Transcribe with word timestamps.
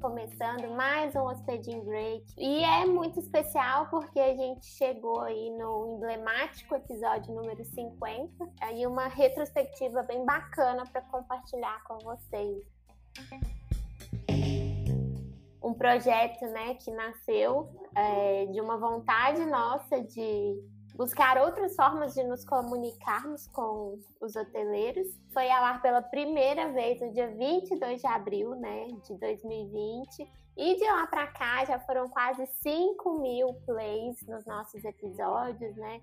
começando 0.00 0.70
mais 0.74 1.14
um 1.14 1.24
Hospedin 1.24 1.80
Break. 1.84 2.24
E 2.38 2.64
é 2.64 2.86
muito 2.86 3.18
especial 3.18 3.88
porque 3.90 4.18
a 4.18 4.34
gente 4.34 4.64
chegou 4.66 5.20
aí 5.20 5.50
no 5.50 5.96
emblemático 5.96 6.74
episódio 6.74 7.34
número 7.34 7.64
50, 7.64 8.48
aí 8.62 8.86
uma 8.86 9.08
retrospectiva 9.08 10.02
bem 10.04 10.24
bacana 10.24 10.84
para 10.90 11.02
compartilhar 11.02 11.82
com 11.84 11.98
vocês. 11.98 12.64
Um 15.62 15.74
projeto, 15.74 16.46
né, 16.46 16.74
que 16.74 16.90
nasceu 16.90 17.68
é, 17.94 18.46
de 18.46 18.60
uma 18.60 18.78
vontade 18.78 19.44
nossa 19.44 20.00
de 20.00 20.62
buscar 20.98 21.38
outras 21.38 21.76
formas 21.76 22.12
de 22.12 22.24
nos 22.24 22.44
comunicarmos 22.44 23.46
com 23.46 24.00
os 24.20 24.34
hoteleiros. 24.34 25.06
Foi 25.32 25.48
ao 25.48 25.64
ar 25.64 25.80
pela 25.80 26.02
primeira 26.02 26.72
vez 26.72 27.00
no 27.00 27.12
dia 27.12 27.28
22 27.28 28.00
de 28.00 28.06
abril 28.08 28.56
né, 28.56 28.88
de 29.06 29.16
2020. 29.16 30.28
E 30.56 30.74
de 30.74 30.84
lá 30.84 31.06
para 31.06 31.28
cá 31.28 31.64
já 31.64 31.78
foram 31.78 32.08
quase 32.08 32.44
5 32.46 33.20
mil 33.20 33.54
plays 33.64 34.20
nos 34.26 34.44
nossos 34.44 34.84
episódios, 34.84 35.76
né? 35.76 36.00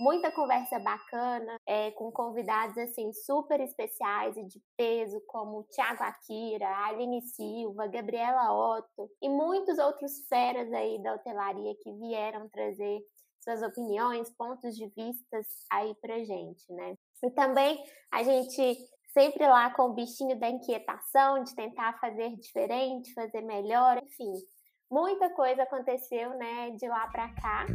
Muita 0.00 0.30
conversa 0.30 0.78
bacana, 0.78 1.60
é, 1.66 1.90
com 1.90 2.10
convidados 2.10 2.78
assim 2.78 3.12
super 3.12 3.60
especiais 3.60 4.34
e 4.36 4.44
de 4.44 4.62
peso, 4.78 5.20
como 5.26 5.64
Tiago 5.64 6.04
Akira, 6.04 6.68
Aline 6.86 7.20
Silva, 7.20 7.86
Gabriela 7.86 8.50
Otto 8.50 9.10
e 9.20 9.28
muitos 9.28 9.76
outros 9.78 10.26
feras 10.26 10.72
aí 10.72 11.02
da 11.02 11.14
hotelaria 11.14 11.74
que 11.82 11.92
vieram 11.92 12.48
trazer 12.48 13.02
suas 13.48 13.62
opiniões, 13.62 14.30
pontos 14.36 14.76
de 14.76 14.86
vistas 14.88 15.46
aí 15.72 15.94
pra 16.02 16.22
gente, 16.22 16.70
né? 16.70 16.94
E 17.24 17.30
também 17.30 17.82
a 18.12 18.22
gente 18.22 18.76
sempre 19.14 19.46
lá 19.46 19.70
com 19.70 19.84
o 19.84 19.94
bichinho 19.94 20.38
da 20.38 20.50
inquietação, 20.50 21.42
de 21.42 21.54
tentar 21.54 21.98
fazer 21.98 22.36
diferente, 22.36 23.14
fazer 23.14 23.40
melhor, 23.40 23.96
enfim. 24.02 24.32
Muita 24.90 25.30
coisa 25.30 25.62
aconteceu, 25.62 26.30
né, 26.36 26.70
de 26.72 26.86
lá 26.88 27.06
para 27.08 27.34
cá. 27.34 27.66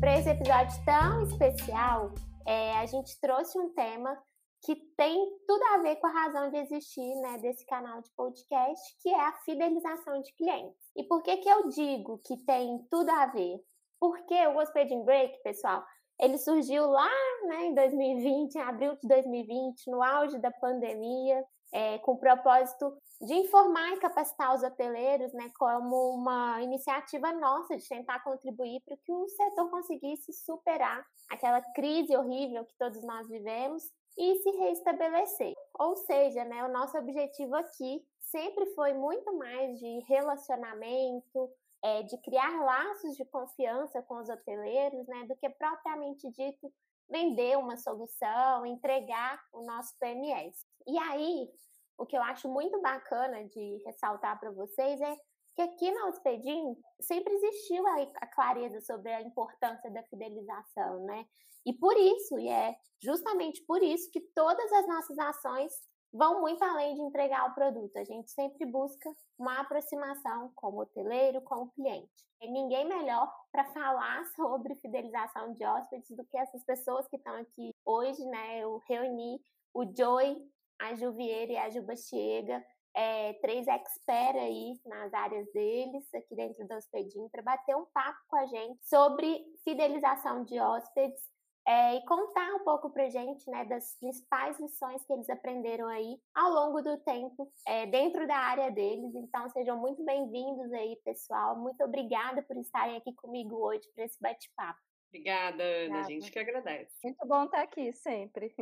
Para 0.00 0.18
esse 0.18 0.30
episódio 0.30 0.84
tão 0.84 1.22
especial, 1.24 2.14
é, 2.46 2.72
a 2.78 2.86
gente 2.86 3.20
trouxe 3.20 3.58
um 3.58 3.74
tema 3.74 4.18
que 4.64 4.74
tem 4.96 5.38
tudo 5.46 5.62
a 5.74 5.78
ver 5.78 5.96
com 5.96 6.06
a 6.06 6.12
razão 6.12 6.50
de 6.50 6.56
existir 6.56 7.14
né, 7.16 7.38
desse 7.38 7.64
canal 7.66 8.00
de 8.00 8.10
podcast, 8.16 8.96
que 9.00 9.08
é 9.08 9.20
a 9.20 9.32
fidelização 9.44 10.20
de 10.20 10.32
clientes. 10.34 10.78
E 10.96 11.04
por 11.04 11.22
que, 11.22 11.36
que 11.36 11.48
eu 11.48 11.68
digo 11.68 12.18
que 12.24 12.36
tem 12.38 12.84
tudo 12.90 13.10
a 13.10 13.26
ver? 13.26 13.60
Porque 14.00 14.34
o 14.46 14.58
Hospeding 14.58 15.04
Break, 15.04 15.42
pessoal, 15.42 15.84
ele 16.20 16.38
surgiu 16.38 16.86
lá 16.86 17.10
né, 17.46 17.66
em 17.66 17.74
2020, 17.74 18.54
em 18.54 18.60
abril 18.60 18.96
de 18.96 19.06
2020, 19.06 19.90
no 19.90 20.02
auge 20.02 20.38
da 20.38 20.50
pandemia, 20.50 21.44
é, 21.72 21.98
com 21.98 22.12
o 22.12 22.18
propósito 22.18 22.96
de 23.20 23.34
informar 23.34 23.92
e 23.92 24.00
capacitar 24.00 24.54
os 24.54 24.62
hoteleiros, 24.62 25.32
né, 25.32 25.50
como 25.58 26.14
uma 26.14 26.62
iniciativa 26.62 27.32
nossa 27.32 27.76
de 27.76 27.86
tentar 27.86 28.20
contribuir 28.20 28.80
para 28.84 28.96
que 28.96 29.12
o 29.12 29.28
setor 29.28 29.70
conseguisse 29.70 30.32
superar 30.32 31.04
aquela 31.30 31.60
crise 31.74 32.16
horrível 32.16 32.64
que 32.64 32.76
todos 32.78 33.02
nós 33.02 33.28
vivemos 33.28 33.82
e 34.16 34.36
se 34.36 34.50
reestabelecer. 34.50 35.54
Ou 35.78 35.96
seja, 35.96 36.44
né, 36.44 36.64
o 36.64 36.72
nosso 36.72 36.96
objetivo 36.96 37.54
aqui 37.54 38.02
sempre 38.20 38.66
foi 38.74 38.92
muito 38.94 39.36
mais 39.36 39.78
de 39.78 40.00
relacionamento, 40.08 41.50
é, 41.82 42.02
de 42.02 42.16
criar 42.18 42.62
laços 42.62 43.16
de 43.16 43.24
confiança 43.26 44.02
com 44.02 44.18
os 44.18 44.28
hoteleiros, 44.28 45.06
né, 45.06 45.26
do 45.26 45.36
que 45.36 45.48
propriamente 45.50 46.30
dito 46.30 46.72
vender 47.08 47.56
uma 47.56 47.76
solução, 47.76 48.66
entregar 48.66 49.40
o 49.52 49.62
nosso 49.62 49.96
PMS. 49.98 50.66
E 50.86 50.98
aí, 50.98 51.48
o 51.96 52.06
que 52.06 52.16
eu 52.16 52.22
acho 52.22 52.48
muito 52.48 52.80
bacana 52.80 53.44
de 53.44 53.82
ressaltar 53.86 54.38
para 54.38 54.50
vocês 54.50 55.00
é 55.00 55.16
que 55.54 55.62
aqui 55.62 55.90
na 55.90 56.06
Hospedim 56.06 56.76
sempre 57.00 57.34
existiu 57.34 57.84
a, 57.86 58.02
a, 58.20 58.26
clareza 58.28 58.80
sobre 58.80 59.12
a 59.12 59.20
importância 59.20 59.90
da 59.90 60.04
fidelização, 60.04 61.04
né? 61.04 61.26
E 61.66 61.72
por 61.72 61.96
isso, 61.96 62.38
e 62.38 62.48
é 62.48 62.76
justamente 63.02 63.64
por 63.64 63.82
isso 63.82 64.10
que 64.12 64.20
todas 64.34 64.72
as 64.72 64.86
nossas 64.86 65.18
ações 65.18 65.72
vão 66.12 66.40
muito 66.40 66.62
além 66.62 66.94
de 66.94 67.02
entregar 67.02 67.46
o 67.46 67.54
produto. 67.54 67.96
A 67.96 68.04
gente 68.04 68.30
sempre 68.30 68.66
busca 68.66 69.10
uma 69.38 69.60
aproximação 69.60 70.50
com 70.54 70.68
o 70.68 70.80
hoteleiro, 70.80 71.40
com 71.42 71.62
o 71.62 71.70
cliente. 71.70 72.26
E 72.40 72.50
ninguém 72.50 72.88
melhor 72.88 73.32
para 73.50 73.64
falar 73.72 74.24
sobre 74.36 74.76
fidelização 74.76 75.52
de 75.52 75.64
hóspedes 75.64 76.16
do 76.16 76.24
que 76.24 76.38
essas 76.38 76.64
pessoas 76.64 77.06
que 77.08 77.16
estão 77.16 77.34
aqui 77.34 77.74
hoje, 77.84 78.24
né? 78.26 78.60
Eu 78.60 78.80
reuni 78.88 79.40
o 79.74 79.84
Joy, 79.84 80.36
a 80.78 80.94
Juvieira 80.94 81.52
e 81.52 81.58
a 81.58 81.70
Juba 81.70 81.96
Chega, 81.96 82.64
é, 82.94 83.34
três 83.34 83.66
experts 83.66 84.42
aí 84.42 84.80
nas 84.86 85.12
áreas 85.12 85.50
deles, 85.52 86.12
aqui 86.14 86.34
dentro 86.34 86.66
do 86.66 86.74
Hospedim, 86.74 87.28
para 87.28 87.42
bater 87.42 87.76
um 87.76 87.84
papo 87.86 88.18
com 88.28 88.36
a 88.36 88.46
gente 88.46 88.84
sobre 88.84 89.44
fidelização 89.62 90.44
de 90.44 90.58
hóspedes 90.58 91.20
é, 91.68 91.96
e 91.96 92.04
contar 92.06 92.54
um 92.54 92.64
pouco 92.64 92.88
para 92.88 93.10
gente 93.10 93.48
né, 93.50 93.62
das 93.66 93.94
principais 94.00 94.58
lições 94.58 95.04
que 95.04 95.12
eles 95.12 95.28
aprenderam 95.28 95.86
aí 95.86 96.18
ao 96.34 96.50
longo 96.50 96.80
do 96.80 96.96
tempo 97.00 97.52
é, 97.66 97.86
dentro 97.86 98.26
da 98.26 98.36
área 98.36 98.70
deles. 98.70 99.14
Então, 99.14 99.50
sejam 99.50 99.78
muito 99.78 100.02
bem-vindos 100.02 100.72
aí, 100.72 100.98
pessoal. 101.04 101.58
Muito 101.58 101.84
obrigada 101.84 102.42
por 102.42 102.56
estarem 102.56 102.96
aqui 102.96 103.12
comigo 103.12 103.54
hoje 103.56 103.86
para 103.94 104.06
esse 104.06 104.18
bate-papo. 104.18 104.80
Obrigada, 105.08 105.62
Ana. 105.62 105.74
Obrigada. 105.84 106.00
A 106.00 106.10
gente 106.10 106.32
que 106.32 106.38
agradece. 106.38 106.96
Muito 107.04 107.26
bom 107.26 107.44
estar 107.44 107.62
aqui 107.62 107.92
sempre. 107.92 108.54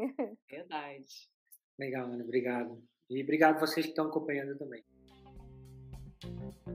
Verdade. 0.51 1.31
Legal, 1.79 2.07
Ana. 2.07 2.25
Obrigado. 2.25 2.83
E 3.09 3.23
obrigado 3.23 3.61
vocês 3.61 3.87
que 3.87 3.93
estão 3.93 4.09
acompanhando 4.09 4.59
também. 4.59 4.85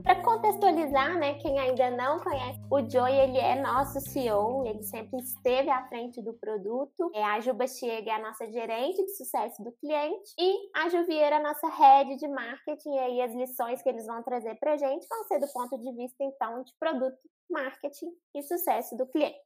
Para 0.02 0.22
contextualizar, 0.22 1.18
né, 1.18 1.34
quem 1.34 1.58
ainda 1.58 1.90
não 1.90 2.18
conhece, 2.20 2.60
o 2.70 2.88
Joey 2.88 3.14
ele 3.14 3.38
é 3.38 3.60
nosso 3.60 4.00
CEO, 4.00 4.64
ele 4.66 4.82
sempre 4.82 5.18
esteve 5.18 5.68
à 5.70 5.86
frente 5.88 6.22
do 6.22 6.32
produto. 6.34 7.10
É, 7.14 7.24
a 7.24 7.40
Juba 7.40 7.66
Chiega 7.66 8.10
é 8.10 8.14
a 8.14 8.22
nossa 8.22 8.50
gerente 8.50 9.04
de 9.04 9.16
sucesso 9.16 9.62
do 9.62 9.72
cliente 9.72 10.32
e 10.38 10.70
a 10.74 10.88
Juvieira 10.88 11.36
é 11.36 11.38
a 11.38 11.42
nossa 11.42 11.68
head 11.68 12.16
de 12.16 12.28
marketing. 12.28 12.94
E 12.94 12.98
aí 12.98 13.22
as 13.22 13.34
lições 13.34 13.82
que 13.82 13.88
eles 13.88 14.06
vão 14.06 14.22
trazer 14.22 14.54
para 14.56 14.74
a 14.74 14.76
gente 14.76 15.06
vão 15.08 15.24
ser 15.24 15.38
do 15.38 15.52
ponto 15.52 15.78
de 15.78 15.92
vista 15.92 16.22
então 16.22 16.62
de 16.62 16.72
produto, 16.78 17.18
marketing 17.50 18.12
e 18.34 18.42
sucesso 18.42 18.96
do 18.96 19.06
cliente. 19.06 19.36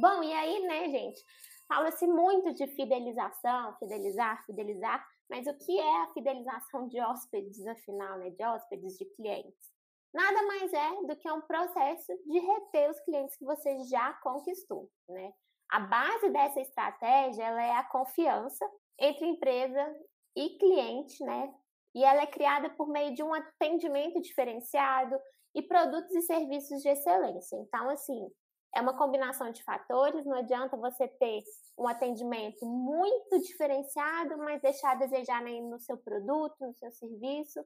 Bom, 0.00 0.22
e 0.22 0.32
aí, 0.32 0.66
né, 0.66 0.88
gente? 0.88 1.22
Fala-se 1.68 2.06
muito 2.06 2.52
de 2.52 2.66
fidelização, 2.68 3.74
fidelizar, 3.78 4.44
fidelizar. 4.44 5.04
Mas 5.28 5.46
o 5.46 5.56
que 5.58 5.78
é 5.78 6.02
a 6.02 6.12
fidelização 6.12 6.86
de 6.88 7.00
hóspedes, 7.00 7.66
afinal, 7.66 8.18
né? 8.18 8.30
De 8.30 8.44
hóspedes, 8.44 8.96
de 8.96 9.04
clientes? 9.16 9.72
Nada 10.12 10.42
mais 10.46 10.72
é 10.72 11.02
do 11.06 11.16
que 11.16 11.30
um 11.30 11.40
processo 11.40 12.12
de 12.26 12.38
reter 12.38 12.90
os 12.90 13.00
clientes 13.00 13.36
que 13.36 13.44
você 13.44 13.78
já 13.84 14.12
conquistou, 14.22 14.88
né? 15.08 15.32
A 15.70 15.80
base 15.80 16.30
dessa 16.30 16.60
estratégia 16.60 17.42
ela 17.42 17.62
é 17.62 17.72
a 17.72 17.88
confiança 17.88 18.64
entre 18.98 19.26
empresa 19.26 19.96
e 20.36 20.50
cliente, 20.58 21.24
né? 21.24 21.52
E 21.94 22.04
ela 22.04 22.22
é 22.22 22.26
criada 22.26 22.70
por 22.70 22.88
meio 22.88 23.14
de 23.14 23.22
um 23.22 23.32
atendimento 23.34 24.20
diferenciado 24.20 25.16
e 25.54 25.62
produtos 25.62 26.14
e 26.14 26.22
serviços 26.22 26.82
de 26.82 26.88
excelência. 26.88 27.56
Então, 27.56 27.88
assim, 27.90 28.28
é 28.74 28.80
uma 28.80 28.96
combinação 28.96 29.50
de 29.50 29.62
fatores, 29.62 30.24
não 30.26 30.36
adianta 30.36 30.76
você 30.76 31.06
ter 31.06 31.42
um 31.78 31.86
atendimento 31.86 32.66
muito 32.66 33.38
diferenciado, 33.40 34.36
mas 34.38 34.60
deixar 34.60 34.92
a 34.92 34.96
desejar 34.96 35.42
no 35.42 35.78
seu 35.78 35.96
produto, 35.96 36.54
no 36.60 36.74
seu 36.74 36.90
serviço, 36.92 37.64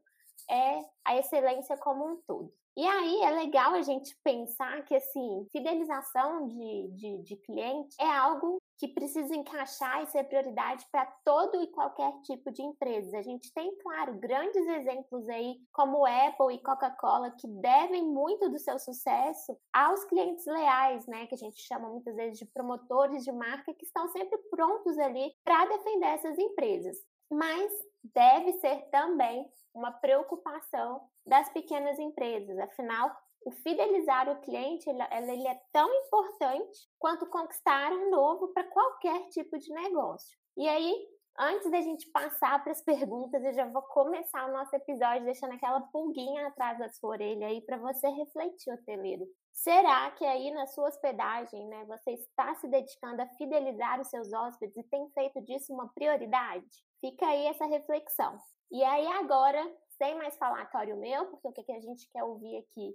é 0.50 0.80
a 1.04 1.16
excelência 1.16 1.76
como 1.78 2.12
um 2.12 2.16
todo. 2.26 2.52
E 2.76 2.86
aí 2.86 3.22
é 3.22 3.30
legal 3.30 3.74
a 3.74 3.82
gente 3.82 4.16
pensar 4.22 4.84
que 4.84 4.94
assim, 4.94 5.46
fidelização 5.50 6.46
de, 6.46 6.88
de, 6.92 7.22
de 7.22 7.36
cliente 7.36 7.96
é 8.00 8.08
algo 8.08 8.57
que 8.78 8.88
precisa 8.88 9.34
encaixar 9.34 10.02
e 10.02 10.06
ser 10.06 10.24
prioridade 10.24 10.86
para 10.90 11.04
todo 11.24 11.60
e 11.60 11.66
qualquer 11.72 12.12
tipo 12.22 12.50
de 12.52 12.62
empresa. 12.62 13.18
A 13.18 13.22
gente 13.22 13.52
tem, 13.52 13.76
claro, 13.78 14.14
grandes 14.14 14.66
exemplos 14.66 15.28
aí, 15.28 15.56
como 15.72 16.06
Apple 16.06 16.54
e 16.54 16.62
Coca-Cola, 16.62 17.32
que 17.32 17.48
devem 17.48 18.04
muito 18.04 18.48
do 18.48 18.58
seu 18.58 18.78
sucesso 18.78 19.58
aos 19.72 20.04
clientes 20.04 20.46
leais, 20.46 21.06
né? 21.06 21.26
Que 21.26 21.34
a 21.34 21.38
gente 21.38 21.60
chama 21.60 21.88
muitas 21.88 22.14
vezes 22.14 22.38
de 22.38 22.46
promotores 22.46 23.24
de 23.24 23.32
marca, 23.32 23.74
que 23.74 23.84
estão 23.84 24.08
sempre 24.08 24.38
prontos 24.50 24.96
ali 24.98 25.32
para 25.44 25.66
defender 25.66 26.06
essas 26.06 26.38
empresas. 26.38 26.96
Mas 27.30 27.72
deve 28.14 28.52
ser 28.54 28.88
também 28.90 29.50
uma 29.74 29.92
preocupação 29.92 31.02
das 31.26 31.48
pequenas 31.50 31.98
empresas. 31.98 32.58
Afinal, 32.58 33.10
o 33.48 33.50
fidelizar 33.50 34.28
o 34.28 34.40
cliente 34.40 34.88
ele, 34.88 35.02
ele 35.32 35.48
é 35.48 35.58
tão 35.72 35.92
importante 36.04 36.78
quanto 36.98 37.26
conquistar 37.26 37.92
um 37.92 38.10
novo 38.10 38.48
para 38.48 38.64
qualquer 38.64 39.28
tipo 39.28 39.58
de 39.58 39.72
negócio. 39.72 40.38
E 40.56 40.68
aí, 40.68 40.94
Antes 41.40 41.70
da 41.70 41.80
gente 41.80 42.10
passar 42.10 42.60
para 42.64 42.72
as 42.72 42.82
perguntas, 42.82 43.44
eu 43.44 43.52
já 43.52 43.64
vou 43.66 43.80
começar 43.82 44.44
o 44.48 44.52
nosso 44.52 44.74
episódio 44.74 45.24
deixando 45.24 45.52
aquela 45.52 45.80
pulguinha 45.82 46.48
atrás 46.48 46.76
da 46.80 46.88
sua 46.88 47.10
orelha 47.10 47.46
aí 47.46 47.60
para 47.60 47.76
você 47.76 48.08
refletir, 48.08 48.72
hoteleiro. 48.72 49.24
Será 49.52 50.10
que 50.10 50.24
aí 50.24 50.50
na 50.50 50.66
sua 50.66 50.88
hospedagem, 50.88 51.64
né, 51.68 51.84
você 51.84 52.14
está 52.14 52.56
se 52.56 52.66
dedicando 52.66 53.22
a 53.22 53.28
fidelizar 53.36 54.00
os 54.00 54.08
seus 54.08 54.32
hóspedes 54.32 54.76
e 54.78 54.82
tem 54.82 55.08
feito 55.10 55.40
disso 55.42 55.72
uma 55.72 55.88
prioridade? 55.94 56.66
Fica 57.00 57.24
aí 57.28 57.46
essa 57.46 57.66
reflexão. 57.66 58.36
E 58.72 58.82
aí 58.82 59.06
agora, 59.06 59.64
sem 59.96 60.16
mais 60.16 60.36
falatório 60.38 60.96
meu, 60.96 61.26
porque 61.26 61.48
o 61.48 61.52
que 61.52 61.70
a 61.70 61.80
gente 61.80 62.10
quer 62.10 62.24
ouvir 62.24 62.56
aqui 62.56 62.92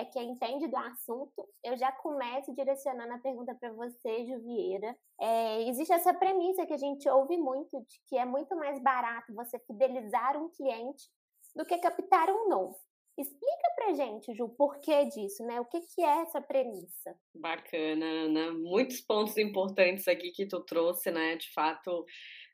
é 0.00 0.04
que 0.04 0.18
entende 0.18 0.66
do 0.66 0.76
assunto, 0.76 1.46
eu 1.62 1.76
já 1.76 1.92
começo 1.92 2.54
direcionando 2.54 3.12
a 3.12 3.18
pergunta 3.18 3.54
para 3.54 3.72
você, 3.72 4.24
Juvieira. 4.24 4.96
É, 5.20 5.68
existe 5.68 5.92
essa 5.92 6.14
premissa 6.14 6.66
que 6.66 6.72
a 6.72 6.78
gente 6.78 7.08
ouve 7.08 7.36
muito, 7.36 7.78
de 7.80 8.00
que 8.08 8.16
é 8.16 8.24
muito 8.24 8.56
mais 8.56 8.82
barato 8.82 9.34
você 9.34 9.58
fidelizar 9.60 10.36
um 10.42 10.48
cliente 10.48 11.04
do 11.54 11.66
que 11.66 11.76
captar 11.78 12.30
um 12.30 12.48
novo. 12.48 12.76
Explica 13.18 13.74
pra 13.74 13.92
gente, 13.92 14.34
Ju, 14.34 14.44
o 14.44 14.48
porquê 14.48 15.04
disso, 15.06 15.44
né? 15.44 15.60
O 15.60 15.66
que, 15.66 15.80
que 15.80 16.00
é 16.02 16.22
essa 16.22 16.40
premissa? 16.40 17.14
Bacana, 17.34 18.06
Ana. 18.06 18.52
Muitos 18.52 19.02
pontos 19.02 19.36
importantes 19.36 20.08
aqui 20.08 20.30
que 20.30 20.46
tu 20.46 20.60
trouxe, 20.60 21.10
né? 21.10 21.36
De 21.36 21.52
fato, 21.52 22.06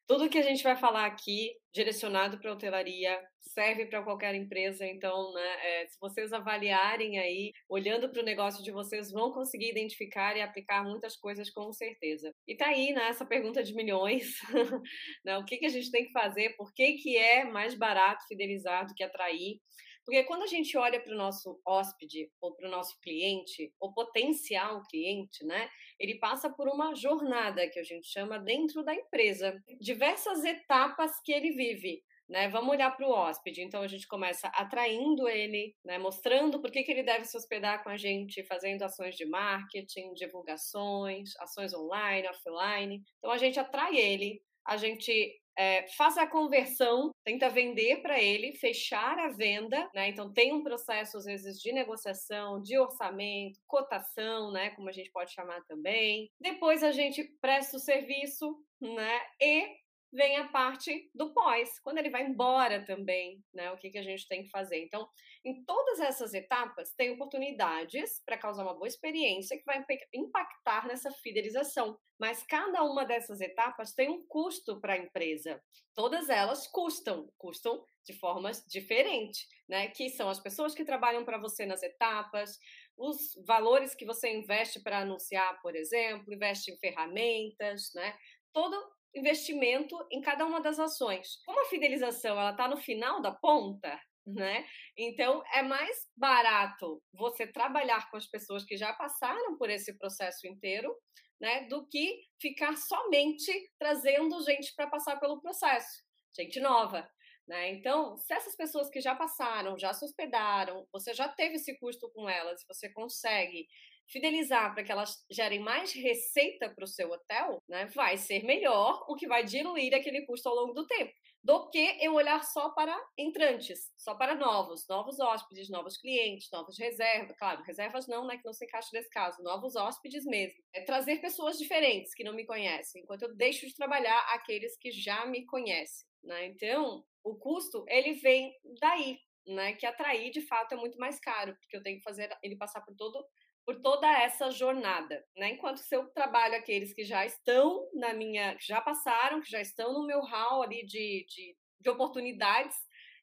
tudo 0.07 0.29
que 0.29 0.39
a 0.39 0.43
gente 0.43 0.63
vai 0.63 0.77
falar 0.77 1.07
aqui, 1.07 1.51
direcionado 1.73 2.39
para 2.39 2.51
a 2.51 2.55
hotelaria, 2.55 3.21
serve 3.41 3.87
para 3.87 4.03
qualquer 4.03 4.35
empresa. 4.35 4.87
Então, 4.87 5.33
né, 5.33 5.57
é, 5.63 5.87
se 5.87 5.99
vocês 6.01 6.33
avaliarem 6.33 7.19
aí, 7.19 7.53
olhando 7.69 8.11
para 8.11 8.23
o 8.23 8.25
negócio 8.25 8.63
de 8.63 8.71
vocês, 8.71 9.11
vão 9.11 9.33
conseguir 9.33 9.71
identificar 9.71 10.37
e 10.37 10.43
aplicar 10.43 10.85
muitas 10.85 11.17
coisas 11.17 11.51
com 11.51 11.73
certeza. 11.73 12.33
E 12.47 12.57
tá 12.57 12.67
aí, 12.67 12.93
né, 12.93 13.09
essa 13.09 13.27
pergunta 13.27 13.63
de 13.63 13.75
milhões, 13.75 14.37
né, 15.25 15.39
o 15.39 15.45
que, 15.45 15.59
que 15.59 15.67
a 15.67 15.71
gente 15.71 15.91
tem 15.91 16.05
que 16.05 16.13
fazer, 16.13 16.57
por 16.57 16.73
que, 16.73 16.95
que 16.95 17.17
é 17.17 17.45
mais 17.45 17.75
barato 17.75 18.27
fidelizar 18.29 18.87
do 18.87 18.95
que 18.95 19.03
atrair? 19.03 19.59
Porque 20.07 20.23
quando 20.23 20.45
a 20.45 20.47
gente 20.47 20.79
olha 20.79 21.01
para 21.01 21.13
o 21.13 21.19
nosso 21.19 21.61
hóspede 21.67 22.31
ou 22.41 22.55
para 22.55 22.69
o 22.69 22.71
nosso 22.71 22.97
cliente, 23.01 23.75
ou 23.81 23.93
potencial 23.93 24.81
cliente, 24.89 25.45
né? 25.45 25.69
Ele 25.99 26.15
passa 26.21 26.49
por 26.49 26.69
uma 26.69 26.95
jornada 26.95 27.69
que 27.69 27.81
a 27.81 27.83
gente 27.83 28.07
chama 28.07 28.39
dentro 28.39 28.85
da 28.85 28.95
empresa, 28.95 29.61
diversas 29.81 30.45
etapas 30.45 31.21
que 31.25 31.33
ele 31.33 31.51
vive. 31.51 32.05
Né, 32.29 32.49
vamos 32.49 32.71
olhar 32.71 32.91
para 32.91 33.07
o 33.07 33.11
hóspede. 33.13 33.63
Então 33.63 33.83
a 33.83 33.87
gente 33.87 34.07
começa 34.09 34.49
atraindo 34.49 35.29
ele, 35.29 35.77
né, 35.85 35.97
mostrando 35.97 36.61
por 36.61 36.73
que, 36.73 36.83
que 36.83 36.91
ele 36.91 37.05
deve 37.05 37.25
se 37.25 37.37
hospedar 37.37 37.85
com 37.85 37.89
a 37.89 37.97
gente, 37.97 38.43
fazendo 38.43 38.83
ações 38.83 39.15
de 39.15 39.25
marketing, 39.25 40.13
divulgações, 40.13 41.37
ações 41.39 41.73
online, 41.73 42.27
offline. 42.27 43.01
Então 43.19 43.31
a 43.31 43.39
gente 43.39 43.61
atrai 43.61 43.97
ele, 43.97 44.43
a 44.67 44.77
gente 44.77 45.41
é, 45.57 45.87
faz 45.97 46.17
a 46.19 46.27
conversão, 46.27 47.11
tenta 47.25 47.49
vender 47.49 48.03
para 48.03 48.21
ele, 48.21 48.55
fechar 48.55 49.19
a 49.19 49.29
venda, 49.29 49.89
né? 49.95 50.09
Então 50.09 50.33
tem 50.33 50.53
um 50.53 50.63
processo 50.63 51.17
às 51.17 51.25
vezes 51.25 51.59
de 51.61 51.73
negociação, 51.73 52.61
de 52.61 52.79
orçamento, 52.79 53.59
cotação, 53.67 54.53
né? 54.53 54.71
Como 54.71 54.89
a 54.89 54.93
gente 54.93 55.11
pode 55.11 55.33
chamar 55.33 55.63
também. 55.65 56.31
Depois 56.41 56.83
a 56.83 56.93
gente 56.93 57.25
presta 57.41 57.77
o 57.77 57.81
serviço, 57.81 58.57
né? 58.81 59.21
E 59.41 59.86
vem 60.17 60.37
a 60.39 60.49
parte 60.49 61.11
do 61.15 61.33
pós, 61.35 61.79
quando 61.81 61.99
ele 61.99 62.11
vai 62.11 62.25
embora 62.25 62.85
também, 62.85 63.45
né? 63.53 63.71
O 63.71 63.77
que, 63.77 63.91
que 63.91 63.99
a 63.99 64.03
gente 64.03 64.27
tem 64.27 64.43
que 64.45 64.51
fazer. 64.51 64.83
Então, 64.83 65.07
em 65.45 65.63
todas 65.65 66.01
essas 66.01 66.33
etapas, 66.33 66.95
tem 66.95 67.11
oportunidades 67.11 68.23
para 68.25 68.39
causar 68.39 68.65
uma 68.65 68.75
boa 68.75 68.89
experiência 68.89 69.57
que 69.57 69.65
vai 69.65 69.85
impactar 70.15 70.89
nessa 70.89 71.11
fidelização. 71.11 71.97
Mas 72.19 72.43
cada 72.43 72.83
uma 72.83 73.05
dessas 73.05 73.41
etapas 73.43 73.93
tem 73.93 74.09
um 74.09 74.27
custo 74.27 74.81
para 74.81 74.95
a 74.95 74.99
empresa. 74.99 75.63
Todas 75.95 76.31
elas 76.31 76.67
custam, 76.67 77.31
custam 77.37 77.85
de 78.05 78.15
formas 78.15 78.65
diferentes, 78.67 79.47
né? 79.69 79.89
Que 79.89 80.09
são 80.09 80.31
as 80.31 80.41
pessoas 80.41 80.75
que 80.75 80.85
trabalham 80.85 81.25
para 81.25 81.39
você 81.39 81.67
nas 81.67 81.83
etapas, 81.83 82.59
os 82.97 83.35
valores 83.47 83.95
que 83.95 84.07
você 84.07 84.35
investe 84.35 84.81
para 84.83 85.01
anunciar, 85.01 85.61
por 85.61 85.77
exemplo, 85.77 86.33
investe 86.33 86.71
em 86.71 86.79
ferramentas, 86.79 87.91
né? 87.95 88.17
Todo 88.53 88.96
investimento 89.15 89.97
em 90.11 90.21
cada 90.21 90.45
uma 90.45 90.61
das 90.61 90.79
ações. 90.79 91.43
Como 91.45 91.61
a 91.61 91.69
fidelização 91.69 92.39
ela 92.39 92.51
está 92.51 92.69
no 92.69 92.77
final 92.77 93.21
da 93.21 93.33
ponta, 93.33 93.99
né? 94.27 94.67
Então 94.97 95.43
é 95.55 95.63
mais 95.63 95.97
barato 96.17 97.03
você 97.13 97.47
trabalhar 97.47 98.11
com 98.11 98.17
as 98.17 98.27
pessoas 98.27 98.65
que 98.65 98.77
já 98.77 98.93
passaram 98.93 99.57
por 99.57 99.71
esse 99.71 99.97
processo 99.97 100.47
inteiro, 100.47 100.95
né, 101.41 101.67
do 101.69 101.87
que 101.87 102.23
ficar 102.41 102.77
somente 102.77 103.53
trazendo 103.79 104.43
gente 104.43 104.75
para 104.75 104.89
passar 104.89 105.21
pelo 105.21 105.41
processo, 105.41 106.03
gente 106.35 106.59
nova. 106.61 107.09
Né? 107.47 107.71
Então, 107.75 108.17
se 108.19 108.33
essas 108.35 108.57
pessoas 108.57 108.91
que 108.91 109.01
já 109.01 109.15
passaram, 109.15 109.79
já 109.79 109.93
se 109.93 110.05
hospedaram, 110.05 110.87
você 110.91 111.15
já 111.15 111.29
teve 111.29 111.57
esse 111.57 111.79
custo 111.79 112.11
com 112.13 112.29
elas, 112.29 112.65
você 112.67 112.93
consegue 112.93 113.69
fidelizar 114.09 114.75
para 114.75 114.85
que 114.85 114.93
elas 114.93 115.25
gerem 115.31 115.61
mais 115.61 115.93
receita 115.93 116.69
para 116.75 116.85
o 116.85 116.89
seu 116.89 117.11
hotel, 117.11 117.59
né, 117.69 117.87
vai 117.87 118.17
ser 118.17 118.45
melhor, 118.45 119.05
o 119.09 119.15
que 119.15 119.27
vai 119.27 119.45
diluir 119.45 119.95
aquele 119.95 120.25
custo 120.25 120.49
ao 120.49 120.55
longo 120.55 120.73
do 120.73 120.87
tempo, 120.87 121.13
do 121.43 121.69
que 121.71 121.97
eu 122.01 122.15
olhar 122.15 122.43
só 122.45 122.71
para 122.71 122.97
entrantes, 123.17 123.93
só 123.97 124.17
para 124.17 124.35
novos, 124.35 124.87
novos 124.89 125.21
hóspedes, 125.21 125.71
novos 125.71 125.97
clientes, 125.97 126.49
novas 126.53 126.77
reservas, 126.79 127.37
claro, 127.39 127.63
reservas 127.63 128.07
não, 128.09 128.27
né, 128.27 128.37
que 128.37 128.45
não 128.45 128.53
se 128.53 128.65
encaixa 128.65 128.91
nesse 128.93 129.11
caso, 129.11 129.43
novos 129.43 129.77
hóspedes 129.77 130.25
mesmo. 130.25 130.59
É 130.73 130.83
trazer 130.83 131.21
pessoas 131.21 131.59
diferentes 131.59 132.15
que 132.15 132.25
não 132.25 132.35
me 132.35 132.45
conhecem, 132.45 133.03
enquanto 133.03 133.23
eu 133.23 133.37
deixo 133.37 133.67
de 133.67 133.75
trabalhar 133.75 134.19
aqueles 134.35 134.77
que 134.77 134.91
já 134.91 135.25
me 135.27 135.45
conhecem, 135.47 136.07
né? 136.23 136.47
Então, 136.47 137.05
o 137.23 137.37
custo, 137.37 137.85
ele 137.89 138.15
vem 138.15 138.53
daí, 138.81 139.19
né, 139.47 139.75
que 139.75 139.87
atrair 139.87 140.31
de 140.31 140.41
fato 140.41 140.73
é 140.73 140.77
muito 140.77 140.99
mais 140.99 141.21
caro, 141.21 141.57
porque 141.61 141.77
eu 141.77 141.83
tenho 141.83 141.99
que 141.99 142.03
fazer 142.03 142.37
ele 142.43 142.57
passar 142.57 142.81
por 142.81 142.97
todo 142.97 143.25
por 143.67 143.83
toda 143.83 144.07
essa 144.23 144.49
jornada, 144.49 145.27
né? 145.37 145.51
Enquanto 145.51 145.79
se 145.79 145.95
eu 145.95 146.07
trabalho 146.11 146.55
aqueles 146.55 146.95
que 146.95 147.03
já 147.03 147.27
estão 147.27 147.91
na 147.93 148.15
minha, 148.15 148.57
já 148.61 148.81
passaram, 148.81 149.43
que 149.43 149.51
já 149.51 149.61
estão 149.61 149.93
no 149.93 150.07
meu 150.07 150.21
hall 150.21 150.63
ali 150.63 150.87
de, 150.87 151.27
de, 151.29 151.57
de 151.81 151.91
oportunidades, 151.91 152.77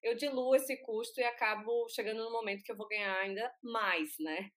eu 0.04 0.16
diluo 0.16 0.54
esse 0.54 0.76
custo 0.84 1.22
e 1.22 1.24
acabo 1.24 1.88
chegando 1.88 2.26
no 2.26 2.32
momento 2.32 2.62
que 2.62 2.72
eu 2.74 2.76
vou 2.76 2.90
ganhar 2.90 3.18
ainda 3.20 3.50
mais, 3.64 4.16
né? 4.20 4.50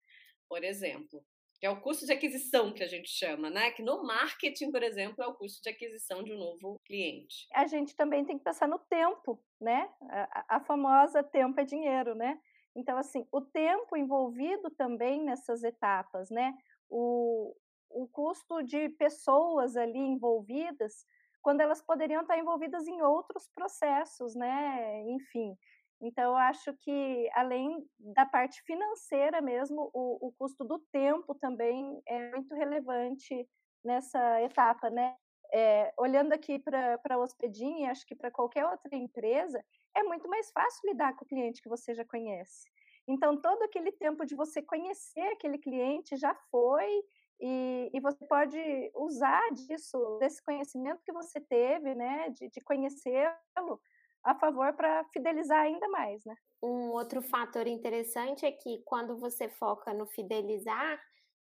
Por 0.49 0.65
exemplo, 0.65 1.25
que 1.61 1.67
é 1.67 1.71
o 1.71 1.81
custo 1.81 2.05
de 2.05 2.13
aquisição 2.13 2.73
que 2.73 2.83
a 2.83 2.89
gente 2.89 3.09
chama, 3.09 3.49
né? 3.49 3.71
Que 3.71 3.83
no 3.83 4.03
marketing, 4.03 4.73
por 4.73 4.83
exemplo, 4.83 5.23
é 5.23 5.27
o 5.29 5.35
custo 5.35 5.63
de 5.63 5.71
aquisição 5.71 6.25
de 6.25 6.33
um 6.33 6.39
novo 6.39 6.81
cliente. 6.85 7.47
A 7.55 7.67
gente 7.69 7.95
também 7.95 8.25
tem 8.25 8.37
que 8.37 8.45
pensar 8.45 8.67
no 8.67 8.81
tempo, 8.81 9.41
né? 9.61 9.89
A, 10.11 10.57
a 10.57 10.61
famosa 10.61 11.23
tempo 11.23 11.61
é 11.61 11.65
dinheiro, 11.65 12.17
né? 12.17 12.41
Então, 12.77 12.99
assim, 12.99 13.27
o 13.33 13.41
tempo 13.41 13.97
envolvido 13.97 14.71
também 14.71 15.25
nessas 15.25 15.65
etapas, 15.65 16.31
né? 16.31 16.55
O, 16.91 17.55
o 17.91 18.07
custo 18.09 18.63
de 18.63 18.91
pessoas 18.91 19.77
ali 19.77 19.99
envolvidas, 19.99 21.07
quando 21.43 21.63
elas 21.63 21.83
poderiam 21.83 22.23
estar 22.23 22.39
envolvidas 22.39 22.87
em 22.87 23.01
outros 23.03 23.49
processos, 23.55 24.35
né? 24.37 25.03
Enfim. 25.11 25.57
Então, 26.01 26.33
eu 26.33 26.37
acho 26.37 26.75
que, 26.75 27.29
além 27.35 27.89
da 27.99 28.27
parte 28.27 28.63
financeira 28.63 29.41
mesmo, 29.41 29.91
o, 29.95 30.29
o 30.29 30.33
custo 30.33 30.63
do 30.65 30.79
tempo 30.93 31.35
também 31.35 32.03
é 32.07 32.31
muito 32.33 32.55
relevante 32.55 33.49
nessa 33.83 34.43
etapa, 34.43 34.91
né? 34.91 35.17
É, 35.53 35.93
olhando 35.99 36.33
aqui 36.33 36.59
para 36.59 36.99
a 37.11 37.19
Hospedinha, 37.19 37.91
acho 37.91 38.07
que 38.07 38.15
para 38.15 38.31
qualquer 38.31 38.67
outra 38.67 38.95
empresa, 38.97 39.65
é 39.95 40.03
muito 40.03 40.29
mais 40.29 40.51
fácil 40.51 40.89
lidar 40.89 41.15
com 41.17 41.25
o 41.25 41.29
cliente 41.29 41.63
que 41.63 41.69
você 41.69 41.95
já 41.95 42.05
conhece. 42.05 42.69
Então, 43.09 43.41
todo 43.41 43.63
aquele 43.63 43.93
tempo 43.93 44.27
de 44.27 44.35
você 44.35 44.61
conhecer 44.61 45.27
aquele 45.33 45.59
cliente 45.59 46.17
já 46.17 46.35
foi, 46.51 47.05
e, 47.41 47.91
e 47.93 48.01
você 48.01 48.25
pode 48.27 48.59
usar 48.95 49.51
disso, 49.53 50.19
desse 50.19 50.43
conhecimento 50.43 51.03
que 51.05 51.13
você 51.13 51.41
teve, 51.41 51.95
né, 51.95 52.31
de, 52.31 52.49
de 52.49 52.61
conhecê-lo, 52.61 53.81
a 54.25 54.35
favor 54.35 54.73
para 54.73 55.05
fidelizar 55.13 55.61
ainda 55.61 55.89
mais, 55.89 56.25
né? 56.25 56.35
Um 56.63 56.91
outro 56.91 57.23
fator 57.23 57.67
interessante 57.67 58.45
é 58.45 58.51
que 58.51 58.83
quando 58.85 59.17
você 59.19 59.49
foca 59.49 59.93
no 59.93 60.07
fidelizar, 60.07 61.01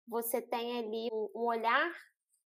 você 0.09 0.41
tem 0.43 0.79
ali 0.79 1.09
um 1.35 1.47
olhar 1.47 1.93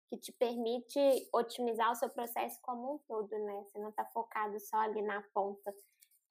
que 0.08 0.16
te 0.16 0.32
permite 0.32 1.00
otimizar 1.32 1.90
o 1.90 1.94
seu 1.94 2.08
processo 2.10 2.60
como 2.62 2.94
um 2.94 2.98
todo, 2.98 3.30
né? 3.30 3.64
Você 3.64 3.78
não 3.78 3.90
está 3.90 4.04
focado 4.06 4.58
só 4.60 4.76
ali 4.78 5.02
na 5.02 5.22
ponta 5.32 5.74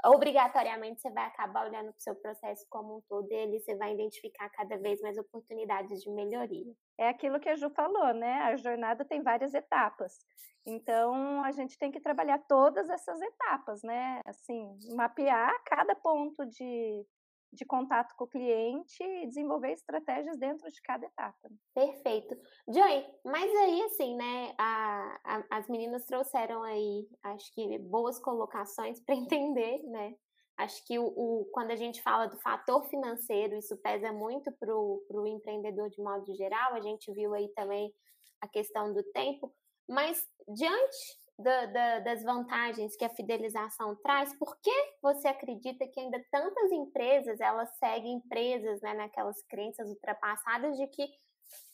obrigatoriamente 0.06 1.02
você 1.02 1.10
vai 1.10 1.26
acabar 1.26 1.66
olhando 1.66 1.92
para 1.92 1.98
o 1.98 2.02
seu 2.02 2.16
processo 2.16 2.66
como 2.70 2.98
um 2.98 3.02
todo 3.02 3.32
e 3.32 3.36
ali 3.36 3.60
você 3.60 3.76
vai 3.76 3.94
identificar 3.94 4.50
cada 4.50 4.78
vez 4.78 5.02
mais 5.02 5.18
oportunidades 5.18 6.02
de 6.02 6.10
melhoria. 6.10 6.74
É 6.98 7.08
aquilo 7.08 7.40
que 7.40 7.50
a 7.50 7.56
Ju 7.56 7.70
falou, 7.70 8.14
né? 8.14 8.42
A 8.42 8.56
jornada 8.58 9.06
tem 9.06 9.22
várias 9.22 9.54
etapas. 9.54 10.20
Então, 10.66 11.44
a 11.44 11.52
gente 11.52 11.78
tem 11.78 11.92
que 11.92 12.00
trabalhar 12.00 12.40
todas 12.48 12.90
essas 12.90 13.22
etapas, 13.22 13.82
né? 13.84 14.22
Assim, 14.26 14.78
mapear 14.94 15.54
cada 15.66 15.96
ponto 15.96 16.46
de, 16.46 17.06
de 17.54 17.66
contato 17.66 18.16
com 18.16 18.24
o 18.24 18.28
cliente 18.28 19.04
e 19.04 19.28
desenvolver 19.28 19.72
estratégias 19.72 20.38
dentro 20.38 20.70
de 20.70 20.82
cada 20.82 21.06
etapa. 21.06 21.50
Perfeito. 21.74 22.36
Joy, 22.68 23.06
mas 23.24 23.56
aí, 23.56 23.82
assim, 23.84 24.16
né, 24.16 24.54
a, 24.58 25.20
a, 25.24 25.58
as 25.58 25.70
meninas 25.70 26.06
trouxeram 26.06 26.64
aí, 26.64 27.08
acho 27.22 27.54
que 27.54 27.78
boas 27.78 28.20
colocações 28.20 29.00
para 29.00 29.16
entender, 29.16 29.84
né? 29.84 30.16
Acho 30.58 30.86
que 30.86 31.00
o, 31.00 31.06
o, 31.06 31.46
quando 31.52 31.72
a 31.72 31.76
gente 31.76 32.02
fala 32.02 32.28
do 32.28 32.40
fator 32.40 32.84
financeiro, 32.86 33.56
isso 33.56 33.76
pesa 33.78 34.12
muito 34.12 34.52
para 34.60 34.76
o 34.76 35.28
empreendedor 35.28 35.90
de 35.90 36.00
modo 36.02 36.34
geral. 36.36 36.74
A 36.74 36.82
gente 36.82 37.12
viu 37.12 37.34
aí 37.34 37.50
também 37.50 37.92
a 38.40 38.48
questão 38.48 38.94
do 38.94 39.02
tempo, 39.12 39.52
mas 39.88 40.24
diante 40.48 41.23
da, 41.38 41.66
da, 41.66 42.00
das 42.00 42.24
vantagens 42.24 42.96
que 42.96 43.06
a 43.06 43.10
fidelização 43.10 43.96
traz, 43.98 44.34
por 44.38 44.56
que 44.62 44.72
você 45.02 45.28
acredita 45.28 45.88
que 45.88 46.00
ainda 46.00 46.24
tantas 46.32 46.72
empresas 46.72 47.40
elas 47.40 47.70
seguem 47.78 48.20
presas 48.30 48.82
né, 48.82 48.94
naquelas 48.94 49.42
crenças 49.48 49.90
ultrapassadas 49.90 50.78
de 50.78 50.88
que 50.88 51.08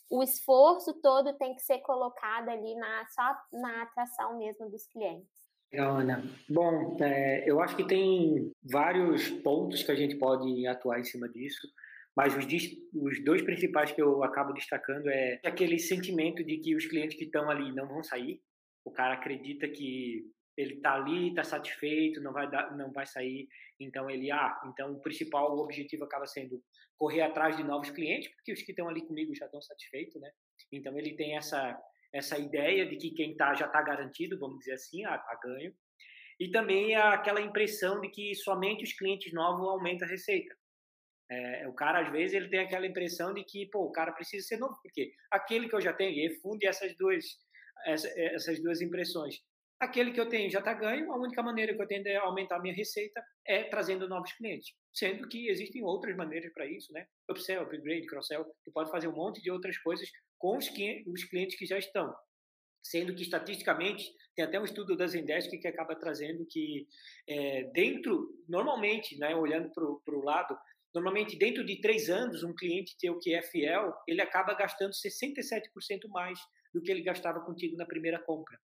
o 0.10 0.24
esforço 0.24 0.94
todo 1.02 1.38
tem 1.38 1.54
que 1.54 1.62
ser 1.62 1.80
colocado 1.80 2.50
ali 2.50 2.76
na, 2.76 3.06
só 3.08 3.36
na 3.60 3.84
atração 3.84 4.38
mesmo 4.38 4.70
dos 4.70 4.88
clientes? 4.88 5.30
Ana. 5.74 6.24
Bom, 6.50 6.98
é, 7.00 7.44
eu 7.48 7.62
acho 7.62 7.76
que 7.76 7.86
tem 7.86 8.52
vários 8.64 9.30
pontos 9.30 9.84
que 9.84 9.92
a 9.92 9.96
gente 9.96 10.16
pode 10.16 10.66
atuar 10.66 11.00
em 11.00 11.04
cima 11.04 11.30
disso, 11.30 11.68
mas 12.16 12.36
os, 12.36 12.46
os 12.96 13.24
dois 13.24 13.44
principais 13.44 13.92
que 13.92 14.02
eu 14.02 14.24
acabo 14.24 14.52
destacando 14.52 15.08
é 15.10 15.40
aquele 15.46 15.78
sentimento 15.78 16.44
de 16.44 16.58
que 16.58 16.76
os 16.76 16.88
clientes 16.88 17.16
que 17.16 17.26
estão 17.26 17.50
ali 17.50 17.72
não 17.72 17.88
vão 17.88 18.02
sair, 18.02 18.42
o 18.86 18.92
cara 18.92 19.16
acredita 19.16 19.68
que 19.68 20.24
ele 20.58 20.76
está 20.76 20.96
ali, 20.96 21.30
está 21.30 21.44
satisfeito, 21.44 22.22
não 22.22 22.34
vai 22.34 22.50
dar, 22.50 22.76
não 22.76 22.92
vai 22.92 23.06
sair, 23.06 23.48
então 23.80 24.10
ele 24.10 24.30
ah, 24.30 24.60
então 24.66 24.94
o 24.94 25.02
principal 25.02 25.56
o 25.56 25.62
objetivo 25.64 26.04
acaba 26.04 26.28
sendo 26.28 26.62
correr 26.98 27.22
atrás 27.22 27.56
de 27.56 27.64
novos 27.64 27.90
clientes, 27.92 28.30
porque 28.36 28.52
os 28.52 28.62
que 28.62 28.72
estão 28.72 28.90
ali 28.90 29.06
comigo 29.06 29.34
já 29.34 29.46
estão 29.46 29.62
satisfeitos, 29.62 30.20
né? 30.22 30.30
Então 30.72 30.98
ele 30.98 31.16
tem 31.16 31.38
essa 31.38 31.80
essa 32.12 32.38
ideia 32.38 32.88
de 32.88 32.98
que 32.98 33.12
quem 33.12 33.36
tá 33.36 33.54
já 33.54 33.68
está 33.68 33.82
garantido, 33.82 34.40
vamos 34.40 34.60
dizer 34.60 34.74
assim, 34.74 35.06
a, 35.06 35.14
a 35.14 35.40
ganho. 35.42 35.74
E 36.40 36.50
também 36.50 36.96
aquela 36.96 37.42
impressão 37.42 38.00
de 38.02 38.10
que 38.10 38.34
somente 38.34 38.84
os 38.84 38.94
clientes 38.94 39.32
novos 39.34 39.68
aumentam 39.68 40.08
a 40.08 40.12
receita. 40.12 40.56
É, 41.32 41.68
o 41.68 41.74
cara, 41.74 42.00
às 42.00 42.12
vezes, 42.12 42.34
ele 42.34 42.50
tem 42.50 42.62
aquela 42.62 42.88
impressão 42.88 43.34
de 43.34 43.44
que, 43.44 43.68
pô, 43.68 43.84
o 43.84 43.92
cara 43.92 44.12
precisa 44.12 44.48
ser 44.48 44.58
novo, 44.58 44.76
porque 44.82 45.12
aquele 45.30 45.70
que 45.70 45.76
eu 45.76 45.82
já 45.82 45.94
tenho, 45.94 46.12
ele 46.12 46.40
funde 46.40 46.66
essas 46.66 46.96
duas, 46.98 47.24
essas 47.86 48.62
duas 48.62 48.82
impressões. 48.82 49.42
Aquele 49.80 50.12
que 50.12 50.20
eu 50.20 50.28
tenho 50.28 50.52
já 50.52 50.60
está 50.60 50.74
ganho, 50.74 51.10
a 51.12 51.18
única 51.18 51.42
maneira 51.42 51.74
que 51.74 51.82
eu 51.82 51.88
tenho 51.88 52.04
de 52.04 52.14
aumentar 52.18 52.58
a 52.58 52.62
minha 52.62 52.74
receita 52.74 53.24
é 53.46 53.64
trazendo 53.64 54.10
novos 54.10 54.34
clientes. 54.34 54.74
Sendo 54.94 55.28
que 55.30 55.48
existem 55.48 55.82
outras 55.84 56.18
maneiras 56.18 56.52
para 56.54 56.66
isso, 56.66 56.92
né? 56.92 57.08
Upsell, 57.30 57.62
upgrade, 57.62 58.06
cross-sell, 58.06 58.44
tu 58.66 58.72
pode 58.74 58.92
fazer 58.92 59.08
um 59.08 59.16
monte 59.16 59.42
de 59.42 59.50
outras 59.50 59.78
coisas 59.78 60.10
com 60.38 60.58
os, 60.58 60.68
os 60.68 61.24
clientes 61.24 61.58
que 61.58 61.66
já 61.66 61.78
estão. 61.78 62.14
Sendo 62.84 63.16
que, 63.16 63.22
estatisticamente, 63.22 64.12
tem 64.36 64.44
até 64.44 64.60
um 64.60 64.66
estudo 64.66 64.98
da 64.98 65.08
Zendesk 65.08 65.50
que 65.58 65.68
acaba 65.68 65.96
trazendo 65.96 66.46
que 66.50 66.86
é, 67.28 67.64
dentro, 67.74 68.30
normalmente, 68.50 69.18
né, 69.18 69.34
olhando 69.34 69.72
para 69.72 70.16
o 70.16 70.24
lado, 70.24 70.58
normalmente 70.94 71.38
dentro 71.38 71.66
de 71.66 71.80
três 71.80 72.10
anos, 72.10 72.44
um 72.44 72.54
cliente 72.54 72.98
teu 73.00 73.18
que 73.20 73.34
é 73.34 73.42
fiel, 73.42 73.94
ele 74.08 74.22
acaba 74.22 74.54
gastando 74.54 74.92
67% 74.92 76.08
mais 76.10 76.40
do 76.74 76.82
que 76.82 76.92
ele 76.92 77.02
gastava 77.02 77.40
contigo 77.42 77.76
na 77.78 77.86
primeira 77.86 78.20
compra. 78.20 78.60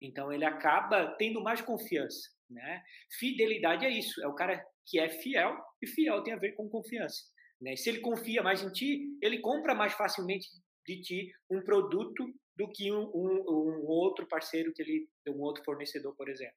Então 0.00 0.32
ele 0.32 0.44
acaba 0.44 1.14
tendo 1.18 1.42
mais 1.42 1.60
confiança, 1.60 2.30
né? 2.48 2.82
Fidelidade 3.18 3.84
é 3.84 3.90
isso, 3.90 4.22
é 4.22 4.26
o 4.26 4.34
cara 4.34 4.64
que 4.86 4.98
é 4.98 5.08
fiel 5.08 5.56
e 5.82 5.86
fiel 5.86 6.22
tem 6.22 6.32
a 6.32 6.38
ver 6.38 6.52
com 6.52 6.68
confiança, 6.68 7.22
né? 7.60 7.76
Se 7.76 7.90
ele 7.90 8.00
confia 8.00 8.42
mais 8.42 8.62
em 8.62 8.72
ti, 8.72 9.18
ele 9.22 9.40
compra 9.40 9.74
mais 9.74 9.92
facilmente 9.92 10.48
de 10.86 11.00
ti 11.02 11.32
um 11.50 11.62
produto 11.62 12.26
do 12.56 12.68
que 12.70 12.90
um, 12.90 13.10
um, 13.14 13.44
um 13.48 13.86
outro 13.86 14.26
parceiro 14.26 14.72
que 14.72 14.82
ele, 14.82 15.08
um 15.28 15.40
outro 15.40 15.62
fornecedor, 15.64 16.14
por 16.16 16.28
exemplo. 16.28 16.56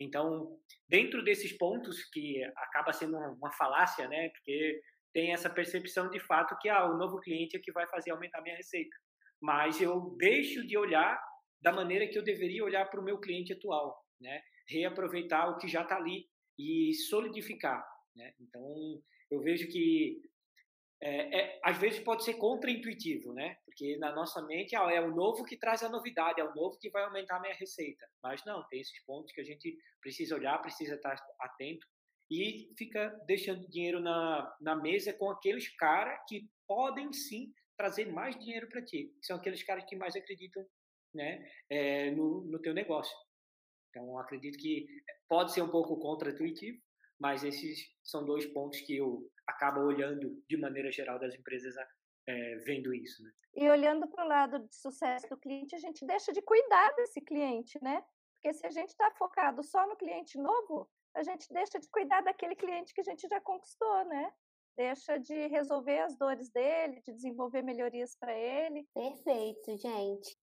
Então, 0.00 0.58
dentro 0.88 1.24
desses 1.24 1.52
pontos 1.56 2.04
que 2.10 2.42
acaba 2.56 2.92
sendo 2.92 3.16
uma 3.16 3.52
falácia, 3.52 4.08
né? 4.08 4.30
Porque 4.30 4.80
tem 5.12 5.32
essa 5.32 5.50
percepção 5.50 6.08
de 6.08 6.20
fato 6.20 6.56
que 6.60 6.68
ah, 6.68 6.86
o 6.86 6.96
novo 6.96 7.18
cliente 7.20 7.56
é 7.56 7.60
que 7.60 7.72
vai 7.72 7.86
fazer 7.88 8.10
aumentar 8.10 8.40
minha 8.42 8.56
receita 8.56 8.96
mas 9.40 9.80
eu 9.80 10.14
deixo 10.16 10.66
de 10.66 10.76
olhar 10.76 11.20
da 11.60 11.72
maneira 11.72 12.06
que 12.06 12.18
eu 12.18 12.22
deveria 12.22 12.64
olhar 12.64 12.84
para 12.86 13.00
o 13.00 13.04
meu 13.04 13.18
cliente 13.18 13.52
atual, 13.52 14.04
né? 14.20 14.42
Reaproveitar 14.68 15.50
o 15.50 15.58
que 15.58 15.68
já 15.68 15.82
está 15.82 15.96
ali 15.96 16.28
e 16.58 16.94
solidificar, 17.08 17.84
né? 18.14 18.32
Então, 18.40 18.62
eu 19.30 19.40
vejo 19.40 19.68
que 19.68 20.20
é, 21.00 21.40
é, 21.40 21.60
às 21.62 21.78
vezes 21.78 22.00
pode 22.00 22.24
ser 22.24 22.34
contraintuitivo, 22.34 23.32
né? 23.32 23.56
Porque 23.64 23.96
na 23.98 24.12
nossa 24.12 24.42
mente 24.42 24.74
ah, 24.74 24.90
é 24.90 25.00
o 25.00 25.14
novo 25.14 25.44
que 25.44 25.56
traz 25.56 25.82
a 25.82 25.88
novidade, 25.88 26.40
é 26.40 26.44
o 26.44 26.54
novo 26.54 26.78
que 26.78 26.90
vai 26.90 27.04
aumentar 27.04 27.36
a 27.36 27.40
minha 27.40 27.54
receita. 27.54 28.04
Mas 28.22 28.44
não, 28.44 28.66
tem 28.68 28.80
esses 28.80 29.04
pontos 29.04 29.32
que 29.32 29.40
a 29.40 29.44
gente 29.44 29.76
precisa 30.00 30.34
olhar, 30.34 30.60
precisa 30.60 30.96
estar 30.96 31.16
atento 31.40 31.86
e 32.30 32.68
fica 32.76 33.08
deixando 33.26 33.68
dinheiro 33.68 34.00
na, 34.00 34.56
na 34.60 34.74
mesa 34.74 35.12
com 35.12 35.30
aqueles 35.30 35.68
caras 35.76 36.18
que 36.28 36.48
podem 36.66 37.12
sim 37.12 37.52
trazer 37.78 38.12
mais 38.12 38.36
dinheiro 38.38 38.68
para 38.68 38.84
ti. 38.84 39.16
São 39.22 39.36
aqueles 39.36 39.62
caras 39.62 39.84
que 39.84 39.96
mais 39.96 40.16
acreditam 40.16 40.66
né, 41.14 41.48
é, 41.70 42.10
no, 42.10 42.42
no 42.42 42.60
teu 42.60 42.74
negócio. 42.74 43.16
Então, 43.88 44.18
acredito 44.18 44.58
que 44.58 44.86
pode 45.28 45.52
ser 45.52 45.62
um 45.62 45.70
pouco 45.70 45.98
contra-intuitivo, 45.98 46.78
mas 47.18 47.44
esses 47.44 47.88
são 48.02 48.24
dois 48.26 48.44
pontos 48.46 48.80
que 48.80 48.96
eu 48.96 49.30
acabo 49.46 49.80
olhando 49.80 50.42
de 50.48 50.56
maneira 50.56 50.90
geral 50.92 51.18
das 51.18 51.34
empresas 51.34 51.74
é, 52.26 52.56
vendo 52.56 52.92
isso. 52.92 53.22
Né? 53.22 53.30
E 53.54 53.68
olhando 53.70 54.06
para 54.08 54.24
o 54.24 54.28
lado 54.28 54.58
de 54.58 54.74
sucesso 54.74 55.28
do 55.28 55.38
cliente, 55.38 55.74
a 55.74 55.78
gente 55.78 56.04
deixa 56.04 56.32
de 56.32 56.42
cuidar 56.42 56.92
desse 56.96 57.20
cliente, 57.20 57.82
né? 57.82 58.04
Porque 58.34 58.52
se 58.52 58.66
a 58.66 58.70
gente 58.70 58.90
está 58.90 59.10
focado 59.12 59.62
só 59.62 59.86
no 59.88 59.96
cliente 59.96 60.38
novo, 60.38 60.88
a 61.14 61.22
gente 61.22 61.52
deixa 61.52 61.78
de 61.80 61.88
cuidar 61.88 62.20
daquele 62.20 62.54
cliente 62.54 62.92
que 62.94 63.00
a 63.00 63.04
gente 63.04 63.26
já 63.26 63.40
conquistou, 63.40 64.04
né? 64.04 64.32
Deixa 64.78 65.18
de 65.18 65.48
resolver 65.48 65.98
as 65.98 66.16
dores 66.16 66.48
dele, 66.50 67.02
de 67.04 67.12
desenvolver 67.12 67.62
melhorias 67.62 68.16
para 68.16 68.32
ele. 68.32 68.86
Perfeito, 68.94 69.76
gente. 69.76 70.38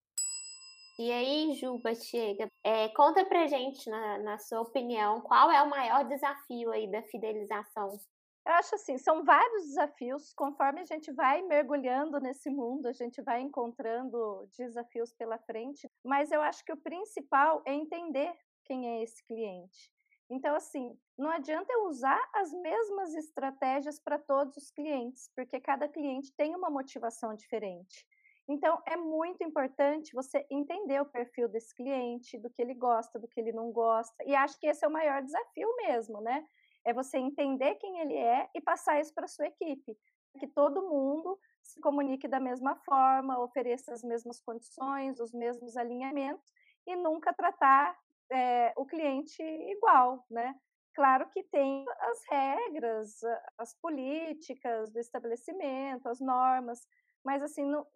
E 0.98 1.10
aí, 1.10 1.54
Juba, 1.54 1.94
chega, 1.94 2.46
é, 2.62 2.88
conta 2.90 3.24
pra 3.24 3.46
gente, 3.46 3.88
na, 3.88 4.18
na 4.18 4.38
sua 4.38 4.60
opinião, 4.60 5.20
qual 5.22 5.50
é 5.50 5.62
o 5.62 5.70
maior 5.70 6.04
desafio 6.04 6.70
aí 6.70 6.90
da 6.90 7.02
fidelização? 7.02 7.98
Eu 8.46 8.52
acho 8.52 8.76
assim, 8.76 8.96
são 8.96 9.24
vários 9.24 9.64
desafios, 9.64 10.32
conforme 10.34 10.80
a 10.80 10.84
gente 10.84 11.12
vai 11.12 11.42
mergulhando 11.42 12.20
nesse 12.20 12.48
mundo, 12.48 12.86
a 12.86 12.92
gente 12.92 13.20
vai 13.22 13.40
encontrando 13.40 14.48
desafios 14.56 15.12
pela 15.12 15.38
frente, 15.38 15.88
mas 16.04 16.30
eu 16.30 16.40
acho 16.40 16.64
que 16.64 16.72
o 16.72 16.80
principal 16.80 17.62
é 17.66 17.74
entender 17.74 18.32
quem 18.64 18.88
é 18.88 19.02
esse 19.02 19.22
cliente. 19.26 19.90
Então, 20.30 20.54
assim, 20.54 20.96
não 21.18 21.30
adianta 21.30 21.72
eu 21.72 21.86
usar 21.86 22.20
as 22.34 22.52
mesmas 22.52 23.14
estratégias 23.14 23.98
para 23.98 24.18
todos 24.18 24.56
os 24.56 24.70
clientes, 24.70 25.30
porque 25.34 25.58
cada 25.58 25.88
cliente 25.88 26.32
tem 26.36 26.54
uma 26.54 26.68
motivação 26.68 27.34
diferente. 27.34 28.06
Então, 28.48 28.80
é 28.86 28.96
muito 28.96 29.42
importante 29.42 30.14
você 30.14 30.46
entender 30.50 31.00
o 31.00 31.06
perfil 31.06 31.48
desse 31.48 31.74
cliente, 31.74 32.38
do 32.38 32.48
que 32.48 32.62
ele 32.62 32.74
gosta, 32.74 33.18
do 33.18 33.26
que 33.26 33.40
ele 33.40 33.52
não 33.52 33.72
gosta. 33.72 34.22
E 34.24 34.34
acho 34.34 34.58
que 34.60 34.66
esse 34.66 34.84
é 34.84 34.88
o 34.88 34.92
maior 34.92 35.20
desafio 35.22 35.68
mesmo, 35.78 36.20
né? 36.20 36.46
É 36.84 36.92
você 36.92 37.18
entender 37.18 37.74
quem 37.76 37.98
ele 37.98 38.14
é 38.14 38.48
e 38.54 38.60
passar 38.60 39.00
isso 39.00 39.12
para 39.12 39.26
sua 39.26 39.46
equipe. 39.46 39.98
Que 40.38 40.46
todo 40.46 40.88
mundo 40.88 41.36
se 41.60 41.80
comunique 41.80 42.28
da 42.28 42.38
mesma 42.38 42.76
forma, 42.76 43.42
ofereça 43.42 43.92
as 43.92 44.04
mesmas 44.04 44.40
condições, 44.40 45.18
os 45.18 45.32
mesmos 45.32 45.76
alinhamentos 45.76 46.52
e 46.86 46.94
nunca 46.94 47.32
tratar 47.32 47.98
é, 48.30 48.72
o 48.76 48.86
cliente 48.86 49.42
igual, 49.42 50.24
né? 50.30 50.54
Claro 50.96 51.28
que 51.28 51.42
tem 51.42 51.84
as 52.00 52.22
regras, 52.30 53.20
as 53.58 53.74
políticas 53.74 54.90
do 54.90 54.98
estabelecimento, 54.98 56.08
as 56.08 56.20
normas, 56.20 56.80
mas 57.22 57.42
assim 57.42 57.66
não, 57.66 57.86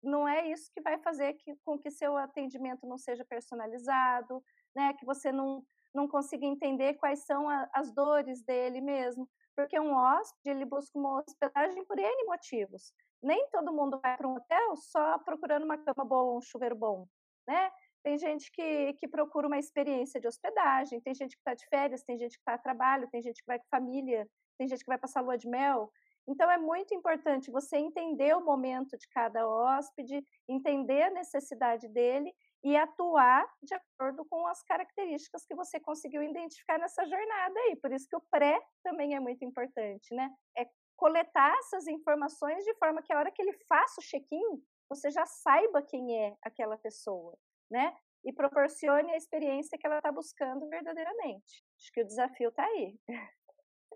não 0.00 0.28
é 0.28 0.48
isso 0.48 0.70
que 0.72 0.80
vai 0.80 0.98
fazer 1.00 1.32
que, 1.34 1.56
com 1.64 1.76
que 1.76 1.90
seu 1.90 2.16
atendimento 2.16 2.86
não 2.86 2.96
seja 2.96 3.24
personalizado, 3.24 4.40
né? 4.72 4.94
Que 4.94 5.04
você 5.04 5.32
não 5.32 5.64
não 5.92 6.06
consiga 6.06 6.46
entender 6.46 6.94
quais 6.94 7.24
são 7.24 7.48
a, 7.48 7.68
as 7.74 7.92
dores 7.92 8.44
dele 8.44 8.80
mesmo, 8.80 9.28
porque 9.56 9.80
um 9.80 9.94
hóspede 9.94 10.50
ele 10.50 10.64
busca 10.66 10.96
uma 10.96 11.18
hospedagem 11.20 11.84
por 11.86 11.98
N 11.98 12.24
motivos. 12.26 12.92
Nem 13.20 13.48
todo 13.50 13.72
mundo 13.72 13.98
vai 14.00 14.16
para 14.16 14.28
um 14.28 14.36
hotel 14.36 14.76
só 14.76 15.18
procurando 15.18 15.64
uma 15.64 15.78
cama 15.78 16.04
boa, 16.04 16.36
um 16.38 16.42
chuveiro 16.42 16.76
bom, 16.76 17.08
né? 17.48 17.72
Tem 18.02 18.16
gente 18.18 18.50
que, 18.52 18.94
que 18.94 19.08
procura 19.08 19.46
uma 19.46 19.58
experiência 19.58 20.20
de 20.20 20.28
hospedagem, 20.28 21.00
tem 21.00 21.14
gente 21.14 21.36
que 21.36 21.40
está 21.40 21.54
de 21.54 21.66
férias, 21.68 22.02
tem 22.02 22.16
gente 22.18 22.32
que 22.32 22.40
está 22.40 22.54
a 22.54 22.58
trabalho, 22.58 23.08
tem 23.10 23.20
gente 23.20 23.40
que 23.40 23.46
vai 23.46 23.58
com 23.58 23.66
família, 23.70 24.28
tem 24.56 24.68
gente 24.68 24.80
que 24.80 24.90
vai 24.90 24.98
passar 24.98 25.20
lua 25.20 25.36
de 25.36 25.48
mel. 25.48 25.90
Então, 26.26 26.50
é 26.50 26.58
muito 26.58 26.94
importante 26.94 27.50
você 27.50 27.78
entender 27.78 28.36
o 28.36 28.44
momento 28.44 28.98
de 28.98 29.08
cada 29.08 29.48
hóspede, 29.48 30.22
entender 30.46 31.04
a 31.04 31.10
necessidade 31.10 31.88
dele 31.88 32.34
e 32.62 32.76
atuar 32.76 33.46
de 33.62 33.74
acordo 33.74 34.26
com 34.26 34.46
as 34.46 34.62
características 34.62 35.46
que 35.46 35.54
você 35.54 35.80
conseguiu 35.80 36.22
identificar 36.22 36.78
nessa 36.78 37.04
jornada 37.06 37.58
aí. 37.60 37.76
Por 37.76 37.92
isso 37.92 38.06
que 38.08 38.16
o 38.16 38.22
pré 38.30 38.60
também 38.84 39.14
é 39.14 39.20
muito 39.20 39.42
importante, 39.42 40.14
né? 40.14 40.30
É 40.56 40.66
coletar 40.96 41.56
essas 41.60 41.86
informações 41.86 42.62
de 42.64 42.74
forma 42.74 43.00
que 43.00 43.12
a 43.12 43.18
hora 43.18 43.30
que 43.30 43.40
ele 43.40 43.52
faça 43.66 44.00
o 44.00 44.04
check-in, 44.04 44.62
você 44.88 45.10
já 45.10 45.24
saiba 45.24 45.80
quem 45.80 46.24
é 46.24 46.36
aquela 46.42 46.76
pessoa 46.76 47.38
né? 47.70 47.94
e 48.24 48.32
proporcione 48.32 49.12
a 49.12 49.16
experiência 49.16 49.78
que 49.78 49.86
ela 49.86 49.98
está 49.98 50.12
buscando 50.12 50.68
verdadeiramente. 50.68 51.64
Acho 51.78 51.92
que 51.92 52.02
o 52.02 52.06
desafio 52.06 52.48
está 52.48 52.64
aí. 52.64 52.98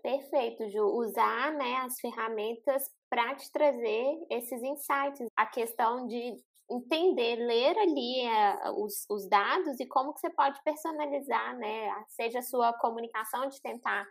Perfeito, 0.01 0.69
Ju. 0.69 0.83
Usar 0.85 1.53
né, 1.53 1.75
as 1.77 1.99
ferramentas 1.99 2.89
para 3.09 3.35
te 3.35 3.51
trazer 3.51 4.25
esses 4.29 4.61
insights. 4.61 5.27
A 5.35 5.45
questão 5.45 6.07
de 6.07 6.35
entender, 6.69 7.35
ler 7.35 7.77
ali 7.77 8.21
é, 8.21 8.71
os, 8.71 9.05
os 9.09 9.27
dados 9.29 9.79
e 9.79 9.85
como 9.85 10.13
que 10.13 10.19
você 10.19 10.29
pode 10.31 10.61
personalizar, 10.63 11.55
né? 11.57 12.03
Seja 12.09 12.39
a 12.39 12.43
sua 12.43 12.73
comunicação 12.73 13.47
de 13.47 13.61
tentar 13.61 14.07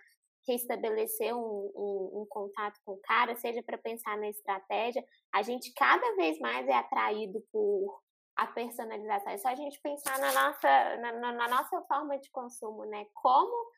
restabelecer 0.47 1.35
um, 1.35 1.73
um, 1.75 2.23
um 2.23 2.27
contato 2.29 2.79
com 2.85 2.93
o 2.93 3.01
cara, 3.03 3.37
seja 3.37 3.63
para 3.63 3.79
pensar 3.79 4.17
na 4.19 4.29
estratégia. 4.29 5.05
A 5.33 5.43
gente 5.43 5.73
cada 5.75 6.15
vez 6.17 6.39
mais 6.39 6.67
é 6.69 6.75
atraído 6.75 7.41
por 7.53 8.02
a 8.37 8.47
personalização. 8.47 9.33
É 9.33 9.39
só 9.39 9.49
a 9.49 9.55
gente 9.55 9.81
pensar 9.81 10.19
na 10.19 10.33
nossa, 10.33 10.97
na, 10.97 11.33
na 11.33 11.49
nossa 11.49 11.81
forma 11.83 12.19
de 12.19 12.31
consumo, 12.31 12.85
né? 12.85 13.07
Como 13.15 13.73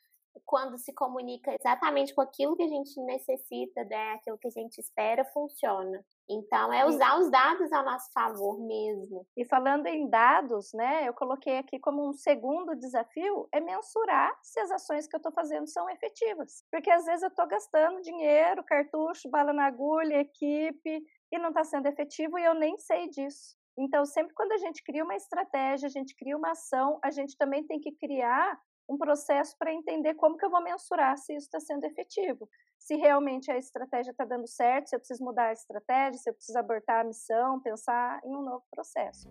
quando 0.45 0.77
se 0.79 0.93
comunica 0.93 1.55
exatamente 1.55 2.15
com 2.15 2.21
aquilo 2.21 2.57
que 2.57 2.63
a 2.63 2.69
gente 2.69 3.01
necessita, 3.03 3.85
né, 3.85 4.13
aquilo 4.15 4.39
que 4.39 4.49
a 4.49 4.51
gente 4.51 4.79
espera, 4.79 5.25
funciona. 5.27 6.05
Então, 6.29 6.73
é 6.73 6.87
usar 6.87 7.19
os 7.19 7.31
dados 7.31 7.71
a 7.73 7.83
nosso 7.83 8.11
favor 8.13 8.59
mesmo. 8.59 9.27
E 9.37 9.45
falando 9.45 9.87
em 9.87 10.09
dados, 10.09 10.73
né, 10.73 11.07
eu 11.07 11.15
coloquei 11.15 11.59
aqui 11.59 11.79
como 11.79 12.09
um 12.09 12.13
segundo 12.13 12.75
desafio, 12.75 13.47
é 13.53 13.61
mensurar 13.61 14.37
se 14.43 14.59
as 14.61 14.71
ações 14.71 15.07
que 15.07 15.15
eu 15.15 15.19
estou 15.19 15.33
fazendo 15.33 15.69
são 15.69 15.89
efetivas. 15.91 16.65
Porque 16.71 16.91
às 16.91 17.05
vezes 17.05 17.23
eu 17.23 17.29
estou 17.29 17.47
gastando 17.47 18.01
dinheiro, 18.01 18.65
cartucho, 18.65 19.31
bala 19.31 19.53
na 19.53 19.67
agulha, 19.67 20.21
equipe, 20.21 21.05
e 21.31 21.39
não 21.39 21.51
está 21.51 21.65
sendo 21.65 21.87
efetivo 21.87 22.39
e 22.39 22.45
eu 22.45 22.55
nem 22.55 22.79
sei 22.79 23.09
disso. 23.09 23.57
Então, 23.77 24.05
sempre 24.05 24.35
quando 24.35 24.53
a 24.53 24.59
gente 24.59 24.83
cria 24.85 25.03
uma 25.03 25.17
estratégia, 25.17 25.87
a 25.87 25.91
gente 25.91 26.15
cria 26.15 26.37
uma 26.37 26.53
ação, 26.53 26.99
a 27.03 27.11
gente 27.11 27.37
também 27.37 27.67
tem 27.67 27.81
que 27.81 27.93
criar 27.93 28.59
um 28.89 28.97
processo 28.97 29.57
para 29.59 29.73
entender 29.73 30.15
como 30.15 30.37
que 30.37 30.45
eu 30.45 30.51
vou 30.51 30.63
mensurar 30.63 31.17
se 31.17 31.35
isso 31.35 31.47
está 31.47 31.59
sendo 31.59 31.85
efetivo. 31.85 32.49
Se 32.79 32.95
realmente 32.97 33.51
a 33.51 33.57
estratégia 33.57 34.11
está 34.11 34.25
dando 34.25 34.47
certo, 34.47 34.89
se 34.89 34.97
eu 34.97 35.01
preciso 35.01 35.25
mudar 35.25 35.47
a 35.47 35.53
estratégia, 35.53 36.19
se 36.21 36.31
eu 36.31 36.35
preciso 36.35 36.59
abortar 36.59 37.01
a 37.01 37.05
missão, 37.05 37.61
pensar 37.61 38.21
em 38.25 38.37
um 38.37 38.43
novo 38.43 38.65
processo. 38.71 39.29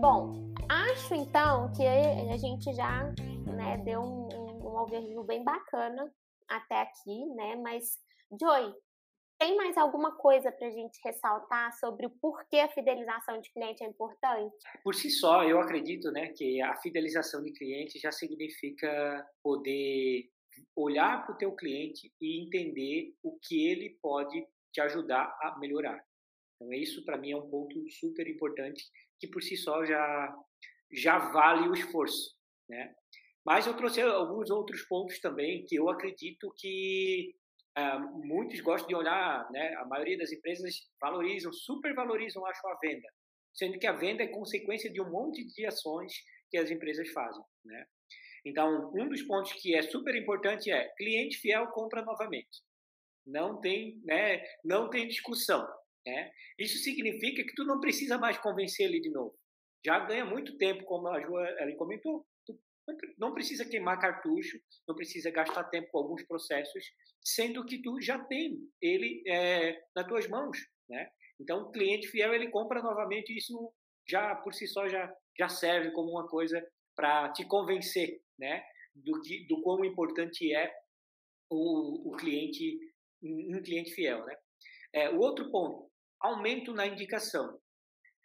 Bom, 0.00 0.32
acho 0.68 1.14
então 1.14 1.70
que 1.72 1.86
a 1.86 2.36
gente 2.36 2.72
já 2.74 3.04
né, 3.46 3.78
deu 3.78 4.00
um, 4.00 4.28
um 4.66 4.76
overview 4.78 5.22
bem 5.22 5.44
bacana 5.44 6.12
até 6.48 6.80
aqui, 6.80 7.26
né? 7.34 7.54
Mas, 7.56 7.98
Joy, 8.40 8.74
tem 9.40 9.56
mais 9.56 9.74
alguma 9.78 10.14
coisa 10.16 10.52
para 10.52 10.68
a 10.68 10.70
gente 10.70 11.00
ressaltar 11.02 11.72
sobre 11.78 12.04
o 12.04 12.10
porquê 12.10 12.58
a 12.58 12.68
fidelização 12.68 13.40
de 13.40 13.50
cliente 13.50 13.82
é 13.82 13.86
importante? 13.86 14.54
Por 14.84 14.94
si 14.94 15.10
só, 15.10 15.42
eu 15.44 15.58
acredito 15.58 16.12
né, 16.12 16.28
que 16.36 16.60
a 16.60 16.76
fidelização 16.76 17.42
de 17.42 17.50
cliente 17.52 17.98
já 17.98 18.12
significa 18.12 19.26
poder 19.42 20.28
olhar 20.76 21.24
para 21.24 21.34
o 21.34 21.38
teu 21.38 21.56
cliente 21.56 22.12
e 22.20 22.44
entender 22.44 23.14
o 23.22 23.38
que 23.40 23.66
ele 23.66 23.98
pode 24.02 24.46
te 24.72 24.80
ajudar 24.82 25.34
a 25.40 25.58
melhorar. 25.58 26.04
Então, 26.56 26.70
isso 26.74 27.02
para 27.06 27.16
mim 27.16 27.32
é 27.32 27.36
um 27.36 27.48
ponto 27.48 27.74
super 27.88 28.28
importante 28.28 28.84
que 29.18 29.26
por 29.26 29.42
si 29.42 29.56
só 29.56 29.86
já, 29.86 30.36
já 30.92 31.18
vale 31.30 31.66
o 31.66 31.74
esforço. 31.74 32.36
Né? 32.68 32.94
Mas 33.42 33.66
eu 33.66 33.74
trouxe 33.74 34.02
alguns 34.02 34.50
outros 34.50 34.82
pontos 34.82 35.18
também 35.18 35.64
que 35.64 35.76
eu 35.76 35.88
acredito 35.88 36.52
que 36.58 37.34
Uh, 37.78 38.26
muitos 38.26 38.60
gostam 38.60 38.88
de 38.88 38.94
olhar, 38.96 39.48
né, 39.52 39.74
a 39.76 39.84
maioria 39.86 40.18
das 40.18 40.32
empresas 40.32 40.74
valorizam, 41.00 41.52
supervalorizam, 41.52 42.44
acho, 42.46 42.66
a 42.66 42.78
venda, 42.82 43.08
sendo 43.54 43.78
que 43.78 43.86
a 43.86 43.92
venda 43.92 44.24
é 44.24 44.28
consequência 44.28 44.90
de 44.90 45.00
um 45.00 45.08
monte 45.08 45.44
de 45.44 45.66
ações 45.66 46.12
que 46.50 46.58
as 46.58 46.70
empresas 46.70 47.08
fazem, 47.10 47.42
né? 47.64 47.86
Então, 48.44 48.90
um 48.94 49.08
dos 49.08 49.22
pontos 49.22 49.52
que 49.52 49.74
é 49.74 49.82
super 49.82 50.14
importante 50.16 50.70
é 50.70 50.88
cliente 50.96 51.38
fiel 51.38 51.68
compra 51.68 52.02
novamente. 52.02 52.62
Não 53.26 53.60
tem, 53.60 54.00
né, 54.04 54.42
não 54.64 54.90
tem 54.90 55.06
discussão, 55.06 55.64
né? 56.04 56.32
Isso 56.58 56.78
significa 56.78 57.44
que 57.44 57.54
tu 57.54 57.64
não 57.64 57.78
precisa 57.78 58.18
mais 58.18 58.36
convencer 58.38 58.86
ele 58.86 59.00
de 59.00 59.10
novo. 59.10 59.38
Já 59.84 60.00
ganha 60.00 60.24
muito 60.24 60.56
tempo, 60.58 60.84
como 60.84 61.08
a 61.08 61.20
Joa 61.20 61.46
comentou, 61.76 62.26
não 63.18 63.32
precisa 63.32 63.64
queimar 63.64 64.00
cartucho, 64.00 64.58
não 64.86 64.94
precisa 64.94 65.30
gastar 65.30 65.64
tempo 65.64 65.88
com 65.90 65.98
alguns 65.98 66.22
processos, 66.24 66.84
sendo 67.22 67.64
que 67.64 67.80
tu 67.82 68.00
já 68.00 68.18
tem 68.24 68.58
ele 68.80 69.22
é, 69.26 69.82
nas 69.94 70.06
tuas 70.06 70.28
mãos, 70.28 70.58
né? 70.88 71.10
Então, 71.40 71.62
o 71.62 71.70
cliente 71.70 72.08
fiel 72.08 72.34
ele 72.34 72.50
compra 72.50 72.82
novamente, 72.82 73.36
isso 73.36 73.72
já 74.06 74.34
por 74.34 74.54
si 74.54 74.66
só 74.66 74.88
já 74.88 75.12
já 75.38 75.48
serve 75.48 75.92
como 75.92 76.10
uma 76.10 76.28
coisa 76.28 76.66
para 76.94 77.30
te 77.32 77.44
convencer, 77.46 78.20
né? 78.38 78.62
Do 78.94 79.20
que 79.22 79.46
do 79.46 79.62
quão 79.62 79.84
importante 79.84 80.52
é 80.54 80.72
o, 81.48 82.10
o 82.10 82.16
cliente 82.16 82.78
um 83.22 83.62
cliente 83.62 83.92
fiel, 83.92 84.24
né? 84.24 84.36
É, 84.92 85.10
o 85.10 85.18
outro 85.18 85.50
ponto, 85.50 85.90
aumento 86.20 86.72
na 86.72 86.86
indicação. 86.86 87.58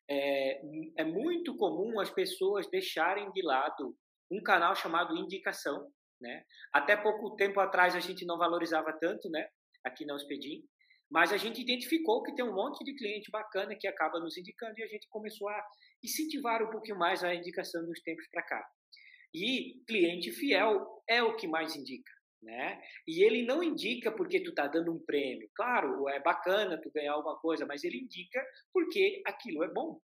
É, 0.08 0.62
é 0.98 1.04
muito 1.04 1.56
comum 1.58 2.00
as 2.00 2.10
pessoas 2.10 2.70
deixarem 2.70 3.32
de 3.32 3.42
lado 3.42 3.98
um 4.32 4.42
canal 4.42 4.76
chamado 4.76 5.16
Indicação, 5.16 5.92
né? 6.20 6.44
Até 6.74 6.96
pouco 6.96 7.36
tempo 7.36 7.60
atrás 7.60 7.96
a 7.96 8.00
gente 8.00 8.26
não 8.26 8.38
valorizava 8.38 8.92
tanto, 9.00 9.30
né? 9.30 9.48
Aqui 9.84 10.06
na 10.06 10.16
Hospedim, 10.16 10.64
mas 11.10 11.32
a 11.32 11.38
gente 11.38 11.62
identificou 11.62 12.24
que 12.24 12.34
tem 12.34 12.44
um 12.44 12.56
monte 12.56 12.84
de 12.84 12.96
cliente 12.96 13.30
bacana 13.30 13.76
que 13.80 13.88
acaba 13.88 14.20
nos 14.20 14.38
indicando 14.38 14.74
e 14.78 14.84
a 14.84 14.88
gente 14.88 15.08
começou 15.10 15.48
a 15.50 15.64
incentivar 16.04 16.64
um 16.64 16.72
pouquinho 16.72 16.98
mais 16.98 17.24
a 17.24 17.34
indicação 17.34 17.86
dos 17.86 18.02
tempos 18.02 18.28
para 18.32 18.44
cá. 18.44 18.68
E 19.34 19.84
cliente 19.88 20.32
fiel 20.32 20.86
é 21.08 21.22
o 21.22 21.36
que 21.36 21.48
mais 21.48 21.76
indica, 21.76 22.12
né? 22.42 22.82
E 23.08 23.24
ele 23.24 23.46
não 23.46 23.62
indica 23.62 24.12
porque 24.12 24.42
tu 24.42 24.54
tá 24.54 24.68
dando 24.68 24.94
um 24.94 25.04
prêmio. 25.06 25.50
Claro, 25.54 26.08
é 26.10 26.22
bacana 26.22 26.80
tu 26.82 26.90
ganhar 26.92 27.14
alguma 27.14 27.38
coisa, 27.40 27.66
mas 27.66 27.84
ele 27.84 28.00
indica 28.00 28.44
porque 28.74 29.22
aquilo 29.28 29.64
é 29.64 29.72
bom, 29.72 30.00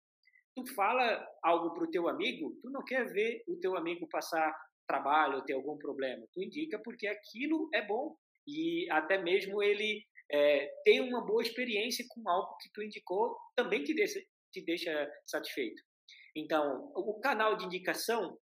tu 0.56 0.66
fala 0.74 1.26
algo 1.44 1.74
para 1.74 1.84
o 1.84 1.92
teu 1.92 2.08
amigo, 2.08 2.58
tu 2.62 2.70
não 2.70 2.84
quer 2.84 3.06
ver 3.12 3.44
o 3.48 3.58
teu 3.58 3.76
amigo 3.76 4.08
passar 4.10 4.54
trabalho 4.88 5.44
ter 5.46 5.54
algum 5.54 5.78
problema. 5.78 6.26
Tu 6.34 6.44
indica 6.44 6.80
porque 6.80 7.08
aquilo 7.08 7.70
é 7.74 7.86
bom 7.86 8.16
e 8.46 8.90
até 8.92 9.18
mesmo 9.18 9.64
ele 9.64 10.04
é, 10.32 10.68
tem 10.84 11.02
uma 11.02 11.26
boa 11.26 11.42
experiência 11.42 12.06
com 12.10 12.28
algo 12.30 12.58
que 12.58 12.70
tu 12.74 12.82
indicou 12.82 13.38
também 13.56 13.84
te 13.84 13.94
deixa, 13.94 14.20
te 14.52 14.64
deixa 14.64 15.10
satisfeito. 15.26 15.82
Então, 16.36 16.92
o 16.96 17.20
canal 17.20 17.56
de 17.58 17.66
indicação, 17.66 18.38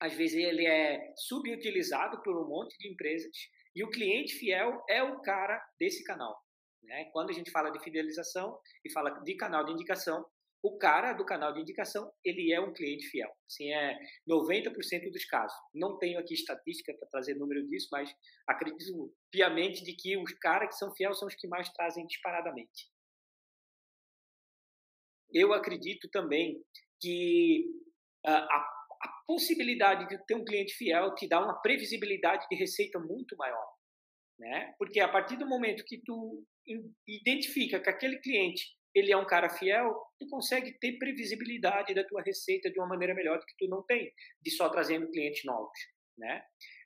às 0.00 0.14
vezes 0.14 0.36
ele 0.36 0.66
é 0.66 1.12
subutilizado 1.16 2.22
por 2.22 2.36
um 2.36 2.48
monte 2.48 2.76
de 2.78 2.88
empresas 2.88 3.30
e 3.74 3.84
o 3.84 3.90
cliente 3.90 4.34
fiel 4.34 4.82
é 4.88 5.02
o 5.02 5.20
cara 5.20 5.60
desse 5.78 6.02
canal. 6.04 6.36
Né? 6.82 7.04
Quando 7.12 7.30
a 7.30 7.32
gente 7.32 7.50
fala 7.50 7.70
de 7.70 7.82
fidelização 7.82 8.58
e 8.84 8.92
fala 8.92 9.10
de 9.20 9.34
canal 9.36 9.64
de 9.64 9.72
indicação, 9.72 10.24
o 10.62 10.76
cara 10.76 11.14
do 11.14 11.24
canal 11.24 11.52
de 11.54 11.60
indicação, 11.60 12.12
ele 12.24 12.52
é 12.52 12.60
um 12.60 12.72
cliente 12.72 13.06
fiel. 13.08 13.30
Assim, 13.46 13.72
é 13.72 13.98
90% 14.28 15.10
dos 15.10 15.24
casos. 15.24 15.56
Não 15.74 15.98
tenho 15.98 16.18
aqui 16.18 16.34
estatística 16.34 16.94
para 16.98 17.08
trazer 17.08 17.34
número 17.34 17.66
disso, 17.66 17.88
mas 17.90 18.12
acredito 18.46 19.14
piamente 19.30 19.82
de 19.82 19.94
que 19.94 20.18
os 20.18 20.32
caras 20.34 20.68
que 20.68 20.76
são 20.76 20.94
fiéis 20.94 21.18
são 21.18 21.28
os 21.28 21.34
que 21.34 21.48
mais 21.48 21.70
trazem 21.72 22.06
disparadamente. 22.06 22.90
Eu 25.32 25.52
acredito 25.52 26.08
também 26.10 26.60
que 27.00 27.64
uh, 28.26 28.30
a, 28.30 28.84
a 29.02 29.22
possibilidade 29.26 30.08
de 30.08 30.22
ter 30.26 30.34
um 30.34 30.44
cliente 30.44 30.74
fiel 30.74 31.14
te 31.14 31.26
dá 31.26 31.42
uma 31.42 31.58
previsibilidade 31.62 32.46
de 32.50 32.56
receita 32.56 32.98
muito 32.98 33.34
maior. 33.36 33.66
Né? 34.38 34.74
Porque 34.78 35.00
a 35.00 35.08
partir 35.08 35.36
do 35.36 35.48
momento 35.48 35.84
que 35.84 36.02
tu 36.02 36.44
identifica 37.06 37.80
que 37.80 37.88
aquele 37.88 38.18
cliente 38.20 38.64
ele 38.94 39.12
é 39.12 39.16
um 39.16 39.26
cara 39.26 39.48
fiel, 39.48 39.94
tu 40.18 40.26
consegue 40.28 40.72
ter 40.78 40.98
previsibilidade 40.98 41.94
da 41.94 42.04
tua 42.04 42.22
receita 42.22 42.70
de 42.70 42.78
uma 42.78 42.88
maneira 42.88 43.14
melhor 43.14 43.38
do 43.38 43.46
que 43.46 43.54
tu 43.58 43.68
não 43.68 43.82
tem, 43.84 44.12
de 44.42 44.50
só 44.50 44.68
trazendo 44.68 45.10
clientes 45.10 45.44
novos, 45.44 45.78
né? 46.18 46.42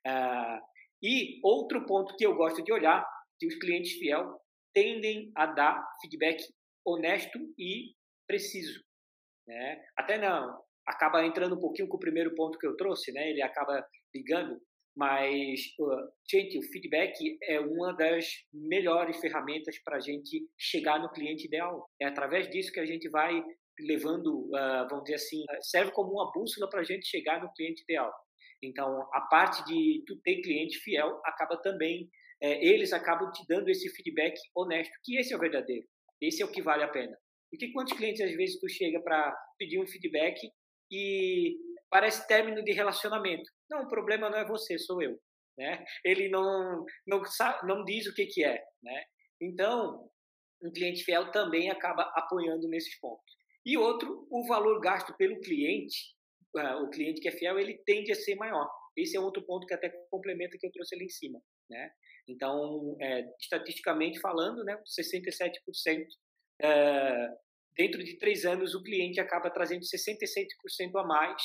Ah, 0.06 0.60
e 1.02 1.40
outro 1.42 1.84
ponto 1.86 2.16
que 2.16 2.26
eu 2.26 2.34
gosto 2.34 2.62
de 2.62 2.72
olhar, 2.72 3.06
que 3.38 3.46
os 3.46 3.56
clientes 3.56 3.92
fiel 3.92 4.38
tendem 4.74 5.30
a 5.34 5.46
dar 5.46 5.82
feedback 6.00 6.42
honesto 6.84 7.38
e 7.58 7.94
preciso, 8.26 8.82
né? 9.46 9.82
Até 9.96 10.18
não, 10.18 10.62
acaba 10.86 11.24
entrando 11.24 11.56
um 11.56 11.60
pouquinho 11.60 11.88
com 11.88 11.96
o 11.96 12.00
primeiro 12.00 12.34
ponto 12.34 12.58
que 12.58 12.66
eu 12.66 12.76
trouxe, 12.76 13.12
né? 13.12 13.30
Ele 13.30 13.42
acaba 13.42 13.86
ligando, 14.14 14.60
mas, 14.96 15.60
gente, 16.30 16.58
o 16.58 16.62
feedback 16.62 17.14
é 17.42 17.58
uma 17.58 17.92
das 17.92 18.26
melhores 18.52 19.18
ferramentas 19.18 19.76
para 19.82 19.96
a 19.96 20.00
gente 20.00 20.48
chegar 20.56 21.00
no 21.00 21.10
cliente 21.10 21.46
ideal. 21.46 21.88
É 22.00 22.06
através 22.06 22.48
disso 22.48 22.72
que 22.72 22.80
a 22.80 22.86
gente 22.86 23.08
vai 23.08 23.42
levando, 23.80 24.46
uh, 24.50 24.88
vamos 24.88 25.04
dizer 25.04 25.16
assim, 25.16 25.44
serve 25.62 25.90
como 25.90 26.12
uma 26.12 26.30
bússola 26.32 26.68
para 26.70 26.80
a 26.80 26.84
gente 26.84 27.06
chegar 27.06 27.42
no 27.42 27.52
cliente 27.54 27.82
ideal. 27.82 28.12
Então, 28.62 29.08
a 29.12 29.20
parte 29.22 29.64
de 29.64 30.02
tu 30.06 30.16
ter 30.22 30.40
cliente 30.42 30.78
fiel 30.78 31.20
acaba 31.24 31.56
também, 31.60 32.08
é, 32.40 32.64
eles 32.64 32.92
acabam 32.92 33.30
te 33.32 33.44
dando 33.48 33.68
esse 33.68 33.88
feedback 33.90 34.34
honesto, 34.54 34.92
que 35.02 35.16
esse 35.16 35.32
é 35.32 35.36
o 35.36 35.40
verdadeiro, 35.40 35.86
esse 36.20 36.42
é 36.42 36.44
o 36.44 36.50
que 36.50 36.62
vale 36.62 36.84
a 36.84 36.88
pena. 36.88 37.16
Porque 37.50 37.72
quantos 37.72 37.96
clientes 37.96 38.20
às 38.20 38.34
vezes 38.34 38.58
tu 38.58 38.68
chega 38.68 39.00
para 39.00 39.36
pedir 39.58 39.80
um 39.80 39.86
feedback 39.86 40.40
e 40.90 41.56
parece 41.90 42.26
término 42.26 42.62
de 42.62 42.72
relacionamento? 42.72 43.50
Não, 43.74 43.82
o 43.82 43.88
problema 43.88 44.30
não 44.30 44.38
é 44.38 44.44
você, 44.44 44.78
sou 44.78 45.02
eu, 45.02 45.18
né? 45.58 45.84
Ele 46.04 46.28
não 46.28 46.84
não 47.04 47.24
sabe, 47.24 47.66
não 47.66 47.84
diz 47.84 48.06
o 48.06 48.14
que 48.14 48.26
que 48.26 48.44
é, 48.44 48.62
né? 48.80 49.04
Então, 49.40 50.08
um 50.62 50.70
cliente 50.70 51.02
fiel 51.02 51.32
também 51.32 51.70
acaba 51.70 52.04
apoiando 52.14 52.68
nesses 52.68 52.96
pontos. 53.00 53.34
E 53.66 53.76
outro, 53.76 54.28
o 54.30 54.46
valor 54.46 54.80
gasto 54.80 55.12
pelo 55.16 55.40
cliente, 55.40 56.14
uh, 56.56 56.84
o 56.84 56.90
cliente 56.90 57.20
que 57.20 57.28
é 57.28 57.32
fiel, 57.32 57.58
ele 57.58 57.76
tende 57.84 58.12
a 58.12 58.14
ser 58.14 58.36
maior. 58.36 58.70
Esse 58.96 59.16
é 59.16 59.20
outro 59.20 59.44
ponto 59.44 59.66
que 59.66 59.74
até 59.74 59.88
complementa 60.08 60.56
que 60.56 60.66
eu 60.66 60.72
trouxe 60.72 60.94
ali 60.94 61.06
em 61.06 61.10
cima, 61.10 61.42
né? 61.68 61.90
Então, 62.28 62.96
é, 63.00 63.24
estatisticamente 63.40 64.20
falando, 64.20 64.62
né, 64.62 64.80
67%, 64.86 66.06
é, 66.62 67.28
dentro 67.76 68.04
de 68.04 68.16
três 68.18 68.44
anos 68.46 68.72
o 68.74 68.82
cliente 68.82 69.20
acaba 69.20 69.50
trazendo 69.50 69.82
67% 69.82 70.96
a 70.96 71.04
mais 71.04 71.42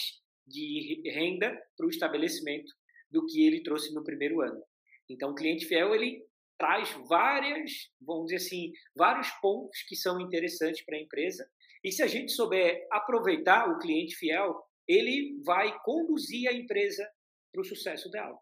de 0.49 1.01
renda 1.09 1.55
para 1.77 1.85
o 1.85 1.89
estabelecimento 1.89 2.71
do 3.09 3.25
que 3.25 3.45
ele 3.45 3.63
trouxe 3.63 3.93
no 3.93 4.03
primeiro 4.03 4.41
ano. 4.41 4.61
Então, 5.09 5.31
o 5.31 5.35
cliente 5.35 5.65
fiel 5.65 5.95
ele 5.95 6.23
traz 6.57 6.91
várias, 7.07 7.71
vamos 8.01 8.25
dizer 8.25 8.35
assim, 8.37 8.71
vários 8.95 9.29
pontos 9.41 9.81
que 9.87 9.95
são 9.95 10.19
interessantes 10.19 10.83
para 10.83 10.97
a 10.97 11.01
empresa. 11.01 11.49
E 11.83 11.91
se 11.91 12.03
a 12.03 12.07
gente 12.07 12.33
souber 12.33 12.85
aproveitar 12.91 13.69
o 13.69 13.79
cliente 13.79 14.15
fiel, 14.15 14.61
ele 14.87 15.41
vai 15.45 15.73
conduzir 15.83 16.49
a 16.49 16.53
empresa 16.53 17.09
para 17.51 17.61
o 17.61 17.65
sucesso 17.65 18.09
dela. 18.09 18.37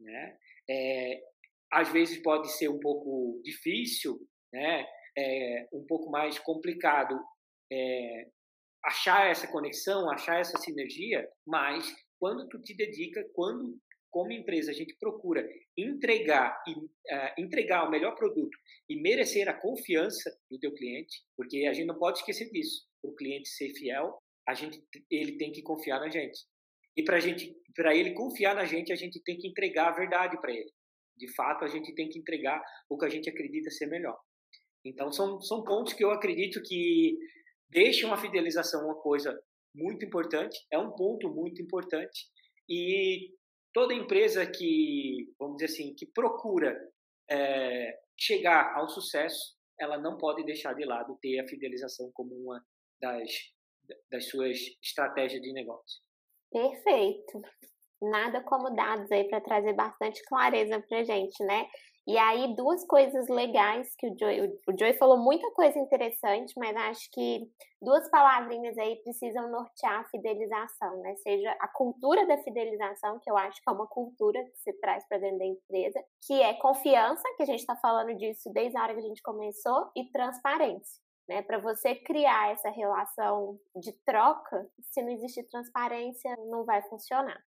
Né? 0.00 0.36
É, 0.68 1.20
às 1.72 1.92
vezes 1.92 2.18
pode 2.22 2.50
ser 2.52 2.68
um 2.68 2.80
pouco 2.80 3.40
difícil, 3.44 4.18
né? 4.52 4.86
É, 5.16 5.68
um 5.72 5.86
pouco 5.86 6.10
mais 6.10 6.40
complicado 6.40 7.16
é, 7.72 8.28
achar 8.84 9.30
essa 9.30 9.46
conexão, 9.46 10.10
achar 10.10 10.40
essa 10.40 10.58
sinergia, 10.58 11.28
mas 11.46 11.90
quando 12.18 12.48
tu 12.48 12.60
te 12.60 12.74
dedica, 12.74 13.24
quando 13.34 13.78
como 14.10 14.30
empresa 14.30 14.70
a 14.70 14.74
gente 14.74 14.94
procura 15.00 15.44
entregar 15.76 16.62
e 16.68 16.72
uh, 16.72 17.34
entregar 17.36 17.84
o 17.84 17.90
melhor 17.90 18.14
produto 18.14 18.56
e 18.88 19.00
merecer 19.00 19.48
a 19.48 19.52
confiança 19.52 20.30
do 20.48 20.58
teu 20.58 20.72
cliente, 20.72 21.22
porque 21.36 21.66
a 21.66 21.72
gente 21.72 21.86
não 21.86 21.98
pode 21.98 22.18
esquecer 22.18 22.48
disso. 22.50 22.86
O 23.02 23.12
cliente 23.12 23.48
ser 23.48 23.70
fiel, 23.74 24.16
a 24.46 24.54
gente 24.54 24.80
ele 25.10 25.36
tem 25.36 25.50
que 25.50 25.62
confiar 25.62 25.98
na 25.98 26.08
gente. 26.08 26.38
E 26.96 27.02
para 27.02 27.18
gente, 27.18 27.52
para 27.74 27.96
ele 27.96 28.12
confiar 28.12 28.54
na 28.54 28.64
gente, 28.64 28.92
a 28.92 28.96
gente 28.96 29.20
tem 29.24 29.36
que 29.36 29.48
entregar 29.48 29.88
a 29.88 29.96
verdade 29.96 30.40
para 30.40 30.52
ele. 30.52 30.70
De 31.16 31.32
fato, 31.34 31.64
a 31.64 31.68
gente 31.68 31.92
tem 31.94 32.08
que 32.08 32.18
entregar 32.18 32.62
o 32.88 32.96
que 32.96 33.06
a 33.06 33.08
gente 33.08 33.28
acredita 33.28 33.70
ser 33.70 33.86
melhor. 33.86 34.16
Então, 34.84 35.10
são, 35.10 35.40
são 35.40 35.64
pontos 35.64 35.92
que 35.92 36.04
eu 36.04 36.10
acredito 36.10 36.62
que 36.62 37.18
deixam 37.74 38.14
a 38.14 38.16
fidelização 38.16 38.84
uma 38.84 38.94
coisa 38.94 39.36
muito 39.74 40.06
importante, 40.06 40.64
é 40.70 40.78
um 40.78 40.92
ponto 40.92 41.28
muito 41.28 41.60
importante. 41.60 42.28
E 42.68 43.34
toda 43.72 43.92
empresa 43.92 44.46
que, 44.46 45.34
vamos 45.38 45.56
dizer 45.56 45.72
assim, 45.72 45.94
que 45.94 46.06
procura 46.06 46.78
é, 47.28 47.98
chegar 48.16 48.74
ao 48.76 48.88
sucesso, 48.88 49.56
ela 49.78 49.98
não 49.98 50.16
pode 50.16 50.44
deixar 50.44 50.72
de 50.74 50.84
lado 50.84 51.18
ter 51.20 51.40
a 51.40 51.48
fidelização 51.48 52.10
como 52.14 52.32
uma 52.34 52.64
das, 53.00 53.28
das 54.10 54.28
suas 54.28 54.56
estratégias 54.80 55.42
de 55.42 55.52
negócio. 55.52 56.00
Perfeito. 56.52 57.42
Nada 58.00 58.40
como 58.44 58.74
dados 58.74 59.10
aí 59.10 59.28
para 59.28 59.40
trazer 59.40 59.72
bastante 59.72 60.22
clareza 60.24 60.80
para 60.88 61.02
gente, 61.02 61.42
né? 61.44 61.66
E 62.06 62.18
aí, 62.18 62.54
duas 62.54 62.86
coisas 62.86 63.28
legais 63.28 63.94
que 63.96 64.06
o 64.06 64.14
Joey, 64.18 64.42
o 64.68 64.78
Joey 64.78 64.92
falou 64.98 65.16
muita 65.16 65.50
coisa 65.52 65.78
interessante, 65.78 66.52
mas 66.58 66.76
acho 66.76 67.10
que 67.10 67.50
duas 67.80 68.06
palavrinhas 68.10 68.76
aí 68.76 68.96
precisam 69.02 69.50
nortear 69.50 70.00
a 70.00 70.04
fidelização, 70.04 70.98
né? 71.00 71.16
Seja 71.16 71.50
a 71.58 71.68
cultura 71.68 72.26
da 72.26 72.36
fidelização, 72.42 73.18
que 73.20 73.30
eu 73.30 73.36
acho 73.38 73.58
que 73.62 73.70
é 73.70 73.72
uma 73.72 73.86
cultura 73.86 74.38
que 74.44 74.58
se 74.58 74.72
traz 74.80 75.06
para 75.08 75.16
dentro 75.16 75.38
da 75.38 75.46
empresa, 75.46 76.04
que 76.26 76.42
é 76.42 76.52
confiança, 76.54 77.22
que 77.38 77.42
a 77.42 77.46
gente 77.46 77.60
está 77.60 77.76
falando 77.76 78.14
disso 78.16 78.52
desde 78.52 78.76
a 78.76 78.82
hora 78.82 78.92
que 78.92 79.00
a 79.00 79.08
gente 79.08 79.22
começou, 79.22 79.90
e 79.96 80.04
transparência. 80.10 81.02
Né, 81.26 81.40
para 81.40 81.56
você 81.56 81.94
criar 81.94 82.52
essa 82.52 82.68
relação 82.68 83.58
de 83.74 83.94
troca, 84.04 84.68
se 84.90 85.00
não 85.00 85.08
existe 85.08 85.42
transparência, 85.44 86.36
não 86.50 86.66
vai 86.66 86.82
funcionar. 86.82 87.42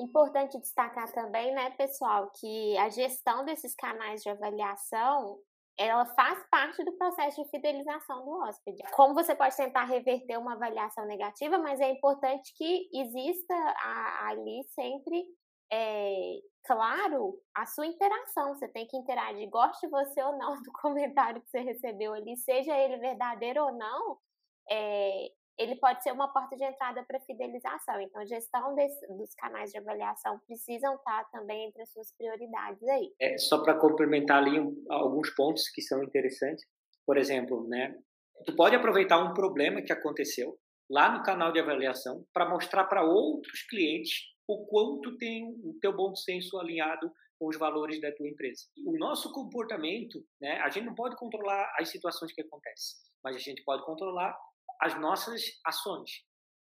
Importante 0.00 0.58
destacar 0.58 1.12
também, 1.12 1.54
né, 1.54 1.70
pessoal, 1.70 2.30
que 2.38 2.76
a 2.78 2.88
gestão 2.88 3.44
desses 3.44 3.74
canais 3.74 4.22
de 4.22 4.28
avaliação 4.30 5.38
ela 5.78 6.04
faz 6.04 6.44
parte 6.50 6.84
do 6.84 6.92
processo 6.92 7.42
de 7.42 7.48
fidelização 7.50 8.24
do 8.24 8.30
hóspede. 8.30 8.82
Como 8.94 9.14
você 9.14 9.34
pode 9.34 9.56
tentar 9.56 9.84
reverter 9.84 10.38
uma 10.38 10.52
avaliação 10.54 11.06
negativa, 11.06 11.58
mas 11.58 11.80
é 11.80 11.90
importante 11.90 12.52
que 12.56 12.88
exista 12.92 13.54
a, 13.54 14.28
ali 14.28 14.62
sempre, 14.74 15.24
é, 15.72 16.34
claro, 16.64 17.38
a 17.54 17.64
sua 17.66 17.86
interação. 17.86 18.54
Você 18.54 18.68
tem 18.68 18.86
que 18.86 18.96
interagir, 18.96 19.48
goste 19.48 19.88
você 19.88 20.22
ou 20.22 20.36
não 20.36 20.60
do 20.62 20.70
comentário 20.80 21.40
que 21.40 21.48
você 21.48 21.60
recebeu 21.60 22.12
ali, 22.12 22.36
seja 22.36 22.76
ele 22.76 22.98
verdadeiro 22.98 23.64
ou 23.64 23.72
não, 23.72 24.18
é, 24.70 25.28
ele 25.58 25.76
pode 25.76 26.02
ser 26.02 26.12
uma 26.12 26.32
porta 26.32 26.56
de 26.56 26.64
entrada 26.64 27.04
para 27.04 27.20
fidelização. 27.20 28.00
Então, 28.00 28.20
a 28.20 28.24
gestão 28.24 28.74
desse, 28.74 29.06
dos 29.08 29.34
canais 29.34 29.70
de 29.70 29.78
avaliação 29.78 30.38
precisam 30.46 30.94
estar 30.94 31.24
também 31.30 31.66
entre 31.68 31.82
as 31.82 31.92
suas 31.92 32.12
prioridades 32.16 32.82
aí. 32.88 33.12
É, 33.20 33.38
só 33.38 33.62
para 33.62 33.78
complementar 33.78 34.38
ali 34.38 34.58
um, 34.58 34.84
alguns 34.90 35.30
pontos 35.30 35.68
que 35.68 35.82
são 35.82 36.02
interessantes. 36.02 36.64
Por 37.06 37.16
exemplo, 37.16 37.66
né, 37.68 37.96
tu 38.46 38.54
pode 38.56 38.76
aproveitar 38.76 39.18
um 39.18 39.34
problema 39.34 39.82
que 39.82 39.92
aconteceu 39.92 40.58
lá 40.90 41.10
no 41.16 41.22
canal 41.22 41.52
de 41.52 41.60
avaliação 41.60 42.24
para 42.32 42.48
mostrar 42.48 42.84
para 42.84 43.04
outros 43.04 43.62
clientes 43.62 44.32
o 44.46 44.66
quanto 44.66 45.16
tem 45.18 45.44
o 45.64 45.78
teu 45.80 45.94
bom 45.94 46.14
senso 46.14 46.58
alinhado 46.58 47.10
com 47.38 47.48
os 47.48 47.58
valores 47.58 48.00
da 48.00 48.12
tua 48.12 48.28
empresa. 48.28 48.62
O 48.86 48.96
nosso 48.98 49.32
comportamento, 49.32 50.24
né, 50.40 50.60
a 50.60 50.70
gente 50.70 50.86
não 50.86 50.94
pode 50.94 51.16
controlar 51.16 51.72
as 51.78 51.88
situações 51.88 52.32
que 52.32 52.42
acontecem, 52.42 52.98
mas 53.24 53.36
a 53.36 53.38
gente 53.38 53.64
pode 53.64 53.84
controlar 53.84 54.36
as 54.82 55.00
nossas 55.00 55.42
ações, 55.64 56.10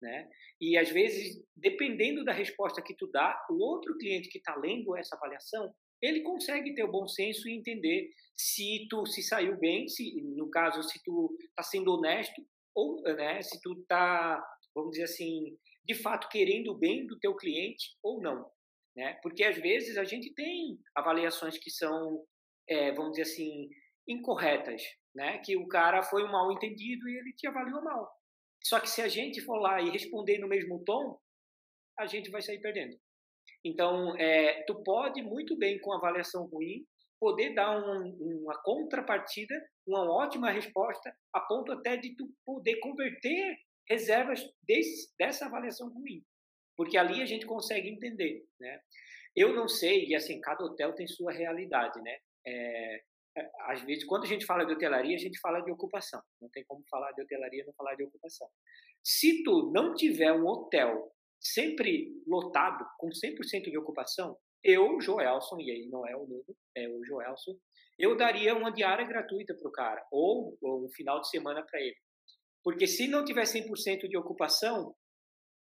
né? 0.01 0.29
E 0.59 0.77
às 0.77 0.89
vezes, 0.89 1.41
dependendo 1.55 2.25
da 2.25 2.33
resposta 2.33 2.81
que 2.81 2.93
tu 2.93 3.07
dá, 3.07 3.33
o 3.49 3.63
outro 3.63 3.97
cliente 3.97 4.29
que 4.29 4.39
está 4.39 4.55
lendo 4.57 4.95
essa 4.97 5.15
avaliação, 5.15 5.73
ele 6.01 6.21
consegue 6.21 6.73
ter 6.73 6.83
o 6.83 6.91
bom 6.91 7.07
senso 7.07 7.47
e 7.47 7.55
entender 7.55 8.09
se 8.37 8.87
tu 8.89 9.05
se 9.05 9.21
saiu 9.21 9.57
bem, 9.57 9.87
se 9.87 10.21
no 10.35 10.49
caso 10.49 10.83
se 10.83 11.01
tu 11.03 11.35
está 11.49 11.63
sendo 11.63 11.93
honesto 11.93 12.41
ou, 12.75 13.01
né, 13.01 13.41
se 13.41 13.59
tu 13.61 13.73
está, 13.73 14.41
vamos 14.75 14.91
dizer 14.91 15.05
assim, 15.05 15.57
de 15.85 15.93
fato 15.93 16.29
querendo 16.29 16.71
o 16.71 16.77
bem 16.77 17.07
do 17.07 17.19
teu 17.19 17.35
cliente 17.35 17.97
ou 18.03 18.21
não, 18.21 18.49
né? 18.95 19.17
Porque 19.21 19.43
às 19.43 19.57
vezes 19.57 19.97
a 19.97 20.03
gente 20.03 20.33
tem 20.33 20.77
avaliações 20.95 21.57
que 21.57 21.69
são, 21.69 22.25
é, 22.67 22.91
vamos 22.93 23.11
dizer 23.11 23.23
assim, 23.23 23.69
incorretas, 24.07 24.83
né? 25.15 25.39
Que 25.39 25.57
o 25.57 25.67
cara 25.67 26.03
foi 26.03 26.23
um 26.23 26.31
mal 26.31 26.51
entendido 26.51 27.07
e 27.09 27.17
ele 27.17 27.33
te 27.33 27.47
avaliou 27.47 27.83
mal. 27.83 28.09
Só 28.63 28.79
que 28.79 28.89
se 28.89 29.01
a 29.01 29.07
gente 29.07 29.41
for 29.41 29.57
lá 29.57 29.81
e 29.81 29.89
responder 29.89 30.37
no 30.37 30.47
mesmo 30.47 30.83
tom, 30.83 31.17
a 31.97 32.05
gente 32.05 32.29
vai 32.29 32.41
sair 32.41 32.59
perdendo. 32.59 32.97
Então, 33.63 34.15
é, 34.17 34.63
tu 34.63 34.83
pode 34.83 35.21
muito 35.21 35.57
bem 35.57 35.79
com 35.79 35.93
avaliação 35.93 36.45
ruim 36.45 36.85
poder 37.19 37.53
dar 37.53 37.77
um, 37.77 38.41
uma 38.41 38.57
contrapartida, 38.63 39.53
uma 39.85 40.09
ótima 40.09 40.51
resposta, 40.51 41.13
a 41.33 41.41
ponto 41.41 41.71
até 41.71 41.97
de 41.97 42.15
tu 42.15 42.29
poder 42.45 42.79
converter 42.79 43.57
reservas 43.89 44.41
desse, 44.63 45.13
dessa 45.17 45.45
avaliação 45.45 45.89
ruim, 45.89 46.23
porque 46.77 46.97
ali 46.97 47.21
a 47.21 47.25
gente 47.25 47.45
consegue 47.45 47.89
entender, 47.89 48.45
né? 48.59 48.79
Eu 49.35 49.53
não 49.53 49.67
sei, 49.67 50.05
e 50.05 50.15
assim, 50.15 50.39
cada 50.39 50.63
hotel 50.63 50.93
tem 50.93 51.07
sua 51.07 51.31
realidade, 51.31 51.99
né? 52.01 52.17
É, 52.45 53.03
às 53.67 53.81
vezes, 53.83 54.05
quando 54.05 54.23
a 54.23 54.27
gente 54.27 54.45
fala 54.45 54.65
de 54.65 54.73
hotelaria, 54.73 55.15
a 55.15 55.19
gente 55.19 55.39
fala 55.39 55.61
de 55.61 55.71
ocupação. 55.71 56.21
Não 56.41 56.49
tem 56.49 56.63
como 56.65 56.83
falar 56.89 57.11
de 57.11 57.21
hotelaria 57.21 57.63
não 57.65 57.73
falar 57.73 57.95
de 57.95 58.03
ocupação. 58.03 58.47
Se 59.03 59.43
tu 59.43 59.71
não 59.73 59.93
tiver 59.93 60.31
um 60.31 60.45
hotel 60.45 61.11
sempre 61.39 62.11
lotado, 62.27 62.85
com 62.97 63.07
100% 63.09 63.69
de 63.69 63.77
ocupação, 63.77 64.37
eu, 64.63 64.99
Joelson, 64.99 65.59
e 65.59 65.71
aí 65.71 65.87
não 65.89 66.05
é 66.05 66.15
o 66.15 66.27
Nuno, 66.27 66.55
é 66.75 66.87
o 66.89 67.03
Joelson, 67.05 67.57
eu 67.97 68.15
daria 68.15 68.55
uma 68.55 68.71
diária 68.71 69.05
gratuita 69.05 69.53
para 69.55 69.67
o 69.67 69.71
cara, 69.71 70.05
ou, 70.11 70.57
ou 70.61 70.85
um 70.85 70.89
final 70.89 71.19
de 71.21 71.29
semana 71.29 71.65
para 71.65 71.79
ele. 71.81 71.95
Porque 72.63 72.87
se 72.87 73.07
não 73.07 73.23
tiver 73.23 73.43
100% 73.43 74.07
de 74.07 74.17
ocupação, 74.17 74.93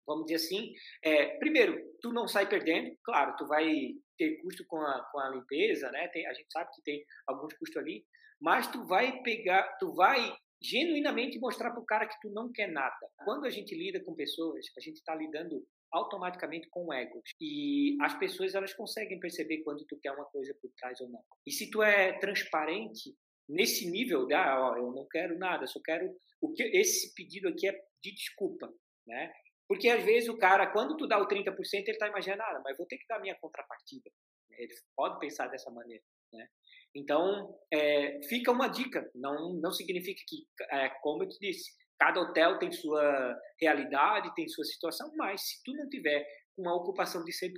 vamos 0.05 0.25
dizer 0.25 0.35
assim, 0.35 0.73
é, 1.03 1.37
primeiro, 1.37 1.79
tu 2.01 2.11
não 2.11 2.27
sai 2.27 2.47
perdendo, 2.47 2.95
claro, 3.03 3.35
tu 3.37 3.47
vai 3.47 3.93
ter 4.17 4.41
custo 4.41 4.65
com 4.67 4.77
a, 4.77 5.09
com 5.11 5.19
a 5.19 5.29
limpeza, 5.29 5.91
né? 5.91 6.07
Tem, 6.09 6.25
a 6.27 6.33
gente 6.33 6.51
sabe 6.51 6.69
que 6.73 6.81
tem 6.83 7.03
alguns 7.27 7.53
custos 7.53 7.77
ali, 7.77 8.05
mas 8.39 8.67
tu 8.67 8.85
vai 8.85 9.21
pegar, 9.21 9.77
tu 9.79 9.93
vai 9.93 10.35
genuinamente 10.61 11.39
mostrar 11.39 11.71
para 11.71 11.81
o 11.81 11.85
cara 11.85 12.07
que 12.07 12.19
tu 12.21 12.29
não 12.31 12.51
quer 12.51 12.67
nada. 12.71 12.95
Quando 13.23 13.45
a 13.45 13.49
gente 13.49 13.75
lida 13.75 14.03
com 14.03 14.15
pessoas, 14.15 14.65
a 14.77 14.81
gente 14.81 14.97
está 14.97 15.13
lidando 15.13 15.65
automaticamente 15.91 16.67
com 16.69 16.93
egos. 16.93 17.23
E 17.39 17.97
as 18.01 18.17
pessoas 18.17 18.55
elas 18.55 18.73
conseguem 18.73 19.19
perceber 19.19 19.63
quando 19.63 19.85
tu 19.85 19.97
quer 20.01 20.11
uma 20.11 20.25
coisa 20.25 20.53
por 20.61 20.69
trás 20.77 20.99
ou 21.01 21.09
não. 21.09 21.21
E 21.45 21.51
se 21.51 21.69
tu 21.69 21.81
é 21.81 22.17
transparente, 22.19 23.15
nesse 23.47 23.89
nível, 23.89 24.25
de, 24.25 24.33
ah, 24.33 24.73
eu 24.77 24.91
não 24.91 25.07
quero 25.07 25.37
nada, 25.37 25.67
só 25.67 25.79
quero 25.83 26.09
o 26.41 26.51
que 26.51 26.63
esse 26.63 27.13
pedido 27.13 27.47
aqui 27.47 27.67
é 27.67 27.73
de 28.03 28.13
desculpa, 28.13 28.71
né? 29.07 29.31
Porque 29.67 29.89
às 29.89 30.04
vezes 30.04 30.30
o 30.30 30.38
cara, 30.38 30.71
quando 30.71 30.95
tu 30.95 31.08
dá 31.08 31.17
o 31.19 31.28
30%, 31.28 31.56
ele 31.73 31.91
está 31.91 32.08
imaginando, 32.08 32.43
ah, 32.43 32.62
mas 32.63 32.78
vou 32.78 32.86
ter 32.86 32.97
que 32.97 33.08
dar 33.08 33.19
minha 33.19 33.36
contrapartida. 33.36 34.10
Ele 34.51 34.73
pode 34.95 35.19
pensar 35.19 35.47
dessa 35.47 35.71
maneira, 35.71 36.04
né? 36.32 36.47
Então, 36.95 37.54
é, 37.73 38.21
fica 38.30 38.51
uma 38.51 38.69
dica. 38.69 39.10
Não, 39.13 39.54
não 39.54 39.71
significa 39.71 40.21
que, 40.28 40.45
é, 40.71 40.89
como 41.01 41.23
eu 41.23 41.30
te 41.30 41.38
disse, 41.39 41.71
cada 41.99 42.21
hotel 42.21 42.58
tem 42.58 42.71
sua 42.71 43.38
realidade, 43.60 44.34
tem 44.34 44.47
sua 44.47 44.63
situação, 44.63 45.12
mas 45.15 45.41
se 45.41 45.63
tu 45.63 45.73
não 45.73 45.89
tiver 45.89 46.25
uma 46.58 46.75
ocupação 46.75 47.23
de 47.23 47.32
100%, 47.32 47.51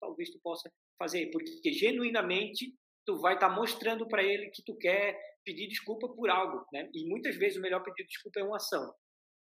talvez 0.00 0.30
tu 0.30 0.38
possa 0.40 0.70
fazer, 0.98 1.30
porque 1.32 1.72
genuinamente 1.72 2.72
tu 3.04 3.20
vai 3.20 3.34
estar 3.34 3.48
tá 3.48 3.54
mostrando 3.54 4.06
para 4.06 4.22
ele 4.22 4.50
que 4.50 4.62
tu 4.64 4.76
quer 4.76 5.18
pedir 5.44 5.68
desculpa 5.68 6.08
por 6.08 6.30
algo, 6.30 6.64
né? 6.72 6.88
E 6.94 7.06
muitas 7.08 7.36
vezes 7.36 7.58
o 7.58 7.60
melhor 7.60 7.82
pedido 7.82 8.06
de 8.06 8.12
desculpa 8.12 8.40
é 8.40 8.44
uma 8.44 8.56
ação, 8.56 8.94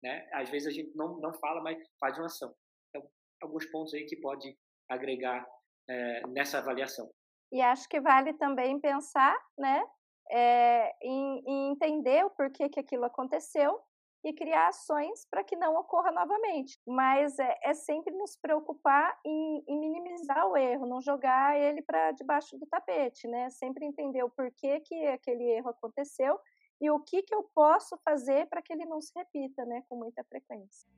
né? 0.03 0.27
Às 0.33 0.49
vezes 0.49 0.67
a 0.67 0.71
gente 0.71 0.95
não, 0.95 1.17
não 1.19 1.33
fala, 1.33 1.61
mas 1.61 1.77
faz 1.99 2.17
uma 2.17 2.25
ação. 2.25 2.53
Então, 2.89 3.09
alguns 3.41 3.65
pontos 3.71 3.93
aí 3.93 4.05
que 4.05 4.17
pode 4.17 4.55
agregar 4.89 5.47
é, 5.89 6.27
nessa 6.27 6.59
avaliação. 6.59 7.09
E 7.51 7.61
acho 7.61 7.87
que 7.87 8.01
vale 8.01 8.33
também 8.33 8.79
pensar, 8.79 9.39
né, 9.57 9.83
é, 10.29 10.91
em, 11.01 11.43
em, 11.45 11.71
entender 11.71 12.25
o 12.25 12.31
porquê 12.31 12.67
que 12.67 12.79
aquilo 12.79 13.05
aconteceu 13.05 13.79
e 14.25 14.33
criar 14.33 14.69
ações 14.69 15.27
para 15.29 15.43
que 15.43 15.55
não 15.55 15.75
ocorra 15.75 16.11
novamente. 16.11 16.79
Mas 16.87 17.37
é, 17.37 17.59
é 17.63 17.73
sempre 17.73 18.15
nos 18.15 18.37
preocupar 18.37 19.17
em, 19.25 19.63
em, 19.67 19.79
minimizar 19.79 20.47
o 20.47 20.57
erro, 20.57 20.87
não 20.87 21.01
jogar 21.01 21.59
ele 21.59 21.81
para 21.81 22.11
debaixo 22.11 22.57
do 22.57 22.65
tapete, 22.65 23.27
né? 23.27 23.49
Sempre 23.49 23.85
entender 23.85 24.23
o 24.23 24.29
porquê 24.29 24.79
que 24.79 25.05
aquele 25.07 25.43
erro 25.43 25.69
aconteceu 25.69 26.39
e 26.83 26.91
o 26.91 26.99
que, 26.99 27.23
que 27.23 27.33
eu 27.33 27.49
posso 27.55 27.97
fazer 28.03 28.45
para 28.49 28.61
que 28.61 28.73
ele 28.73 28.83
não 28.83 28.99
se 28.99 29.13
repita, 29.15 29.63
né, 29.65 29.83
com 29.87 29.95
muita 29.95 30.21
frequência. 30.25 30.91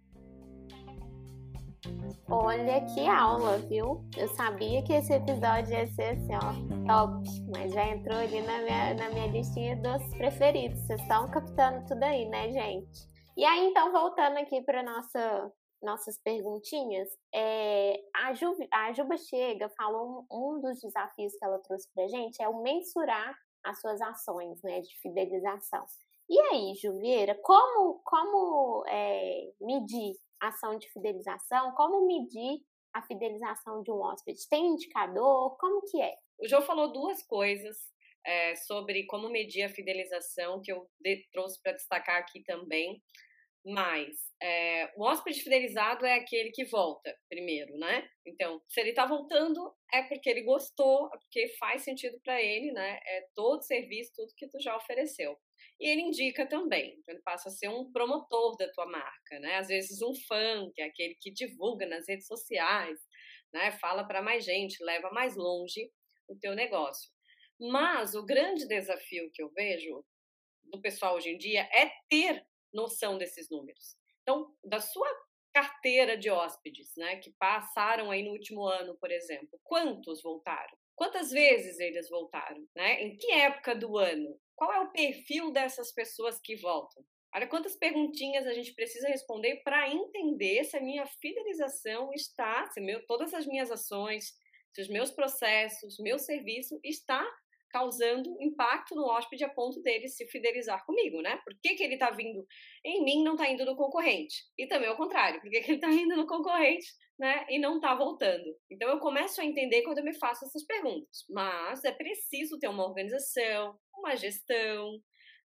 Olha 2.28 2.84
que 2.88 3.08
aula, 3.08 3.60
viu? 3.60 4.04
Eu 4.17 4.28
sabia 4.30 4.84
que 4.84 4.93
esse 4.93 5.13
episódio 5.13 5.74
ia 5.74 5.86
ser 5.86 6.15
assim, 6.15 6.34
ó, 6.34 6.88
top, 6.88 7.30
mas 7.56 7.71
já 7.71 7.86
entrou 7.86 8.17
ali 8.17 8.41
na 8.41 8.63
minha, 8.63 8.93
na 8.95 9.10
minha 9.12 9.28
listinha 9.28 9.76
dos 9.76 10.04
preferidos. 10.17 10.80
Vocês 10.88 11.00
estão 11.02 11.30
captando 11.30 11.86
tudo 11.86 12.02
aí, 12.02 12.28
né, 12.30 12.52
gente? 12.52 13.08
E 13.38 13.45
aí, 13.45 13.67
então, 13.67 13.91
voltando 13.91 14.38
aqui 14.38 14.63
para 14.63 14.82
nossa 14.82 15.54
nossas 15.84 16.17
perguntinhas, 16.17 17.08
é, 17.32 18.02
a, 18.15 18.34
Ju, 18.34 18.56
a 18.71 18.91
Juba 18.91 19.17
Chega 19.17 19.69
falou 19.78 20.26
um, 20.32 20.56
um 20.56 20.60
dos 20.60 20.82
desafios 20.82 21.34
que 21.36 21.45
ela 21.45 21.60
trouxe 21.60 21.88
para 21.93 22.08
gente 22.08 22.41
é 22.41 22.50
o 22.50 22.63
mensurar 22.63 23.38
as 23.65 23.82
suas 23.82 24.01
ações 24.01 24.62
né, 24.63 24.82
de 24.82 24.95
fidelização. 24.99 25.86
E 26.30 26.39
aí, 26.39 26.73
Juvieira, 26.75 27.36
como, 27.43 28.01
como 28.04 28.84
é, 28.88 29.51
medir 29.60 30.13
ação 30.39 30.78
de 30.78 30.89
fidelização? 30.91 31.71
Como 31.73 32.08
medir 32.08 32.62
a 32.93 33.01
fidelização 33.01 33.84
de 33.84 33.91
um 33.91 34.01
hóspede? 34.01 34.47
Tem 34.49 34.65
indicador? 34.67 35.58
Como 35.58 35.82
que 35.89 36.01
é? 36.01 36.15
O 36.39 36.47
João 36.47 36.62
falou 36.62 36.91
duas 36.91 37.21
coisas 37.23 37.78
é, 38.25 38.56
sobre 38.56 39.06
como 39.06 39.30
medir 39.30 39.63
a 39.63 39.69
fidelização 39.69 40.62
que 40.62 40.71
eu 40.71 40.88
de, 40.99 41.28
trouxe 41.32 41.62
para 41.62 41.73
destacar 41.73 42.17
aqui 42.17 42.43
também. 42.43 43.01
Mas 43.65 44.15
é, 44.39 44.93
o 44.95 45.04
hóspede 45.04 45.41
fidelizado 45.41 46.06
é 46.06 46.13
aquele 46.13 46.51
que 46.51 46.65
volta 46.65 47.17
primeiro, 47.28 47.75
né? 47.80 48.08
Então, 48.23 48.62
se 48.67 48.80
ele 48.80 48.89
está 48.91 49.08
voltando, 49.08 49.73
é 49.91 50.04
porque 50.04 50.30
ele 50.30 50.43
gostou, 50.43 51.08
é 51.08 51.17
porque 51.17 51.47
faz 51.58 51.82
sentido 51.84 52.19
para 52.23 52.39
ele, 52.39 52.71
né? 52.71 52.99
É 53.04 53.25
todo 53.34 53.63
serviço, 53.63 54.12
tudo 54.15 54.36
que 54.38 54.47
tu 54.47 54.60
já 54.62 54.75
ofereceu. 54.75 55.36
E 55.80 55.89
ele 55.89 56.01
indica 56.01 56.47
também, 56.47 56.95
então 56.99 57.15
ele 57.15 57.23
passa 57.23 57.49
a 57.49 57.51
ser 57.51 57.67
um 57.69 57.91
promotor 57.91 58.56
da 58.56 58.71
tua 58.71 58.86
marca, 58.86 59.39
né? 59.39 59.56
Às 59.56 59.67
vezes 59.67 60.01
um 60.01 60.13
fã, 60.28 60.69
que 60.75 60.82
é 60.82 60.86
aquele 60.86 61.15
que 61.19 61.32
divulga 61.32 61.88
nas 61.88 62.08
redes 62.08 62.28
sociais, 62.28 62.99
né? 63.51 63.71
Fala 63.71 64.04
para 64.06 64.21
mais 64.21 64.45
gente, 64.45 64.84
leva 64.84 65.10
mais 65.10 65.36
longe 65.36 65.89
o 66.28 66.36
teu 66.38 66.54
negócio. 66.54 67.10
Mas 67.60 68.13
o 68.13 68.23
grande 68.23 68.67
desafio 68.67 69.32
que 69.34 69.41
eu 69.41 69.49
vejo 69.49 70.06
do 70.65 70.82
pessoal 70.82 71.15
hoje 71.15 71.30
em 71.30 71.38
dia 71.38 71.62
é 71.73 71.89
ter 72.10 72.45
noção 72.76 73.18
desses 73.18 73.50
números. 73.50 73.96
Então, 74.22 74.54
da 74.64 74.80
sua 74.80 75.08
carteira 75.54 76.18
de 76.18 76.30
hóspedes, 76.30 76.94
né, 76.98 77.16
que 77.18 77.32
passaram 77.40 78.12
aí 78.12 78.22
no 78.22 78.32
último 78.32 78.66
ano, 78.68 78.98
por 78.98 79.10
exemplo, 79.10 79.60
quantos 79.64 80.22
voltaram? 80.22 80.78
Quantas 80.96 81.32
vezes 81.32 81.80
eles 81.80 82.10
voltaram, 82.10 82.66
né? 82.76 83.02
Em 83.04 83.18
que 83.18 83.32
época 83.32 83.76
do 83.76 83.98
ano? 83.98 84.40
Qual 84.56 84.72
é 84.72 84.80
o 84.80 84.92
perfil 84.92 85.52
dessas 85.52 85.92
pessoas 85.92 86.40
que 86.40 86.56
voltam? 86.56 87.06
Olha 87.34 87.48
quantas 87.48 87.76
perguntinhas 87.76 88.48
a 88.48 88.54
gente 88.54 88.74
precisa 88.74 89.10
responder 89.10 89.58
para 89.58 89.90
entender 89.90 90.64
se 90.64 90.78
a 90.78 90.82
minha 90.82 91.06
fidelização 91.06 92.14
está, 92.14 92.66
se 92.68 92.80
meu, 92.80 93.06
todas 93.06 93.34
as 93.34 93.46
minhas 93.46 93.70
ações, 93.70 94.34
se 94.74 94.82
os 94.82 94.88
meus 94.88 95.12
processos, 95.12 96.00
meu 96.00 96.18
serviço 96.18 96.80
está 96.82 97.26
causando 97.76 98.42
impacto 98.42 98.96
no 98.96 99.04
hóspede 99.04 99.44
a 99.44 99.50
ponto 99.50 99.82
dele 99.82 100.08
se 100.08 100.26
fidelizar 100.28 100.86
comigo, 100.86 101.22
né? 101.22 101.36
Por 101.44 101.54
que, 101.62 101.76
que 101.76 101.84
ele 101.84 101.96
está 101.96 102.10
vindo 102.10 102.48
em 102.86 103.04
mim 103.04 103.22
não 103.22 103.34
está 103.34 103.50
indo 103.50 103.66
no 103.66 103.76
concorrente? 103.76 104.46
E 104.58 104.66
também 104.66 104.88
ao 104.88 104.96
contrário, 104.96 105.42
por 105.42 105.50
que, 105.50 105.60
que 105.60 105.72
ele 105.72 105.78
está 105.78 105.92
indo 105.92 106.16
no 106.16 106.26
concorrente 106.26 106.88
né, 107.20 107.46
e 107.50 107.60
não 107.60 107.76
está 107.76 107.94
voltando? 107.94 108.46
Então 108.72 108.88
eu 108.88 109.00
começo 109.00 109.42
a 109.42 109.46
entender 109.46 109.82
quando 109.82 109.98
eu 109.98 110.06
me 110.06 110.18
faço 110.18 110.46
essas 110.46 110.66
perguntas. 110.66 111.26
Mas 111.30 111.84
é 111.84 111.92
preciso 111.92 112.58
ter 112.58 112.70
uma 112.70 112.88
organização, 112.88 113.78
uma 113.94 114.16
gestão, 114.16 114.98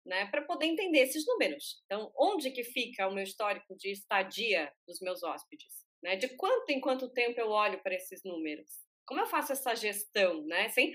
né, 0.07 0.27
para 0.27 0.43
poder 0.43 0.67
entender 0.67 1.01
esses 1.01 1.27
números. 1.27 1.83
Então, 1.87 2.13
onde 2.17 2.53
que 2.53 2.63
fica 2.63 3.09
o 3.09 3.13
meu 3.13 3.25
histórico 3.25 3.77
de 3.77 3.91
estadia 3.91 4.73
dos 4.87 5.01
meus 5.01 5.25
hóspedes? 5.25 5.85
Né? 6.01 6.15
De 6.15 6.29
quanto 6.37 6.71
em 6.71 6.81
quanto 6.81 7.11
tempo 7.11 7.41
eu 7.41 7.49
olho 7.49 7.83
para 7.83 7.97
esses 7.97 8.23
números? 8.23 8.71
Como 9.11 9.23
eu 9.23 9.27
faço 9.27 9.51
essa 9.51 9.75
gestão, 9.75 10.47
né? 10.47 10.69
Sem 10.69 10.95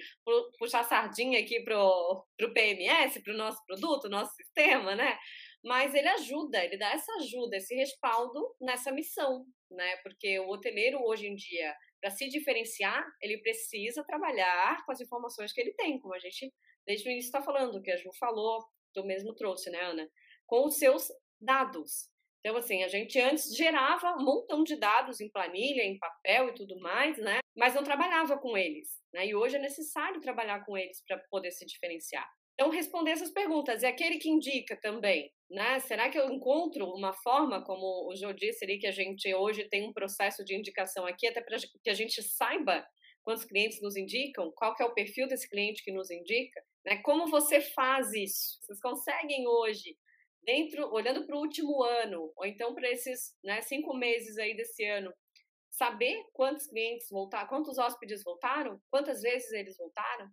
puxar 0.57 0.85
sardinha 0.85 1.37
aqui 1.37 1.59
pro, 1.65 2.25
pro 2.37 2.53
PMS, 2.53 3.21
pro 3.21 3.35
nosso 3.35 3.61
produto, 3.65 4.07
nosso 4.07 4.33
sistema, 4.35 4.95
né? 4.95 5.19
Mas 5.61 5.93
ele 5.93 6.07
ajuda, 6.07 6.63
ele 6.63 6.77
dá 6.77 6.93
essa 6.93 7.11
ajuda, 7.15 7.57
esse 7.57 7.75
respaldo 7.75 8.55
nessa 8.61 8.89
missão, 8.89 9.45
né? 9.69 9.97
Porque 9.97 10.39
o 10.39 10.47
hoteleiro 10.47 11.03
hoje 11.03 11.27
em 11.27 11.35
dia, 11.35 11.75
para 11.99 12.09
se 12.09 12.29
diferenciar, 12.29 13.05
ele 13.21 13.37
precisa 13.39 14.01
trabalhar 14.05 14.85
com 14.85 14.93
as 14.93 15.01
informações 15.01 15.51
que 15.51 15.59
ele 15.59 15.73
tem, 15.73 15.99
como 15.99 16.13
a 16.13 16.19
gente 16.19 16.53
desde 16.87 17.09
o 17.09 17.11
início 17.11 17.27
está 17.27 17.41
falando, 17.41 17.81
que 17.81 17.91
a 17.91 17.97
Ju 17.97 18.11
falou, 18.17 18.63
tu 18.93 19.03
mesmo 19.03 19.35
trouxe, 19.35 19.69
né, 19.69 19.81
Ana? 19.81 20.09
Com 20.47 20.67
os 20.67 20.77
seus 20.77 21.09
dados. 21.41 22.09
Então, 22.45 22.57
assim, 22.57 22.83
a 22.83 22.87
gente 22.87 23.19
antes 23.19 23.55
gerava 23.55 24.15
um 24.19 24.23
montão 24.23 24.63
de 24.63 24.75
dados 24.75 25.19
em 25.19 25.27
planilha, 25.27 25.81
em 25.81 25.97
papel 25.97 26.49
e 26.49 26.53
tudo 26.53 26.79
mais, 26.79 27.17
né? 27.17 27.39
Mas 27.57 27.73
não 27.73 27.83
trabalhava 27.83 28.37
com 28.37 28.55
eles, 28.55 28.87
né? 29.11 29.25
E 29.25 29.33
hoje 29.33 29.55
é 29.55 29.59
necessário 29.59 30.21
trabalhar 30.21 30.63
com 30.63 30.77
eles 30.77 31.03
para 31.07 31.17
poder 31.31 31.49
se 31.49 31.65
diferenciar. 31.65 32.29
Então, 32.53 32.69
responder 32.69 33.11
essas 33.11 33.31
perguntas. 33.31 33.81
E 33.81 33.87
aquele 33.87 34.19
que 34.19 34.29
indica 34.29 34.79
também, 34.79 35.33
né? 35.49 35.79
Será 35.79 36.07
que 36.07 36.19
eu 36.19 36.29
encontro 36.29 36.85
uma 36.85 37.13
forma, 37.13 37.65
como 37.65 38.07
o 38.07 38.15
Jô 38.15 38.31
disse 38.31 38.63
ali, 38.63 38.77
que 38.77 38.85
a 38.85 38.91
gente 38.91 39.33
hoje 39.33 39.67
tem 39.67 39.89
um 39.89 39.91
processo 39.91 40.45
de 40.45 40.55
indicação 40.55 41.03
aqui, 41.07 41.25
até 41.25 41.41
para 41.41 41.57
que 41.83 41.89
a 41.89 41.95
gente 41.95 42.21
saiba 42.21 42.85
quantos 43.23 43.43
clientes 43.43 43.81
nos 43.81 43.95
indicam, 43.95 44.51
qual 44.55 44.75
que 44.75 44.83
é 44.83 44.85
o 44.85 44.93
perfil 44.93 45.27
desse 45.27 45.49
cliente 45.49 45.83
que 45.83 45.91
nos 45.91 46.11
indica, 46.11 46.63
né? 46.85 46.97
Como 46.97 47.25
você 47.25 47.59
faz 47.59 48.13
isso? 48.13 48.59
Vocês 48.61 48.79
conseguem 48.79 49.47
hoje 49.47 49.97
dentro, 50.45 50.91
olhando 50.93 51.25
para 51.25 51.35
o 51.35 51.39
último 51.39 51.83
ano, 51.83 52.31
ou 52.35 52.45
então 52.45 52.73
para 52.73 52.89
esses 52.89 53.35
né, 53.43 53.61
cinco 53.61 53.93
meses 53.95 54.37
aí 54.37 54.55
desse 54.55 54.85
ano, 54.85 55.13
saber 55.69 56.23
quantos 56.33 56.67
clientes 56.67 57.09
voltaram, 57.09 57.47
quantos 57.47 57.77
hóspedes 57.77 58.23
voltaram, 58.23 58.81
quantas 58.89 59.21
vezes 59.21 59.51
eles 59.51 59.75
voltaram, 59.77 60.29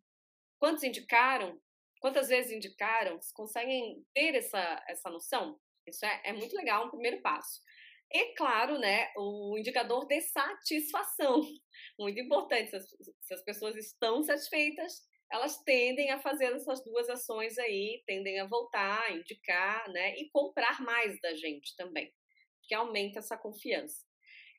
quantos 0.59 0.85
indicaram, 0.85 1.61
quantas 2.01 2.29
vezes 2.29 2.53
indicaram, 2.53 3.21
vocês 3.21 3.33
conseguem 3.33 4.05
ter 4.15 4.35
essa, 4.35 4.85
essa 4.89 5.11
noção? 5.11 5.59
Isso 5.87 6.05
é, 6.05 6.21
é 6.27 6.33
muito 6.33 6.55
legal, 6.57 6.87
um 6.87 6.91
primeiro 6.91 7.21
passo. 7.21 7.61
E, 8.11 8.35
claro, 8.35 8.79
né, 8.79 9.11
o 9.17 9.57
indicador 9.59 10.07
de 10.07 10.21
satisfação, 10.21 11.41
muito 11.99 12.21
importante, 12.21 12.71
se 12.71 12.77
as, 12.77 12.87
se 13.23 13.35
as 13.35 13.43
pessoas 13.43 13.75
estão 13.75 14.23
satisfeitas, 14.23 15.01
elas 15.33 15.57
tendem 15.65 16.11
a 16.11 16.21
fazer 16.21 16.53
essas 16.55 16.85
duas 16.85 17.09
ações 17.09 17.59
aí, 17.59 18.03
tendem 18.07 18.39
a 18.39 18.47
voltar, 18.47 19.17
indicar, 19.17 19.91
né, 19.91 20.15
e 20.17 20.29
comprar 20.31 20.83
mais 20.83 21.19
da 21.23 21.35
gente 21.35 21.75
também, 21.75 22.13
que 22.65 22.75
aumenta 22.75 23.19
essa 23.19 23.37
confiança. 23.37 24.05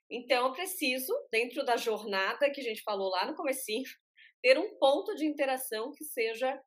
Então, 0.10 0.48
eu 0.48 0.54
preciso, 0.54 1.14
dentro 1.32 1.64
da 1.64 1.78
jornada 1.78 2.50
que 2.52 2.60
a 2.60 2.64
gente 2.64 2.82
falou 2.82 3.10
lá 3.10 3.26
no 3.26 3.36
comecinho, 3.36 3.84
ter 4.42 4.58
um 4.58 4.78
ponto 4.80 5.16
de 5.16 5.26
interação 5.26 5.92
que 5.94 6.04
seja 6.04 6.60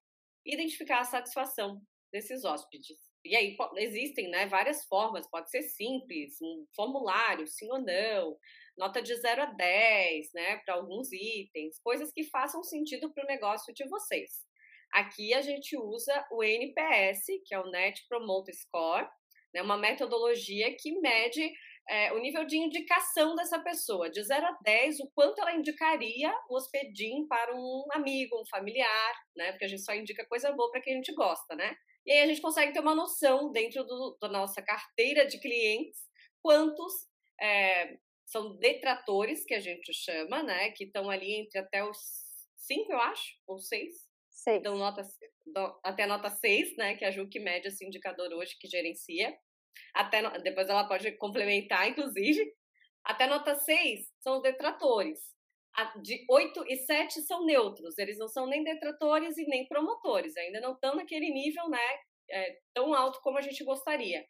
identificar 0.45 1.01
a 1.01 1.05
satisfação 1.05 1.83
desses 2.13 2.45
hóspedes. 2.45 2.97
E 3.25 3.35
aí 3.35 3.57
existem 3.79 4.29
né, 4.31 4.47
várias 4.47 4.85
formas, 4.85 5.29
pode 5.29 5.51
ser 5.51 5.63
simples, 5.63 6.41
um 6.41 6.65
formulário, 6.77 7.47
sim 7.49 7.69
ou 7.73 7.81
não, 7.81 8.39
nota 8.77 9.01
de 9.03 9.15
0 9.15 9.43
a 9.43 9.47
10, 9.47 10.33
né, 10.35 10.57
para 10.65 10.75
alguns 10.75 11.11
itens, 11.13 11.79
coisas 11.81 12.13
que 12.13 12.25
façam 12.25 12.63
sentido 12.63 13.13
para 13.13 13.25
o 13.25 13.27
negócio 13.27 13.73
de 13.75 13.87
vocês. 13.89 14.45
Aqui 14.93 15.35
a 15.35 15.43
gente 15.43 15.77
usa 15.77 16.27
o 16.31 16.43
NPS, 16.43 17.27
que 17.45 17.55
é 17.55 17.59
o 17.59 17.71
Net 17.71 18.07
Promoter 18.09 18.55
Score, 18.55 19.09
né, 19.53 19.63
uma 19.63 19.77
metodologia 19.77 20.75
que 20.77 20.93
mede 21.01 21.53
é, 21.89 22.13
o 22.13 22.19
nível 22.19 22.45
de 22.45 22.57
indicação 22.57 23.35
dessa 23.37 23.61
pessoa, 23.61 24.11
de 24.11 24.23
0 24.23 24.45
a 24.45 24.59
10, 24.63 25.01
o 25.01 25.11
quanto 25.15 25.41
ela 25.41 25.55
indicaria 25.55 26.33
o 26.49 26.57
hospedim 26.57 27.27
para 27.29 27.55
um 27.55 27.85
amigo, 27.93 28.41
um 28.41 28.47
familiar, 28.47 29.15
né? 29.37 29.53
Porque 29.53 29.67
a 29.67 29.69
gente 29.69 29.83
só 29.83 29.95
indica 29.95 30.27
coisa 30.27 30.51
boa 30.53 30.71
para 30.71 30.81
quem 30.81 30.95
a 30.95 30.97
gente 30.97 31.15
gosta, 31.15 31.55
né? 31.55 31.77
E 32.05 32.11
aí 32.11 32.21
a 32.23 32.27
gente 32.27 32.41
consegue 32.41 32.73
ter 32.73 32.81
uma 32.81 32.95
noção 32.95 33.53
dentro 33.53 33.85
do, 33.85 34.17
da 34.21 34.29
nossa 34.29 34.61
carteira 34.63 35.27
de 35.27 35.39
clientes 35.41 36.01
quantos 36.43 36.93
é, 37.41 37.99
são 38.27 38.57
detratores, 38.57 39.45
que 39.45 39.55
a 39.55 39.61
gente 39.61 39.93
chama, 39.95 40.43
né? 40.43 40.71
Que 40.73 40.85
estão 40.85 41.09
ali 41.09 41.35
entre 41.35 41.59
até 41.59 41.85
os 41.85 41.99
5, 42.59 42.93
eu 42.93 43.01
acho, 43.01 43.37
ou 43.47 43.59
6. 43.59 43.95
Seis. 44.31 44.59
Então, 44.59 44.77
nota, 44.77 45.03
até 45.83 46.07
nota 46.07 46.29
6, 46.29 46.77
né? 46.77 46.97
Que 46.97 47.05
é 47.05 47.09
a 47.09 47.11
Ju 47.11 47.29
que 47.29 47.41
mede 47.41 47.69
esse 47.69 47.87
indicador 47.87 48.33
hoje, 48.33 48.57
que 48.61 48.69
gerencia. 48.69 49.35
Até, 49.95 50.23
depois 50.41 50.69
ela 50.69 50.87
pode 50.87 51.11
complementar, 51.13 51.89
inclusive. 51.89 52.53
Até 53.05 53.27
nota 53.27 53.55
6 53.55 54.07
são 54.21 54.37
os 54.37 54.43
detratores. 54.43 55.19
De 56.03 56.25
8 56.29 56.65
e 56.69 56.77
7 56.77 57.21
são 57.23 57.45
neutros, 57.45 57.99
eles 57.99 58.19
não 58.19 58.29
são 58.29 58.47
nem 58.47 58.65
detratores 58.65 59.37
e 59.37 59.47
nem 59.47 59.69
promotores, 59.69 60.35
ainda 60.39 60.59
não 60.59 60.73
estão 60.73 60.97
naquele 60.97 61.29
nível 61.31 61.69
né, 61.69 61.87
é, 62.31 62.59
tão 62.73 62.95
alto 62.95 63.21
como 63.21 63.37
a 63.37 63.43
gente 63.43 63.63
gostaria. 63.63 64.27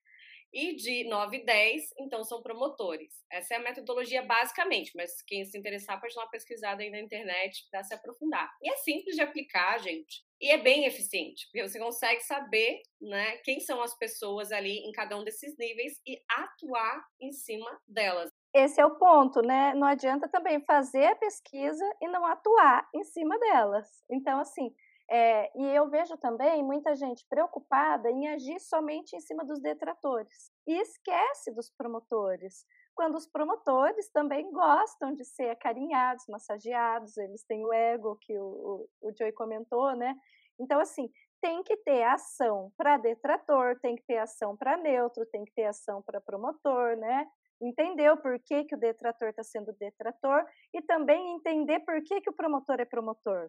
E 0.53 0.75
de 0.75 1.05
9 1.05 1.39
e 1.39 1.45
10, 1.45 1.95
então, 1.99 2.25
são 2.25 2.43
promotores. 2.43 3.13
Essa 3.31 3.55
é 3.55 3.57
a 3.59 3.63
metodologia 3.63 4.23
basicamente, 4.23 4.93
mas 4.95 5.23
quem 5.23 5.45
se 5.45 5.59
interessar 5.59 6.01
pode 6.01 6.15
dar 6.15 6.23
uma 6.23 6.31
pesquisada 6.31 6.83
aí 6.83 6.91
na 6.91 7.01
internet 7.01 7.67
para 7.71 7.83
se 7.83 7.95
aprofundar. 7.95 8.51
E 8.63 8.71
é 8.71 8.77
simples 8.77 9.17
de 9.17 9.23
aplicar, 9.23 9.79
gente. 9.79 10.25
E 10.41 10.51
é 10.51 10.59
bem 10.59 10.85
eficiente, 10.85 11.47
porque 11.47 11.67
você 11.67 11.79
consegue 11.79 12.21
saber 12.21 12.83
né, 13.01 13.39
quem 13.39 13.59
são 13.59 13.81
as 13.81 13.97
pessoas 13.97 14.53
ali 14.53 14.79
em 14.79 14.93
cada 14.93 15.17
um 15.17 15.25
desses 15.25 15.57
níveis 15.59 16.01
e 16.07 16.23
atuar 16.29 17.03
em 17.21 17.33
cima 17.33 17.81
delas. 17.87 18.31
Esse 18.55 18.81
é 18.81 18.87
o 18.87 18.97
ponto, 18.97 19.43
né? 19.43 19.75
Não 19.75 19.87
adianta 19.87 20.29
também 20.29 20.61
fazer 20.61 21.07
a 21.07 21.17
pesquisa 21.17 21.85
e 22.01 22.09
não 22.09 22.25
atuar 22.25 22.89
em 22.95 23.05
cima 23.05 23.39
delas. 23.39 23.87
Então, 24.11 24.41
assim, 24.41 24.75
é, 25.09 25.53
e 25.57 25.65
eu 25.67 25.89
vejo 25.89 26.17
também 26.17 26.65
muita 26.65 26.95
gente 26.97 27.25
preocupada 27.29 28.11
em 28.11 28.29
agir 28.29 28.59
somente 28.59 29.15
em 29.15 29.21
cima 29.21 29.45
dos 29.45 29.61
detratores 29.61 30.51
e 30.67 30.81
esquece 30.81 31.53
dos 31.53 31.71
promotores. 31.71 32.65
Quando 32.95 33.15
os 33.15 33.27
promotores 33.27 34.09
também 34.11 34.51
gostam 34.51 35.15
de 35.15 35.25
ser 35.25 35.51
acarinhados, 35.51 36.27
massageados, 36.29 37.17
eles 37.17 37.45
têm 37.45 37.65
o 37.65 37.73
ego 37.73 38.17
que 38.17 38.37
o, 38.37 38.89
o, 39.01 39.09
o 39.09 39.13
Joey 39.17 39.33
comentou, 39.33 39.95
né? 39.95 40.17
Então, 40.59 40.81
assim, 40.81 41.09
tem 41.41 41.63
que 41.63 41.77
ter 41.77 42.03
ação 42.03 42.73
para 42.77 42.97
detrator, 42.97 43.79
tem 43.81 43.95
que 43.95 44.03
ter 44.05 44.19
ação 44.19 44.57
para 44.57 44.77
neutro, 44.77 45.27
tem 45.27 45.45
que 45.45 45.53
ter 45.53 45.67
ação 45.67 46.03
para 46.03 46.21
promotor, 46.21 46.97
né? 46.97 47.29
Entender 47.61 48.11
o 48.11 48.17
porquê 48.17 48.65
que 48.65 48.75
o 48.75 48.79
detrator 48.79 49.29
está 49.29 49.45
sendo 49.45 49.73
detrator 49.75 50.45
e 50.75 50.83
também 50.83 51.37
entender 51.37 51.81
por 51.81 52.03
que, 52.03 52.21
que 52.21 52.31
o 52.31 52.35
promotor 52.35 52.81
é 52.81 52.85
promotor 52.85 53.49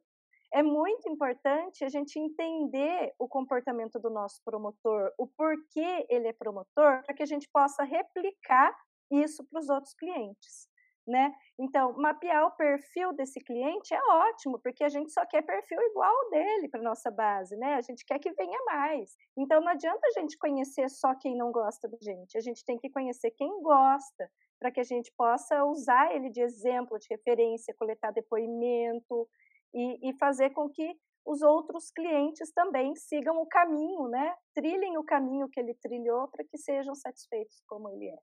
é 0.54 0.64
muito 0.64 1.10
importante 1.10 1.84
a 1.84 1.90
gente 1.90 2.18
entender 2.18 3.14
o 3.20 3.28
comportamento 3.28 4.00
do 4.00 4.10
nosso 4.10 4.42
promotor, 4.44 5.12
o 5.18 5.28
porquê 5.28 6.06
ele 6.10 6.28
é 6.28 6.34
promotor, 6.34 7.04
para 7.04 7.14
que 7.14 7.24
a 7.24 7.26
gente 7.26 7.50
possa 7.52 7.84
replicar 7.84 8.76
isso 9.12 9.46
para 9.46 9.60
os 9.60 9.70
outros 9.70 9.94
clientes. 9.94 10.68
Né? 11.06 11.34
Então, 11.58 11.94
mapear 11.94 12.46
o 12.48 12.52
perfil 12.52 13.14
desse 13.14 13.40
cliente 13.40 13.94
é 13.94 14.04
ótimo, 14.04 14.60
porque 14.60 14.84
a 14.84 14.90
gente 14.90 15.10
só 15.10 15.26
quer 15.26 15.42
perfil 15.42 15.82
igual 15.82 16.14
ao 16.14 16.30
dele 16.30 16.68
para 16.68 16.82
nossa 16.82 17.10
base, 17.10 17.56
né? 17.56 17.76
A 17.76 17.82
gente 17.82 18.04
quer 18.06 18.20
que 18.20 18.34
venha 18.34 18.60
mais. 18.66 19.16
Então, 19.38 19.62
não 19.62 19.70
adianta 19.70 20.06
a 20.06 20.20
gente 20.20 20.38
conhecer 20.38 20.90
só 20.90 21.16
quem 21.16 21.34
não 21.38 21.50
gosta 21.50 21.88
da 21.88 21.98
gente, 22.02 22.38
a 22.38 22.42
gente 22.42 22.66
tem 22.66 22.78
que 22.78 22.90
conhecer 22.90 23.32
quem 23.32 23.62
gosta, 23.62 24.30
para 24.60 24.70
que 24.70 24.82
a 24.82 24.84
gente 24.84 25.10
possa 25.16 25.64
usar 25.64 26.14
ele 26.14 26.30
de 26.30 26.42
exemplo, 26.42 27.00
de 27.00 27.08
referência, 27.10 27.74
coletar 27.80 28.12
depoimento, 28.12 29.30
e, 29.78 30.10
e 30.10 30.13
fazer 30.18 30.50
com 30.50 30.68
que 30.70 30.98
os 31.26 31.42
outros 31.42 31.92
clientes 31.92 32.52
também 32.54 32.96
sigam 32.96 33.38
o 33.42 33.46
caminho, 33.46 34.08
né? 34.08 34.34
Trilhem 34.56 34.98
o 34.98 35.04
caminho 35.04 35.50
que 35.50 35.60
ele 35.60 35.76
trilhou 35.76 36.28
para 36.30 36.44
que 36.46 36.58
sejam 36.58 36.96
satisfeitos 36.96 37.62
como 37.68 37.90
ele 37.90 38.08
é. 38.08 38.18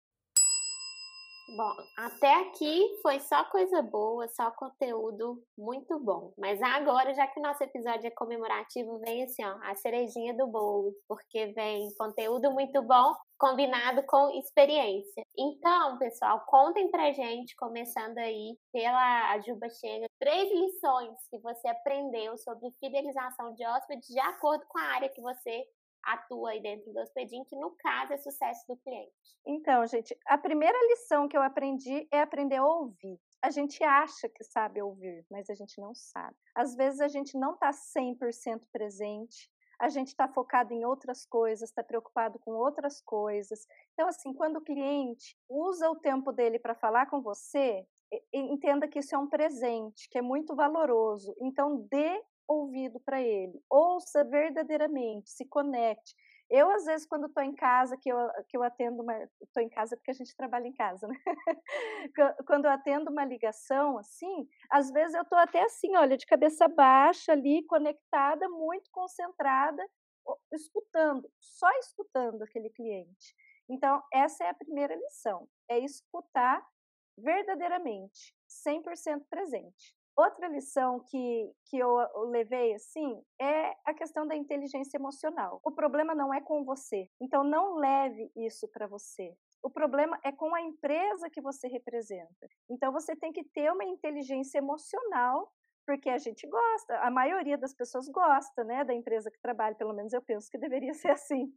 Bom, 1.48 1.76
até 1.96 2.32
aqui 2.40 2.98
foi 3.02 3.20
só 3.20 3.44
coisa 3.44 3.82
boa, 3.82 4.26
só 4.28 4.50
conteúdo 4.52 5.42
muito 5.56 5.98
bom. 6.00 6.32
Mas 6.38 6.60
agora, 6.62 7.12
já 7.12 7.26
que 7.26 7.38
o 7.38 7.42
nosso 7.42 7.62
episódio 7.62 8.06
é 8.06 8.10
comemorativo, 8.10 8.98
vem 8.98 9.24
assim, 9.24 9.44
ó, 9.44 9.58
a 9.62 9.74
cerejinha 9.74 10.34
do 10.34 10.46
bolo, 10.46 10.94
porque 11.06 11.46
vem 11.48 11.94
conteúdo 11.98 12.50
muito 12.50 12.82
bom 12.82 13.14
combinado 13.38 14.02
com 14.04 14.30
experiência. 14.38 15.22
Então, 15.36 15.98
pessoal, 15.98 16.40
contem 16.46 16.90
pra 16.90 17.12
gente, 17.12 17.54
começando 17.56 18.16
aí 18.16 18.56
pela 18.72 19.32
Ajuba 19.32 19.68
Chega, 19.68 20.06
três 20.18 20.50
lições 20.50 21.14
que 21.30 21.38
você 21.40 21.68
aprendeu 21.68 22.38
sobre 22.38 22.70
fidelização 22.80 23.54
de 23.54 23.66
hóspedes 23.66 24.08
de 24.08 24.20
acordo 24.20 24.64
com 24.66 24.78
a 24.78 24.94
área 24.94 25.10
que 25.10 25.20
você 25.20 25.66
atua 26.06 26.50
aí 26.50 26.62
dentro 26.62 26.92
do 26.92 27.00
Hospedim, 27.00 27.44
que 27.44 27.56
no 27.56 27.70
caso 27.72 28.12
é 28.12 28.16
sucesso 28.16 28.66
do 28.68 28.76
cliente? 28.76 29.12
Então, 29.46 29.86
gente, 29.86 30.16
a 30.26 30.38
primeira 30.38 30.78
lição 30.88 31.28
que 31.28 31.36
eu 31.36 31.42
aprendi 31.42 32.06
é 32.10 32.20
aprender 32.20 32.56
a 32.56 32.66
ouvir. 32.66 33.20
A 33.42 33.50
gente 33.50 33.82
acha 33.84 34.28
que 34.28 34.42
sabe 34.42 34.80
ouvir, 34.80 35.24
mas 35.30 35.50
a 35.50 35.54
gente 35.54 35.80
não 35.80 35.94
sabe. 35.94 36.36
Às 36.54 36.74
vezes 36.74 37.00
a 37.00 37.08
gente 37.08 37.38
não 37.38 37.54
está 37.54 37.70
100% 37.70 38.62
presente, 38.72 39.50
a 39.78 39.88
gente 39.88 40.08
está 40.08 40.28
focado 40.28 40.72
em 40.72 40.84
outras 40.84 41.26
coisas, 41.26 41.68
está 41.68 41.82
preocupado 41.82 42.38
com 42.38 42.52
outras 42.52 43.00
coisas. 43.00 43.66
Então, 43.92 44.08
assim, 44.08 44.32
quando 44.32 44.56
o 44.56 44.64
cliente 44.64 45.36
usa 45.48 45.90
o 45.90 45.96
tempo 45.96 46.32
dele 46.32 46.58
para 46.58 46.74
falar 46.74 47.06
com 47.06 47.20
você, 47.20 47.86
entenda 48.32 48.88
que 48.88 49.00
isso 49.00 49.14
é 49.14 49.18
um 49.18 49.28
presente, 49.28 50.08
que 50.08 50.18
é 50.18 50.22
muito 50.22 50.54
valoroso. 50.54 51.34
Então, 51.40 51.86
dê 51.90 52.22
ouvido 52.46 53.00
para 53.00 53.20
ele, 53.22 53.62
ouça 53.70 54.24
verdadeiramente, 54.24 55.30
se 55.30 55.46
conecte. 55.46 56.14
Eu, 56.50 56.70
às 56.70 56.84
vezes, 56.84 57.06
quando 57.06 57.26
estou 57.26 57.42
em 57.42 57.54
casa, 57.54 57.96
que 57.96 58.10
eu, 58.10 58.16
que 58.48 58.56
eu 58.56 58.62
atendo 58.62 59.02
uma. 59.02 59.14
Estou 59.40 59.62
em 59.62 59.68
casa 59.68 59.96
porque 59.96 60.10
a 60.10 60.14
gente 60.14 60.36
trabalha 60.36 60.66
em 60.68 60.74
casa, 60.74 61.08
né? 61.08 61.16
quando 62.46 62.66
eu 62.66 62.70
atendo 62.70 63.10
uma 63.10 63.24
ligação, 63.24 63.98
assim, 63.98 64.46
às 64.70 64.90
vezes 64.90 65.14
eu 65.14 65.22
estou 65.22 65.38
até 65.38 65.62
assim, 65.62 65.96
olha, 65.96 66.16
de 66.16 66.26
cabeça 66.26 66.68
baixa 66.68 67.32
ali, 67.32 67.64
conectada, 67.64 68.48
muito 68.48 68.90
concentrada, 68.92 69.82
escutando, 70.52 71.28
só 71.40 71.70
escutando 71.78 72.42
aquele 72.42 72.70
cliente. 72.70 73.34
Então, 73.68 74.02
essa 74.12 74.44
é 74.44 74.50
a 74.50 74.54
primeira 74.54 74.94
lição: 74.94 75.48
é 75.68 75.78
escutar 75.78 76.62
verdadeiramente, 77.16 78.34
100% 78.48 79.24
presente. 79.30 79.94
Outra 80.16 80.46
lição 80.46 81.00
que, 81.00 81.52
que 81.66 81.78
eu 81.78 81.96
levei 82.30 82.74
assim 82.74 83.20
é 83.40 83.74
a 83.84 83.92
questão 83.92 84.26
da 84.26 84.36
inteligência 84.36 84.96
emocional. 84.96 85.60
O 85.64 85.72
problema 85.72 86.14
não 86.14 86.32
é 86.32 86.40
com 86.40 86.64
você, 86.64 87.08
então 87.20 87.42
não 87.42 87.76
leve 87.76 88.30
isso 88.36 88.68
para 88.68 88.86
você. 88.86 89.34
O 89.62 89.70
problema 89.70 90.18
é 90.22 90.30
com 90.30 90.54
a 90.54 90.60
empresa 90.60 91.30
que 91.30 91.40
você 91.40 91.66
representa. 91.66 92.48
Então 92.70 92.92
você 92.92 93.16
tem 93.16 93.32
que 93.32 93.42
ter 93.44 93.72
uma 93.72 93.84
inteligência 93.84 94.58
emocional 94.58 95.50
porque 95.86 96.08
a 96.08 96.18
gente 96.18 96.46
gosta, 96.46 96.98
a 97.00 97.10
maioria 97.10 97.58
das 97.58 97.74
pessoas 97.74 98.08
gosta, 98.08 98.64
né, 98.64 98.84
da 98.84 98.94
empresa 98.94 99.30
que 99.30 99.40
trabalha, 99.40 99.74
pelo 99.74 99.92
menos 99.92 100.12
eu 100.12 100.22
penso 100.22 100.50
que 100.50 100.58
deveria 100.58 100.94
ser 100.94 101.10
assim. 101.10 101.52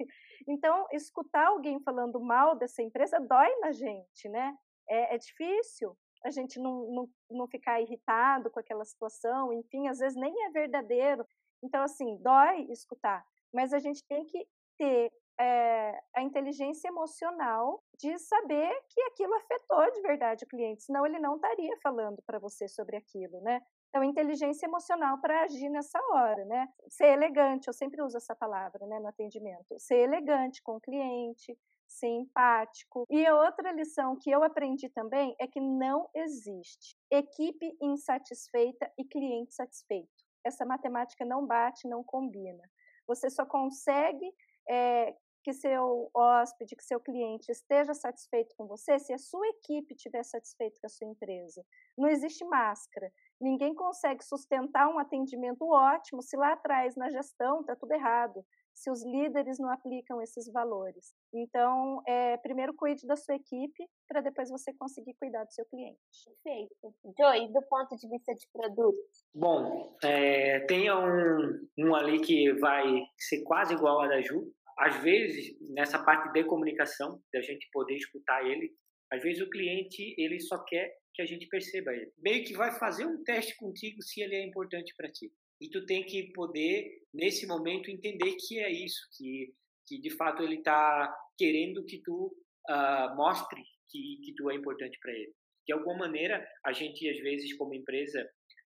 Então, 0.47 0.85
escutar 0.91 1.47
alguém 1.47 1.79
falando 1.81 2.19
mal 2.19 2.55
dessa 2.55 2.81
empresa 2.81 3.19
dói 3.19 3.55
na 3.59 3.71
gente, 3.71 4.27
né? 4.29 4.53
É, 4.89 5.15
é 5.15 5.17
difícil, 5.17 5.97
a 6.23 6.32
gente 6.32 6.60
não, 6.60 6.91
não, 6.91 7.10
não 7.30 7.47
ficar 7.47 7.82
irritado 7.82 8.49
com 8.49 8.60
aquela 8.60 8.86
situação, 8.86 9.53
enfim, 9.53 9.88
às 9.88 9.99
vezes 9.99 10.17
nem 10.17 10.34
é 10.45 10.49
verdadeiro. 10.49 11.25
Então, 11.63 11.82
assim, 11.82 12.17
dói 12.21 12.67
escutar, 12.69 13.25
mas 13.53 13.73
a 13.73 13.80
gente 13.80 14.06
tem 14.08 14.25
que 14.25 14.47
ter 14.77 15.12
é, 15.39 15.99
a 16.15 16.21
inteligência 16.21 16.88
emocional 16.88 17.84
de 17.97 18.17
saber 18.17 18.73
que 18.89 19.01
aquilo 19.03 19.34
afetou 19.36 19.91
de 19.91 20.01
verdade 20.01 20.43
o 20.43 20.47
cliente, 20.47 20.84
senão 20.84 21.06
ele 21.06 21.19
não 21.19 21.36
estaria 21.36 21.75
falando 21.82 22.21
para 22.25 22.39
você 22.39 22.67
sobre 22.67 22.97
aquilo, 22.97 23.39
né? 23.41 23.62
Então, 23.89 24.03
inteligência 24.03 24.65
emocional 24.65 25.19
para 25.19 25.43
agir 25.43 25.69
nessa 25.69 25.99
hora, 26.12 26.43
né? 26.45 26.67
Ser 26.89 27.08
elegante, 27.08 27.67
eu 27.67 27.73
sempre 27.73 28.02
uso 28.02 28.17
essa 28.17 28.35
palavra, 28.35 28.85
né, 28.85 29.00
no 29.00 29.08
atendimento. 29.08 29.79
Ser 29.79 30.00
elegante 30.00 30.62
com 30.62 30.75
o 30.75 30.81
cliente, 30.81 31.58
ser 31.88 32.08
empático. 32.08 33.06
E 33.10 33.29
outra 33.29 33.71
lição 33.71 34.17
que 34.17 34.29
eu 34.29 34.44
aprendi 34.44 34.90
também 34.90 35.35
é 35.40 35.48
que 35.48 35.60
não 35.60 36.10
existe 36.13 36.96
equipe 37.12 37.77
insatisfeita 37.81 38.92
e 38.98 39.06
cliente 39.06 39.54
satisfeito. 39.54 40.10
Essa 40.44 40.65
matemática 40.65 41.25
não 41.25 41.46
bate, 41.46 41.88
não 41.88 42.04
combina. 42.04 42.63
Você 43.08 43.29
só 43.29 43.46
consegue 43.46 44.33
é, 44.69 45.15
que 45.44 45.54
seu 45.54 46.12
hóspede, 46.13 46.75
que 46.75 46.83
seu 46.83 47.00
cliente 47.00 47.50
esteja 47.50 47.94
satisfeito 47.94 48.54
com 48.58 48.67
você 48.67 49.00
se 49.00 49.13
a 49.13 49.17
sua 49.17 49.48
equipe 49.48 49.96
estiver 49.96 50.23
satisfeita 50.23 50.77
com 50.81 50.88
a 50.88 50.90
sua 50.90 51.08
empresa. 51.08 51.65
Não 51.98 52.10
existe 52.10 52.44
máscara. 52.44 53.10
Ninguém 53.40 53.73
consegue 53.75 54.23
sustentar 54.23 54.88
um 54.90 54.98
atendimento 54.98 55.67
ótimo 55.67 56.21
se 56.21 56.35
lá 56.35 56.54
atrás, 56.54 56.96
na 56.96 57.10
gestão, 57.10 57.62
está 57.62 57.75
tudo 57.75 57.92
errado, 57.92 58.44
se 58.73 58.92
os 58.92 59.04
líderes 59.04 59.60
não 59.60 59.71
aplicam 59.71 60.21
esses 60.21 60.52
valores. 60.52 61.13
Então, 61.33 62.02
é, 62.08 62.38
primeiro 62.38 62.73
cuide 62.75 63.06
da 63.08 63.15
sua 63.15 63.35
equipe, 63.35 63.88
para 64.08 64.21
depois 64.21 64.50
você 64.50 64.73
conseguir 64.73 65.15
cuidar 65.19 65.44
do 65.44 65.52
seu 65.52 65.65
cliente. 65.65 66.00
Perfeito. 66.44 66.96
Joey, 67.19 67.52
do 67.52 67.62
ponto 67.63 67.96
de 67.96 68.08
vista 68.08 68.33
de 68.33 68.48
produto? 68.52 68.98
Bom, 69.33 69.98
é, 70.04 70.60
tem 70.62 70.92
um, 70.92 71.67
um 71.77 71.96
ali 71.96 72.19
que 72.19 72.54
vai 72.54 73.04
ser 73.17 73.44
quase 73.44 73.73
igual 73.73 74.02
a 74.02 74.08
da 74.08 74.21
Ju. 74.21 74.52
Às 74.77 74.96
vezes, 74.98 75.58
nessa 75.71 76.04
parte 76.04 76.31
de 76.31 76.44
comunicação, 76.44 77.19
da 77.33 77.42
gente 77.42 77.67
poder 77.71 77.96
escutar 77.96 78.46
ele, 78.46 78.71
às 79.12 79.23
vezes 79.23 79.42
o 79.42 79.50
cliente 79.50 80.13
ele 80.17 80.40
só 80.40 80.63
quer 80.65 80.96
que 81.17 81.23
a 81.23 81.25
gente 81.25 81.47
perceba 81.47 81.91
ele. 81.91 82.13
Meio 82.19 82.45
que 82.45 82.53
vai 82.53 82.77
fazer 82.77 83.03
um 83.03 83.23
teste 83.23 83.57
contigo 83.57 84.03
se 84.03 84.21
ele 84.21 84.35
é 84.35 84.45
importante 84.45 84.93
para 84.95 85.11
ti. 85.11 85.33
E 85.59 85.67
tu 85.67 85.83
tem 85.87 86.05
que 86.05 86.31
poder 86.31 87.01
nesse 87.11 87.47
momento 87.47 87.89
entender 87.89 88.35
que 88.35 88.59
é 88.59 88.71
isso, 88.71 89.01
que 89.17 89.51
que 89.87 89.99
de 90.01 90.09
fato 90.17 90.43
ele 90.43 90.57
está 90.57 91.15
querendo 91.37 91.85
que 91.85 92.01
tu 92.03 92.35
uh, 92.69 93.15
mostre 93.15 93.63
que 93.89 94.19
que 94.23 94.35
tu 94.35 94.51
é 94.51 94.55
importante 94.55 94.99
para 95.01 95.11
ele. 95.11 95.33
De 95.65 95.73
alguma 95.73 95.97
maneira 95.97 96.47
a 96.63 96.71
gente 96.71 97.09
às 97.09 97.17
vezes 97.19 97.57
como 97.57 97.73
empresa 97.73 98.21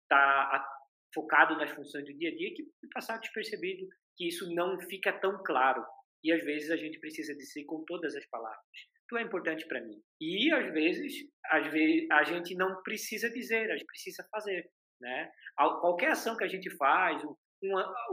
está 0.03 0.67
focado 1.15 1.55
nas 1.57 1.71
funções 1.73 2.07
do 2.07 2.17
dia 2.17 2.31
a 2.31 2.35
dia 2.35 2.55
que 2.55 2.65
passar 2.95 3.19
despercebido 3.19 3.87
que 4.17 4.27
isso 4.27 4.51
não 4.55 4.81
fica 4.89 5.13
tão 5.13 5.43
claro 5.43 5.85
e 6.25 6.33
às 6.33 6.43
vezes 6.45 6.71
a 6.71 6.77
gente 6.77 6.99
precisa 6.99 7.35
dizer 7.35 7.65
com 7.65 7.85
todas 7.85 8.15
as 8.15 8.27
palavras 8.27 8.79
tu 9.09 9.17
é 9.17 9.23
importante 9.23 9.67
para 9.67 9.81
mim. 9.81 10.01
E 10.21 10.53
às 10.53 10.73
vezes, 10.73 11.13
às 11.51 11.73
vezes 11.73 12.07
a 12.11 12.25
gente 12.25 12.55
não 12.55 12.83
precisa 12.83 13.31
dizer, 13.31 13.71
a 13.71 13.77
gente 13.77 13.87
precisa 13.87 14.27
fazer, 14.31 14.69
né? 15.01 15.31
Qualquer 15.57 16.11
ação 16.11 16.37
que 16.37 16.45
a 16.45 16.49
gente 16.49 16.71
faz, 16.77 17.23
um, 17.25 17.35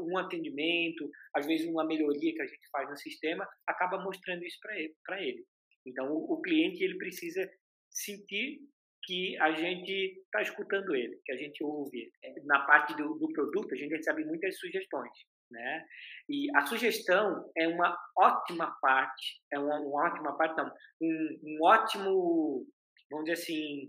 um 0.10 0.18
atendimento, 0.18 1.10
às 1.36 1.46
vezes 1.46 1.68
uma 1.68 1.86
melhoria 1.86 2.34
que 2.34 2.42
a 2.42 2.48
gente 2.48 2.68
faz 2.72 2.90
no 2.90 2.98
sistema, 2.98 3.48
acaba 3.68 4.04
mostrando 4.04 4.44
isso 4.44 4.58
para 4.62 4.80
ele, 4.80 4.96
ele. 5.20 5.46
Então 5.86 6.12
o, 6.12 6.34
o 6.34 6.42
cliente 6.42 6.84
ele 6.84 6.98
precisa 6.98 7.48
sentir 7.92 8.60
que 9.04 9.38
a 9.40 9.52
gente 9.52 9.92
está 9.92 10.42
escutando 10.42 10.96
ele, 10.96 11.20
que 11.24 11.32
a 11.32 11.38
gente 11.38 11.64
ouve. 11.64 12.12
Na 12.46 12.66
parte 12.66 12.96
do, 12.96 13.20
do 13.20 13.28
produto, 13.34 13.74
a 13.74 13.78
gente 13.78 13.96
recebe 13.96 14.26
muitas 14.26 14.58
sugestões 14.58 15.12
né? 15.56 15.86
E 16.30 16.48
a 16.56 16.66
sugestão 16.66 17.50
é 17.58 17.68
uma 17.68 17.98
ótima 18.18 18.76
parte, 18.82 19.42
é 19.52 19.58
uma, 19.58 19.80
uma 19.80 20.08
ótima 20.08 20.38
parte, 20.38 20.58
não, 20.58 20.72
um, 21.02 21.40
um 21.44 21.64
ótimo, 21.64 22.68
vamos 23.10 23.26
dizer 23.26 23.42
assim, 23.42 23.88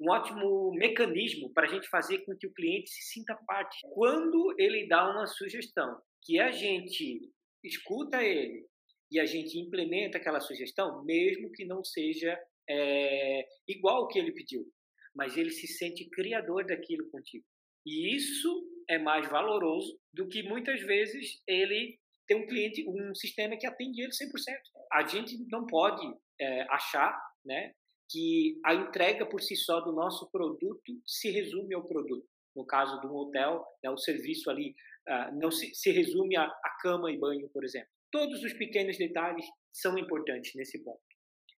um 0.00 0.10
ótimo 0.10 0.72
mecanismo 0.74 1.52
para 1.52 1.66
a 1.66 1.70
gente 1.70 1.88
fazer 1.88 2.18
com 2.24 2.36
que 2.36 2.46
o 2.46 2.52
cliente 2.52 2.90
se 2.90 3.14
sinta 3.14 3.34
parte. 3.46 3.78
Quando 3.94 4.54
ele 4.58 4.86
dá 4.86 5.10
uma 5.10 5.26
sugestão, 5.26 6.00
que 6.22 6.38
a 6.38 6.50
gente 6.50 7.32
escuta 7.64 8.22
ele 8.22 8.66
e 9.10 9.18
a 9.18 9.24
gente 9.24 9.58
implementa 9.58 10.18
aquela 10.18 10.40
sugestão, 10.40 11.04
mesmo 11.04 11.50
que 11.52 11.64
não 11.64 11.82
seja 11.82 12.38
é, 12.68 13.46
igual 13.66 14.02
o 14.02 14.08
que 14.08 14.18
ele 14.18 14.32
pediu, 14.32 14.66
mas 15.14 15.36
ele 15.36 15.50
se 15.50 15.66
sente 15.66 16.08
criador 16.10 16.66
daquilo 16.66 17.08
contigo. 17.10 17.44
E 17.86 18.16
isso 18.16 18.75
é 18.88 18.98
mais 18.98 19.28
valoroso 19.28 19.98
do 20.12 20.28
que 20.28 20.42
muitas 20.42 20.80
vezes 20.82 21.42
ele 21.46 21.98
tem 22.26 22.36
um 22.36 22.46
cliente, 22.46 22.84
um 22.88 23.14
sistema 23.14 23.56
que 23.56 23.66
atende 23.66 24.02
ele 24.02 24.10
100%. 24.10 24.10
A 24.92 25.06
gente 25.06 25.38
não 25.48 25.66
pode 25.66 26.04
é, 26.40 26.62
achar 26.70 27.16
né, 27.44 27.72
que 28.10 28.58
a 28.64 28.74
entrega 28.74 29.26
por 29.26 29.40
si 29.40 29.56
só 29.56 29.80
do 29.80 29.92
nosso 29.92 30.30
produto 30.30 31.00
se 31.06 31.30
resume 31.30 31.74
ao 31.74 31.86
produto. 31.86 32.26
No 32.54 32.64
caso 32.64 33.00
de 33.00 33.06
um 33.06 33.14
hotel, 33.14 33.64
né, 33.82 33.90
o 33.90 33.98
serviço 33.98 34.50
ali 34.50 34.74
uh, 35.08 35.38
não 35.38 35.50
se, 35.50 35.74
se 35.74 35.90
resume 35.90 36.36
a, 36.36 36.44
a, 36.44 36.76
cama 36.80 37.12
e 37.12 37.18
banho, 37.18 37.48
por 37.50 37.64
exemplo. 37.64 37.88
Todos 38.10 38.42
os 38.42 38.52
pequenos 38.54 38.96
detalhes 38.96 39.44
são 39.72 39.98
importantes 39.98 40.54
nesse 40.54 40.82
ponto. 40.82 41.00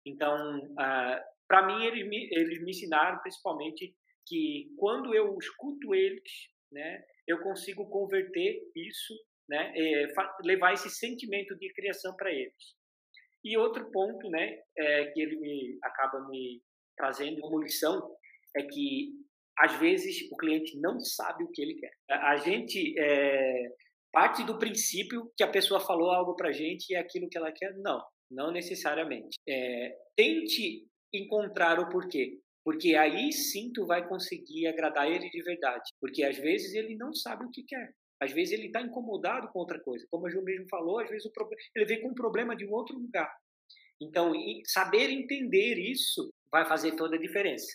Então, 0.05 0.59
uh, 0.59 1.21
para 1.47 1.67
mim, 1.67 1.85
eles 1.85 2.07
me, 2.07 2.29
eles 2.31 2.63
me 2.63 2.71
ensinaram 2.71 3.19
principalmente 3.19 3.95
que 4.25 4.73
quando 4.77 5.13
eu 5.13 5.37
escuto 5.37 5.93
eles, 5.93 6.49
né, 6.71 7.03
eu 7.27 7.39
consigo 7.41 7.89
converter 7.89 8.61
isso, 8.75 9.13
né, 9.49 9.73
é, 9.75 10.07
levar 10.43 10.73
esse 10.73 10.89
sentimento 10.89 11.55
de 11.57 11.71
criação 11.73 12.15
para 12.15 12.31
eles. 12.31 12.75
E 13.43 13.57
outro 13.57 13.89
ponto, 13.91 14.29
né, 14.29 14.59
é, 14.77 15.05
que 15.11 15.21
ele 15.21 15.37
me 15.37 15.77
acaba 15.83 16.27
me 16.27 16.61
trazendo 16.95 17.39
como 17.41 17.61
lição 17.61 18.15
é 18.55 18.63
que 18.63 19.11
às 19.57 19.79
vezes 19.79 20.29
o 20.31 20.37
cliente 20.37 20.79
não 20.79 20.99
sabe 20.99 21.43
o 21.43 21.51
que 21.51 21.61
ele 21.61 21.75
quer. 21.75 21.91
A 22.09 22.37
gente 22.37 22.93
é, 22.99 23.69
parte 24.11 24.43
do 24.43 24.57
princípio 24.57 25.31
que 25.35 25.43
a 25.43 25.51
pessoa 25.51 25.79
falou 25.79 26.11
algo 26.11 26.35
para 26.35 26.51
gente 26.51 26.89
e 26.89 26.95
é 26.95 26.99
aquilo 26.99 27.29
que 27.29 27.37
ela 27.37 27.51
quer. 27.51 27.75
Não, 27.77 28.03
não 28.29 28.51
necessariamente. 28.51 29.37
É, 29.47 29.95
tente 30.15 30.85
encontrar 31.13 31.79
o 31.79 31.89
porquê. 31.89 32.39
Porque 32.67 32.95
aí 32.95 33.31
sim 33.31 33.71
tu 33.71 33.85
vai 33.85 34.05
conseguir 34.05 34.67
agradar 34.67 35.09
ele 35.09 35.29
de 35.29 35.41
verdade. 35.41 35.89
Porque 36.01 36.21
às 36.21 36.37
vezes 36.37 36.73
ele 36.73 36.97
não 36.97 37.13
sabe 37.13 37.45
o 37.45 37.49
que 37.49 37.63
quer. 37.63 37.93
Às 38.21 38.33
vezes 38.33 38.51
ele 38.51 38.67
está 38.67 38.81
incomodado 38.81 39.47
com 39.53 39.59
outra 39.59 39.79
coisa. 39.79 40.05
Como 40.11 40.27
a 40.27 40.29
Ju 40.29 40.41
mesmo 40.41 40.67
falou, 40.67 40.99
às 40.99 41.09
vezes 41.09 41.31
ele 41.73 41.85
vem 41.85 42.01
com 42.01 42.09
um 42.09 42.13
problema 42.13 42.57
de 42.57 42.65
um 42.65 42.73
outro 42.73 42.99
lugar. 42.99 43.33
Então, 44.01 44.33
saber 44.65 45.09
entender 45.09 45.75
isso 45.79 46.29
vai 46.51 46.65
fazer 46.65 46.93
toda 46.97 47.15
a 47.15 47.19
diferença. 47.19 47.67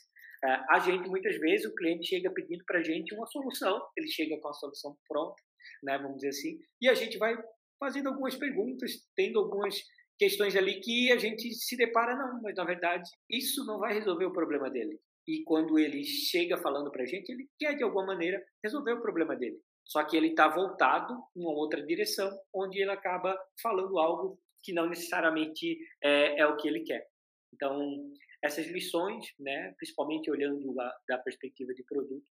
É, 0.45 0.61
a 0.69 0.79
gente, 0.81 1.09
muitas 1.09 1.39
vezes, 1.39 1.65
o 1.65 1.75
cliente 1.75 2.07
chega 2.07 2.31
pedindo 2.31 2.63
para 2.67 2.81
a 2.81 2.83
gente 2.83 3.15
uma 3.15 3.27
solução, 3.29 3.81
ele 3.97 4.09
chega 4.09 4.39
com 4.41 4.49
a 4.49 4.53
solução 4.53 4.95
pronta, 5.09 5.43
né, 5.83 5.97
vamos 5.97 6.17
dizer 6.17 6.29
assim, 6.29 6.59
e 6.83 6.91
a 6.91 6.95
gente 6.95 7.17
vai 7.17 7.35
fazendo 7.81 8.11
algumas 8.11 8.37
perguntas, 8.37 8.93
tendo 9.17 9.39
algumas 9.39 9.75
questões 10.19 10.57
ali 10.57 10.81
que 10.81 11.11
a 11.13 11.19
gente 11.19 11.53
se 11.55 11.77
depara, 11.77 12.17
não, 12.17 12.41
mas 12.43 12.55
na 12.55 12.65
verdade 12.65 13.09
isso 13.29 13.65
não 13.65 13.79
vai 13.79 13.95
resolver 13.95 14.25
o 14.25 14.33
problema 14.33 14.71
dele. 14.71 14.99
E 15.27 15.45
quando 15.45 15.79
ele 15.79 16.05
chega 16.05 16.57
falando 16.57 16.91
para 16.91 17.03
a 17.03 17.07
gente, 17.07 17.31
ele 17.31 17.49
quer 17.59 17.75
de 17.75 17.85
alguma 17.85 18.07
maneira 18.07 18.43
resolver 18.63 18.93
o 18.93 19.01
problema 19.01 19.37
dele. 19.37 19.61
Só 19.85 20.05
que 20.05 20.17
ele 20.17 20.29
está 20.29 20.49
voltado 20.49 21.15
em 21.37 21.41
uma 21.41 21.53
outra 21.53 21.85
direção, 21.85 22.31
onde 22.53 22.81
ele 22.81 22.91
acaba 22.91 23.37
falando 23.61 23.99
algo 23.99 24.39
que 24.63 24.73
não 24.73 24.89
necessariamente 24.89 25.79
é, 26.03 26.41
é 26.41 26.47
o 26.47 26.57
que 26.57 26.69
ele 26.69 26.81
quer. 26.81 27.07
Então, 27.53 28.13
essas 28.43 28.67
lições, 28.67 29.27
né, 29.39 29.73
principalmente 29.77 30.31
olhando 30.31 30.81
a, 30.81 30.93
da 31.09 31.19
perspectiva 31.19 31.75
de 31.75 31.85
produto, 31.85 32.25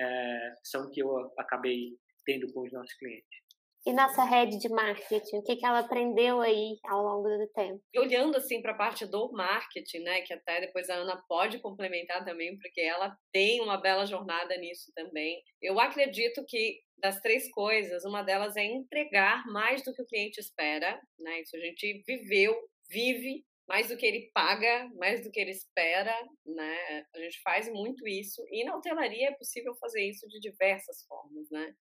é, 0.00 0.54
são 0.64 0.90
que 0.90 1.00
eu 1.00 1.32
acabei 1.38 1.96
tendo 2.24 2.52
com 2.52 2.62
os 2.62 2.72
nossos 2.72 2.94
clientes. 2.94 3.41
E 3.84 3.92
nossa 3.92 4.24
rede 4.24 4.58
de 4.58 4.68
marketing, 4.68 5.38
o 5.38 5.42
que, 5.42 5.56
que 5.56 5.66
ela 5.66 5.80
aprendeu 5.80 6.40
aí 6.40 6.78
ao 6.84 7.02
longo 7.02 7.28
do 7.28 7.48
tempo? 7.48 7.82
Olhando 7.96 8.36
assim 8.36 8.62
para 8.62 8.72
a 8.72 8.76
parte 8.76 9.04
do 9.06 9.32
marketing, 9.32 10.00
né, 10.00 10.22
que 10.22 10.32
até 10.32 10.60
depois 10.60 10.88
a 10.88 10.94
Ana 10.94 11.20
pode 11.28 11.58
complementar 11.58 12.24
também, 12.24 12.56
porque 12.58 12.80
ela 12.80 13.16
tem 13.32 13.60
uma 13.60 13.76
bela 13.76 14.06
jornada 14.06 14.56
nisso 14.56 14.92
também. 14.94 15.42
Eu 15.60 15.80
acredito 15.80 16.44
que 16.46 16.80
das 16.96 17.20
três 17.20 17.50
coisas, 17.50 18.04
uma 18.04 18.22
delas 18.22 18.56
é 18.56 18.64
entregar 18.64 19.44
mais 19.46 19.82
do 19.82 19.92
que 19.92 20.02
o 20.02 20.06
cliente 20.06 20.38
espera, 20.38 21.00
né? 21.18 21.40
Isso 21.40 21.56
a 21.56 21.58
gente 21.58 22.04
viveu, 22.06 22.56
vive 22.88 23.44
mais 23.66 23.88
do 23.88 23.96
que 23.96 24.06
ele 24.06 24.30
paga, 24.32 24.88
mais 24.94 25.24
do 25.24 25.30
que 25.32 25.40
ele 25.40 25.50
espera, 25.50 26.14
né? 26.46 27.04
A 27.14 27.18
gente 27.18 27.40
faz 27.42 27.68
muito 27.72 28.06
isso 28.06 28.44
e 28.50 28.64
na 28.64 28.76
hotelaria 28.76 29.28
é 29.30 29.34
possível 29.34 29.74
fazer 29.74 30.04
isso 30.08 30.28
de 30.28 30.38
diversas 30.38 31.04
formas, 31.08 31.50
né? 31.50 31.74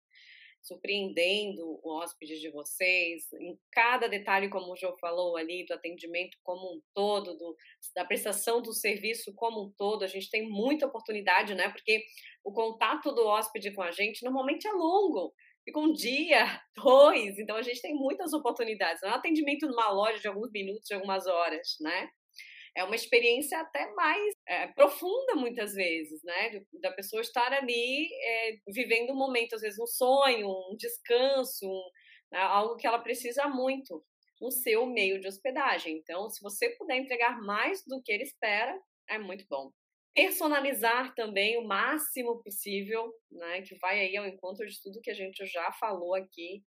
Surpreendendo 0.62 1.80
o 1.82 1.90
hóspede 1.90 2.38
de 2.38 2.50
vocês, 2.50 3.32
em 3.32 3.58
cada 3.72 4.08
detalhe, 4.08 4.48
como 4.48 4.72
o 4.72 4.76
João 4.76 4.96
falou 4.98 5.36
ali, 5.36 5.64
do 5.64 5.74
atendimento 5.74 6.36
como 6.42 6.74
um 6.74 6.82
todo, 6.94 7.36
do, 7.36 7.56
da 7.94 8.04
prestação 8.04 8.60
do 8.60 8.72
serviço 8.72 9.34
como 9.34 9.62
um 9.62 9.72
todo, 9.72 10.04
a 10.04 10.08
gente 10.08 10.30
tem 10.30 10.48
muita 10.48 10.86
oportunidade, 10.86 11.54
né? 11.54 11.68
Porque 11.70 12.04
o 12.44 12.52
contato 12.52 13.12
do 13.12 13.26
hóspede 13.26 13.72
com 13.72 13.82
a 13.82 13.90
gente 13.90 14.24
normalmente 14.24 14.66
é 14.66 14.72
longo, 14.72 15.34
fica 15.64 15.78
um 15.78 15.92
dia, 15.92 16.60
dois, 16.76 17.38
então 17.38 17.56
a 17.56 17.62
gente 17.62 17.80
tem 17.80 17.94
muitas 17.94 18.32
oportunidades. 18.32 19.02
Não 19.02 19.10
é 19.10 19.12
um 19.12 19.16
atendimento 19.16 19.66
numa 19.66 19.90
loja 19.90 20.18
de 20.18 20.28
alguns 20.28 20.50
minutos, 20.50 20.86
de 20.86 20.94
algumas 20.94 21.26
horas, 21.26 21.76
né? 21.80 22.10
É 22.76 22.84
uma 22.84 22.94
experiência 22.94 23.58
até 23.58 23.92
mais 23.94 24.34
é, 24.46 24.68
profunda 24.68 25.34
muitas 25.34 25.74
vezes, 25.74 26.22
né? 26.22 26.62
Da 26.80 26.92
pessoa 26.92 27.20
estar 27.20 27.52
ali 27.52 28.08
é, 28.12 28.56
vivendo 28.68 29.12
um 29.12 29.16
momento, 29.16 29.54
às 29.54 29.62
vezes 29.62 29.78
um 29.78 29.86
sonho, 29.86 30.48
um 30.48 30.76
descanso, 30.76 31.66
um, 31.66 31.90
né? 32.32 32.38
algo 32.38 32.76
que 32.76 32.86
ela 32.86 32.98
precisa 32.98 33.48
muito 33.48 34.04
no 34.40 34.50
seu 34.50 34.86
meio 34.86 35.20
de 35.20 35.28
hospedagem. 35.28 35.96
Então, 35.96 36.30
se 36.30 36.42
você 36.42 36.70
puder 36.70 36.96
entregar 36.96 37.40
mais 37.42 37.84
do 37.86 38.00
que 38.02 38.10
ele 38.12 38.22
espera, 38.22 38.78
é 39.08 39.18
muito 39.18 39.44
bom. 39.48 39.70
Personalizar 40.14 41.14
também 41.14 41.58
o 41.58 41.66
máximo 41.66 42.42
possível, 42.42 43.12
né? 43.30 43.62
Que 43.62 43.76
vai 43.76 44.00
aí 44.00 44.16
ao 44.16 44.26
encontro 44.26 44.66
de 44.66 44.80
tudo 44.80 45.00
que 45.00 45.10
a 45.10 45.14
gente 45.14 45.44
já 45.46 45.70
falou 45.72 46.14
aqui 46.14 46.62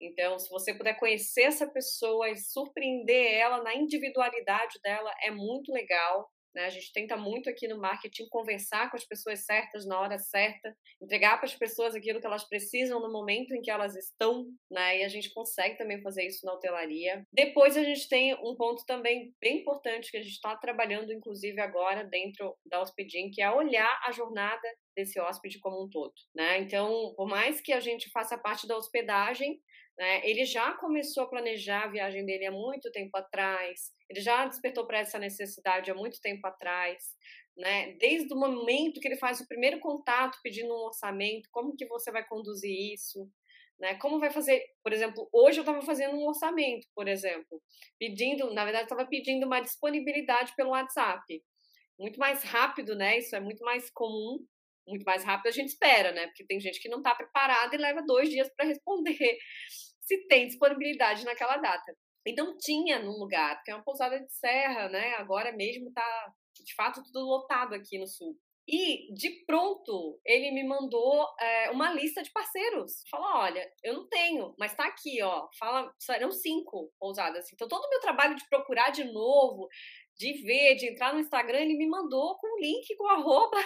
então, 0.00 0.38
se 0.38 0.48
você 0.50 0.74
puder 0.74 0.98
conhecer 0.98 1.42
essa 1.42 1.66
pessoa 1.66 2.28
e 2.30 2.36
surpreender 2.36 3.34
ela 3.34 3.62
na 3.62 3.74
individualidade 3.74 4.78
dela, 4.82 5.12
é 5.22 5.30
muito 5.30 5.72
legal. 5.72 6.28
Né? 6.54 6.66
A 6.66 6.70
gente 6.70 6.92
tenta 6.92 7.16
muito 7.16 7.50
aqui 7.50 7.66
no 7.66 7.80
marketing 7.80 8.28
conversar 8.28 8.88
com 8.88 8.96
as 8.96 9.04
pessoas 9.04 9.44
certas 9.44 9.84
na 9.84 9.98
hora 9.98 10.18
certa, 10.18 10.74
entregar 11.02 11.36
para 11.36 11.46
as 11.46 11.54
pessoas 11.54 11.94
aquilo 11.94 12.20
que 12.20 12.26
elas 12.26 12.48
precisam 12.48 13.00
no 13.00 13.12
momento 13.12 13.52
em 13.54 13.60
que 13.60 13.70
elas 13.70 13.96
estão, 13.96 14.46
né? 14.70 15.00
E 15.00 15.04
a 15.04 15.08
gente 15.08 15.34
consegue 15.34 15.76
também 15.76 16.00
fazer 16.00 16.24
isso 16.24 16.46
na 16.46 16.52
hotelaria. 16.52 17.26
Depois 17.32 17.76
a 17.76 17.82
gente 17.82 18.08
tem 18.08 18.34
um 18.34 18.54
ponto 18.54 18.84
também 18.86 19.34
bem 19.40 19.60
importante 19.60 20.10
que 20.12 20.16
a 20.16 20.22
gente 20.22 20.34
está 20.34 20.56
trabalhando, 20.56 21.12
inclusive 21.12 21.60
agora 21.60 22.04
dentro 22.04 22.56
da 22.64 22.80
Hospedim, 22.80 23.30
que 23.32 23.42
é 23.42 23.50
olhar 23.50 24.00
a 24.06 24.12
jornada 24.12 24.68
desse 24.96 25.18
hóspede 25.18 25.58
como 25.58 25.84
um 25.84 25.90
todo, 25.90 26.14
né? 26.32 26.60
Então, 26.60 27.12
por 27.16 27.26
mais 27.26 27.60
que 27.60 27.72
a 27.72 27.80
gente 27.80 28.08
faça 28.10 28.38
parte 28.38 28.64
da 28.66 28.76
hospedagem, 28.76 29.60
né, 29.98 30.28
ele 30.28 30.44
já 30.44 30.72
começou 30.74 31.24
a 31.24 31.28
planejar 31.28 31.84
a 31.84 31.90
viagem 31.90 32.24
dele 32.24 32.46
há 32.46 32.50
muito 32.52 32.90
tempo 32.90 33.16
atrás, 33.16 33.92
ele 34.08 34.20
já 34.20 34.46
despertou 34.46 34.86
para 34.86 34.98
essa 34.98 35.18
necessidade 35.18 35.90
há 35.90 35.94
muito 35.94 36.20
tempo 36.20 36.46
atrás, 36.46 37.02
né? 37.56 37.92
Desde 37.94 38.32
o 38.34 38.36
momento 38.36 39.00
que 39.00 39.06
ele 39.06 39.16
faz 39.16 39.40
o 39.40 39.46
primeiro 39.46 39.78
contato 39.78 40.38
pedindo 40.42 40.74
um 40.74 40.86
orçamento, 40.86 41.48
como 41.52 41.76
que 41.76 41.86
você 41.86 42.10
vai 42.10 42.26
conduzir 42.26 42.92
isso? 42.92 43.28
Né? 43.78 43.94
Como 43.96 44.20
vai 44.20 44.30
fazer, 44.30 44.64
por 44.82 44.92
exemplo, 44.92 45.28
hoje 45.32 45.58
eu 45.58 45.62
estava 45.62 45.82
fazendo 45.82 46.16
um 46.16 46.26
orçamento, 46.26 46.86
por 46.94 47.08
exemplo, 47.08 47.60
pedindo, 47.98 48.52
na 48.52 48.64
verdade, 48.64 48.84
estava 48.84 49.06
pedindo 49.06 49.46
uma 49.46 49.60
disponibilidade 49.60 50.54
pelo 50.56 50.70
WhatsApp. 50.70 51.42
Muito 51.98 52.18
mais 52.18 52.42
rápido, 52.42 52.96
né? 52.96 53.18
Isso 53.18 53.36
é 53.36 53.40
muito 53.40 53.64
mais 53.64 53.90
comum, 53.90 54.38
muito 54.86 55.04
mais 55.04 55.24
rápido 55.24 55.48
a 55.48 55.52
gente 55.52 55.68
espera, 55.68 56.12
né? 56.12 56.26
Porque 56.26 56.44
tem 56.44 56.60
gente 56.60 56.80
que 56.80 56.88
não 56.88 56.98
está 56.98 57.14
preparada 57.14 57.74
e 57.74 57.78
leva 57.78 58.02
dois 58.02 58.28
dias 58.28 58.48
para 58.56 58.66
responder 58.66 59.16
se 60.04 60.26
tem 60.26 60.46
disponibilidade 60.46 61.24
naquela 61.24 61.56
data. 61.56 61.96
Então 62.26 62.56
tinha 62.58 62.98
num 63.00 63.18
lugar, 63.18 63.56
porque 63.56 63.70
é 63.70 63.74
uma 63.74 63.84
pousada 63.84 64.18
de 64.18 64.32
serra, 64.32 64.88
né? 64.88 65.14
Agora 65.14 65.52
mesmo 65.52 65.92
tá, 65.92 66.32
de 66.54 66.74
fato, 66.74 67.02
tudo 67.02 67.20
lotado 67.20 67.74
aqui 67.74 67.98
no 67.98 68.06
sul. 68.06 68.36
E, 68.66 69.12
de 69.12 69.44
pronto, 69.44 70.18
ele 70.24 70.50
me 70.50 70.64
mandou 70.66 71.28
é, 71.38 71.70
uma 71.70 71.92
lista 71.92 72.22
de 72.22 72.32
parceiros. 72.32 73.02
Falou: 73.10 73.28
olha, 73.34 73.70
eu 73.82 73.92
não 73.92 74.08
tenho, 74.08 74.54
mas 74.58 74.74
tá 74.74 74.86
aqui, 74.86 75.22
ó. 75.22 75.46
Fala, 75.58 75.92
serão 75.98 76.30
cinco 76.30 76.90
pousadas. 76.98 77.52
Então, 77.52 77.68
todo 77.68 77.84
o 77.84 77.90
meu 77.90 78.00
trabalho 78.00 78.34
de 78.34 78.48
procurar 78.48 78.90
de 78.90 79.04
novo, 79.04 79.68
de 80.16 80.32
ver, 80.42 80.76
de 80.76 80.88
entrar 80.90 81.12
no 81.12 81.20
Instagram, 81.20 81.58
ele 81.58 81.76
me 81.76 81.86
mandou 81.86 82.38
com 82.38 82.56
o 82.56 82.58
link, 82.58 82.96
com 82.96 83.06
arroba, 83.06 83.58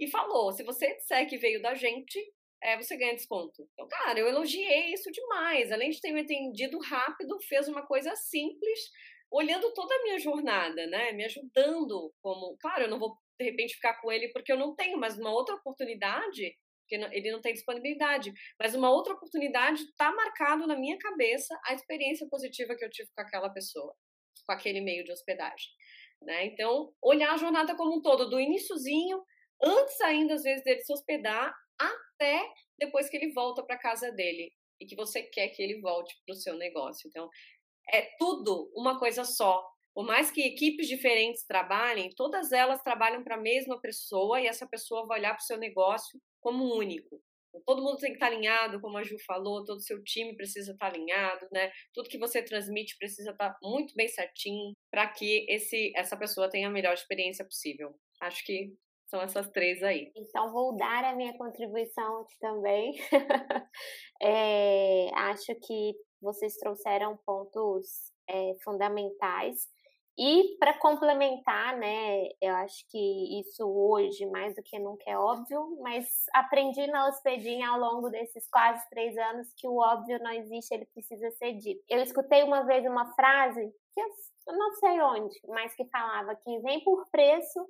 e 0.00 0.08
falou: 0.08 0.52
se 0.52 0.62
você 0.64 0.94
disser 0.96 1.28
que 1.28 1.36
veio 1.36 1.60
da 1.60 1.74
gente, 1.74 2.18
é, 2.62 2.76
você 2.76 2.96
ganha 2.96 3.14
desconto. 3.14 3.68
Então, 3.72 3.86
cara, 3.88 4.18
eu 4.18 4.26
elogiei 4.26 4.92
isso 4.92 5.10
demais. 5.10 5.70
Além 5.70 5.90
de 5.90 6.00
ter 6.00 6.12
me 6.12 6.20
atendido 6.20 6.78
rápido, 6.78 7.38
fez 7.42 7.68
uma 7.68 7.86
coisa 7.86 8.14
simples, 8.16 8.80
olhando 9.30 9.72
toda 9.72 9.94
a 9.94 10.02
minha 10.02 10.18
jornada, 10.18 10.86
né? 10.86 11.12
Me 11.12 11.24
ajudando 11.24 12.12
como. 12.20 12.56
Claro, 12.58 12.84
eu 12.84 12.88
não 12.88 12.98
vou 12.98 13.16
de 13.38 13.44
repente 13.44 13.74
ficar 13.74 14.00
com 14.00 14.10
ele 14.10 14.28
porque 14.32 14.52
eu 14.52 14.56
não 14.56 14.74
tenho, 14.74 14.98
mas 14.98 15.16
uma 15.16 15.30
outra 15.30 15.54
oportunidade, 15.54 16.56
porque 16.82 16.96
ele 17.16 17.30
não 17.30 17.40
tem 17.40 17.52
disponibilidade, 17.52 18.32
mas 18.58 18.74
uma 18.74 18.90
outra 18.90 19.14
oportunidade 19.14 19.82
está 19.82 20.12
marcado 20.12 20.66
na 20.66 20.76
minha 20.76 20.98
cabeça 20.98 21.56
a 21.64 21.74
experiência 21.74 22.26
positiva 22.28 22.74
que 22.74 22.84
eu 22.84 22.90
tive 22.90 23.08
com 23.14 23.22
aquela 23.22 23.48
pessoa, 23.50 23.94
com 24.44 24.52
aquele 24.52 24.80
meio 24.80 25.04
de 25.04 25.12
hospedagem. 25.12 25.68
Né? 26.20 26.46
Então, 26.46 26.92
olhar 27.00 27.32
a 27.32 27.36
jornada 27.36 27.76
como 27.76 27.98
um 27.98 28.02
todo, 28.02 28.28
do 28.28 28.40
iníciozinho, 28.40 29.22
antes 29.62 30.00
ainda, 30.00 30.34
às 30.34 30.42
vezes, 30.42 30.64
dele 30.64 30.80
se 30.80 30.92
hospedar, 30.92 31.54
até 32.18 32.52
depois 32.78 33.08
que 33.08 33.16
ele 33.16 33.32
volta 33.32 33.62
para 33.62 33.78
casa 33.78 34.10
dele 34.10 34.52
e 34.80 34.86
que 34.86 34.96
você 34.96 35.22
quer 35.22 35.48
que 35.48 35.62
ele 35.62 35.80
volte 35.80 36.16
para 36.26 36.32
o 36.32 36.36
seu 36.36 36.56
negócio. 36.56 37.08
Então, 37.08 37.28
é 37.92 38.02
tudo 38.18 38.70
uma 38.74 38.98
coisa 38.98 39.24
só. 39.24 39.64
Por 39.94 40.04
mais 40.04 40.30
que 40.30 40.42
equipes 40.42 40.86
diferentes 40.86 41.44
trabalhem, 41.44 42.10
todas 42.14 42.52
elas 42.52 42.82
trabalham 42.82 43.24
para 43.24 43.36
a 43.36 43.40
mesma 43.40 43.80
pessoa 43.80 44.40
e 44.40 44.46
essa 44.46 44.66
pessoa 44.66 45.06
vai 45.06 45.18
olhar 45.18 45.34
para 45.34 45.42
o 45.42 45.46
seu 45.46 45.56
negócio 45.56 46.20
como 46.40 46.76
único. 46.76 47.20
Todo 47.66 47.82
mundo 47.82 47.98
tem 47.98 48.10
que 48.10 48.16
estar 48.16 48.28
tá 48.28 48.32
alinhado, 48.32 48.80
como 48.80 48.96
a 48.98 49.02
Ju 49.02 49.16
falou, 49.26 49.64
todo 49.64 49.78
o 49.78 49.82
seu 49.82 50.02
time 50.04 50.36
precisa 50.36 50.72
estar 50.72 50.90
tá 50.90 50.94
alinhado, 50.94 51.48
né? 51.50 51.72
Tudo 51.92 52.08
que 52.08 52.18
você 52.18 52.42
transmite 52.42 52.96
precisa 52.96 53.30
estar 53.30 53.50
tá 53.50 53.58
muito 53.62 53.94
bem 53.94 54.06
certinho 54.06 54.74
para 54.90 55.08
que 55.08 55.46
esse, 55.48 55.92
essa 55.96 56.16
pessoa 56.16 56.48
tenha 56.48 56.68
a 56.68 56.70
melhor 56.70 56.94
experiência 56.94 57.44
possível. 57.44 57.98
Acho 58.20 58.44
que 58.44 58.72
são 59.08 59.20
essas 59.22 59.48
três 59.50 59.82
aí. 59.82 60.12
Então, 60.14 60.52
vou 60.52 60.76
dar 60.76 61.04
a 61.04 61.14
minha 61.14 61.36
contribuição 61.36 62.20
aqui 62.20 62.38
também. 62.38 62.92
é, 64.22 65.10
acho 65.14 65.54
que 65.66 65.94
vocês 66.20 66.56
trouxeram 66.56 67.18
pontos 67.24 67.86
é, 68.28 68.54
fundamentais. 68.62 69.66
E 70.20 70.56
para 70.58 70.76
complementar, 70.80 71.78
né, 71.78 72.24
eu 72.42 72.52
acho 72.56 72.84
que 72.90 73.40
isso 73.40 73.64
hoje, 73.64 74.26
mais 74.26 74.52
do 74.56 74.62
que 74.64 74.76
nunca, 74.76 75.04
é 75.06 75.16
óbvio, 75.16 75.78
mas 75.80 76.08
aprendi 76.34 76.88
na 76.88 77.06
hospedinha 77.06 77.68
ao 77.68 77.78
longo 77.78 78.10
desses 78.10 78.48
quase 78.50 78.82
três 78.90 79.16
anos 79.16 79.46
que 79.56 79.68
o 79.68 79.76
óbvio 79.76 80.18
não 80.18 80.32
existe, 80.32 80.74
ele 80.74 80.86
precisa 80.86 81.30
ser 81.30 81.52
dito. 81.54 81.80
Eu 81.88 82.02
escutei 82.02 82.42
uma 82.42 82.64
vez 82.64 82.84
uma 82.84 83.14
frase, 83.14 83.72
que 83.94 84.00
eu 84.00 84.58
não 84.58 84.72
sei 84.72 85.00
onde, 85.00 85.38
mas 85.46 85.72
que 85.76 85.84
falava: 85.84 86.34
quem 86.44 86.60
vem 86.62 86.82
por 86.82 87.08
preço 87.12 87.64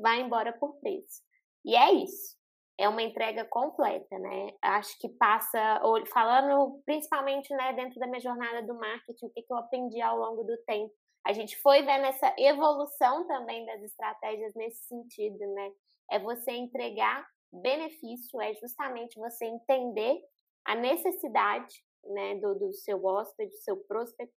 vai 0.00 0.20
embora 0.20 0.52
por 0.52 0.78
preço. 0.80 1.22
E 1.64 1.76
é 1.76 1.92
isso. 1.92 2.38
É 2.78 2.88
uma 2.88 3.02
entrega 3.02 3.44
completa, 3.44 4.18
né? 4.18 4.54
Acho 4.62 4.98
que 4.98 5.08
passa, 5.08 5.82
falando 6.12 6.80
principalmente 6.86 7.54
né, 7.54 7.74
dentro 7.74 8.00
da 8.00 8.06
minha 8.06 8.20
jornada 8.20 8.66
do 8.66 8.74
marketing, 8.74 9.26
o 9.26 9.30
que, 9.30 9.44
eu 9.48 9.56
aprendi 9.56 10.00
ao 10.00 10.16
longo 10.16 10.44
do 10.44 10.56
tempo. 10.64 10.92
A 11.26 11.34
gente 11.34 11.58
foi 11.58 11.82
vendo 11.82 12.06
essa 12.06 12.34
evolução 12.38 13.26
também 13.26 13.66
das 13.66 13.82
estratégias 13.82 14.54
nesse 14.54 14.86
sentido, 14.86 15.38
né? 15.38 15.70
É 16.10 16.18
você 16.18 16.52
entregar 16.52 17.26
benefício, 17.52 18.40
é 18.40 18.54
justamente 18.54 19.18
você 19.18 19.44
entender 19.44 20.18
a 20.64 20.74
necessidade 20.74 21.74
né, 22.04 22.36
do, 22.36 22.54
do 22.54 22.72
seu 22.72 23.04
hóspede, 23.04 23.50
do 23.50 23.58
seu 23.58 23.76
prospect, 23.84 24.32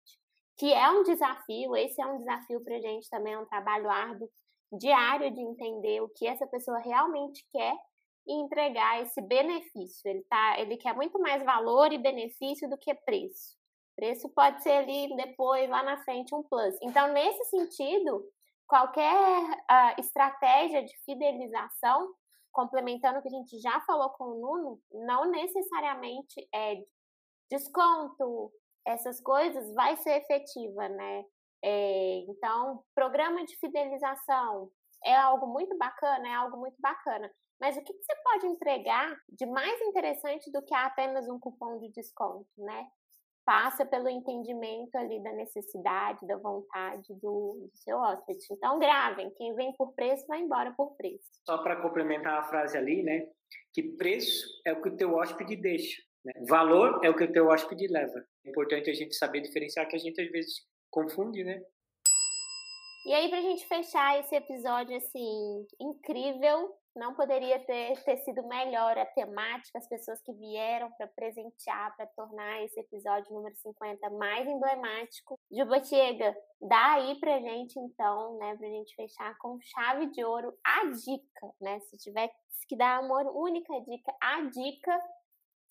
que 0.57 0.73
é 0.73 0.89
um 0.89 1.03
desafio, 1.03 1.75
esse 1.75 2.01
é 2.01 2.05
um 2.05 2.19
desafio 2.19 2.61
para 2.63 2.75
a 2.75 2.81
gente 2.81 3.09
também, 3.09 3.33
é 3.33 3.39
um 3.39 3.45
trabalho 3.45 3.89
árduo, 3.89 4.29
diário 4.77 5.31
de 5.31 5.41
entender 5.41 6.01
o 6.01 6.09
que 6.09 6.27
essa 6.27 6.47
pessoa 6.47 6.79
realmente 6.79 7.45
quer 7.51 7.75
e 8.27 8.33
entregar 8.33 9.01
esse 9.01 9.21
benefício. 9.21 10.09
Ele, 10.09 10.23
tá, 10.23 10.59
ele 10.59 10.77
quer 10.77 10.95
muito 10.95 11.19
mais 11.19 11.43
valor 11.43 11.91
e 11.91 11.97
benefício 11.97 12.69
do 12.69 12.77
que 12.77 12.93
preço. 12.93 13.57
Preço 13.95 14.29
pode 14.29 14.63
ser 14.63 14.71
ali 14.71 15.15
depois, 15.15 15.69
lá 15.69 15.83
na 15.83 16.03
frente, 16.03 16.33
um 16.33 16.41
plus. 16.43 16.75
Então, 16.81 17.13
nesse 17.13 17.45
sentido, 17.45 18.25
qualquer 18.67 19.15
uh, 19.15 19.99
estratégia 19.99 20.83
de 20.83 20.97
fidelização, 21.05 22.11
complementando 22.51 23.19
o 23.19 23.21
que 23.21 23.27
a 23.27 23.31
gente 23.31 23.59
já 23.59 23.79
falou 23.81 24.09
com 24.11 24.23
o 24.25 24.39
Nuno, 24.39 24.79
não 24.91 25.29
necessariamente 25.29 26.47
é 26.53 26.81
desconto, 27.51 28.51
essas 28.85 29.21
coisas, 29.21 29.73
vai 29.73 29.95
ser 29.97 30.17
efetiva, 30.17 30.89
né? 30.89 31.23
É, 31.63 32.25
então, 32.27 32.83
programa 32.93 33.45
de 33.45 33.57
fidelização 33.57 34.69
é 35.05 35.15
algo 35.15 35.47
muito 35.47 35.77
bacana, 35.77 36.27
é 36.27 36.33
algo 36.33 36.57
muito 36.57 36.75
bacana. 36.79 37.31
Mas 37.59 37.77
o 37.77 37.83
que, 37.83 37.93
que 37.93 38.03
você 38.03 38.15
pode 38.23 38.47
entregar 38.47 39.15
de 39.29 39.45
mais 39.45 39.79
interessante 39.81 40.51
do 40.51 40.61
que 40.61 40.73
apenas 40.73 41.29
um 41.29 41.39
cupom 41.39 41.77
de 41.79 41.89
desconto, 41.93 42.49
né? 42.57 42.85
Passa 43.45 43.85
pelo 43.85 44.09
entendimento 44.09 44.95
ali 44.95 45.21
da 45.21 45.31
necessidade, 45.33 46.25
da 46.25 46.37
vontade 46.37 47.13
do, 47.21 47.69
do 47.69 47.71
seu 47.73 47.97
hóspede. 47.97 48.39
Então, 48.51 48.79
gravem. 48.79 49.33
Quem 49.35 49.53
vem 49.55 49.73
por 49.77 49.93
preço, 49.93 50.25
vai 50.27 50.39
embora 50.39 50.73
por 50.75 50.95
preço. 50.95 51.27
Só 51.45 51.57
para 51.61 51.81
complementar 51.81 52.39
a 52.39 52.43
frase 52.43 52.77
ali, 52.77 53.03
né? 53.03 53.29
Que 53.73 53.83
preço 53.97 54.45
é 54.65 54.73
o 54.73 54.81
que 54.81 54.89
o 54.89 54.97
teu 54.97 55.13
hóspede 55.13 55.55
deixa. 55.55 56.01
Né? 56.25 56.33
Valor 56.47 57.03
é 57.03 57.09
o 57.09 57.15
que 57.15 57.23
o 57.23 57.31
teu 57.31 57.47
hóspede 57.47 57.87
leva. 57.87 58.25
É 58.45 58.49
importante 58.49 58.89
a 58.89 58.93
gente 58.93 59.15
saber 59.15 59.41
diferenciar 59.41 59.87
que 59.87 59.95
a 59.95 59.99
gente 59.99 60.21
às 60.21 60.31
vezes 60.31 60.65
confunde, 60.93 61.43
né? 61.43 61.61
E 63.05 63.13
aí, 63.13 63.29
pra 63.29 63.41
gente 63.41 63.67
fechar 63.67 64.17
esse 64.19 64.33
episódio, 64.33 64.95
assim, 64.95 65.67
incrível, 65.77 66.73
não 66.95 67.13
poderia 67.15 67.59
ter, 67.65 68.01
ter 68.03 68.17
sido 68.19 68.47
melhor 68.47 68.97
a 68.97 69.05
temática, 69.05 69.77
as 69.77 69.89
pessoas 69.89 70.21
que 70.21 70.31
vieram 70.31 70.89
para 70.91 71.07
presentear, 71.07 71.93
para 71.97 72.07
tornar 72.15 72.63
esse 72.63 72.79
episódio 72.79 73.33
número 73.33 73.53
50 73.57 74.09
mais 74.11 74.47
emblemático. 74.47 75.37
Jubatiega, 75.51 76.33
dá 76.61 76.93
aí 76.93 77.19
pra 77.19 77.39
gente, 77.39 77.77
então, 77.77 78.37
né, 78.37 78.55
pra 78.55 78.67
gente 78.69 78.95
fechar 78.95 79.37
com 79.39 79.59
chave 79.59 80.05
de 80.11 80.23
ouro 80.23 80.53
a 80.63 80.85
dica, 80.85 81.53
né? 81.59 81.79
Se 81.81 81.97
tiver 81.97 82.31
que 82.69 82.77
dar 82.77 83.01
uma 83.01 83.29
única 83.33 83.73
dica, 83.81 84.15
a 84.21 84.43
dica 84.43 85.01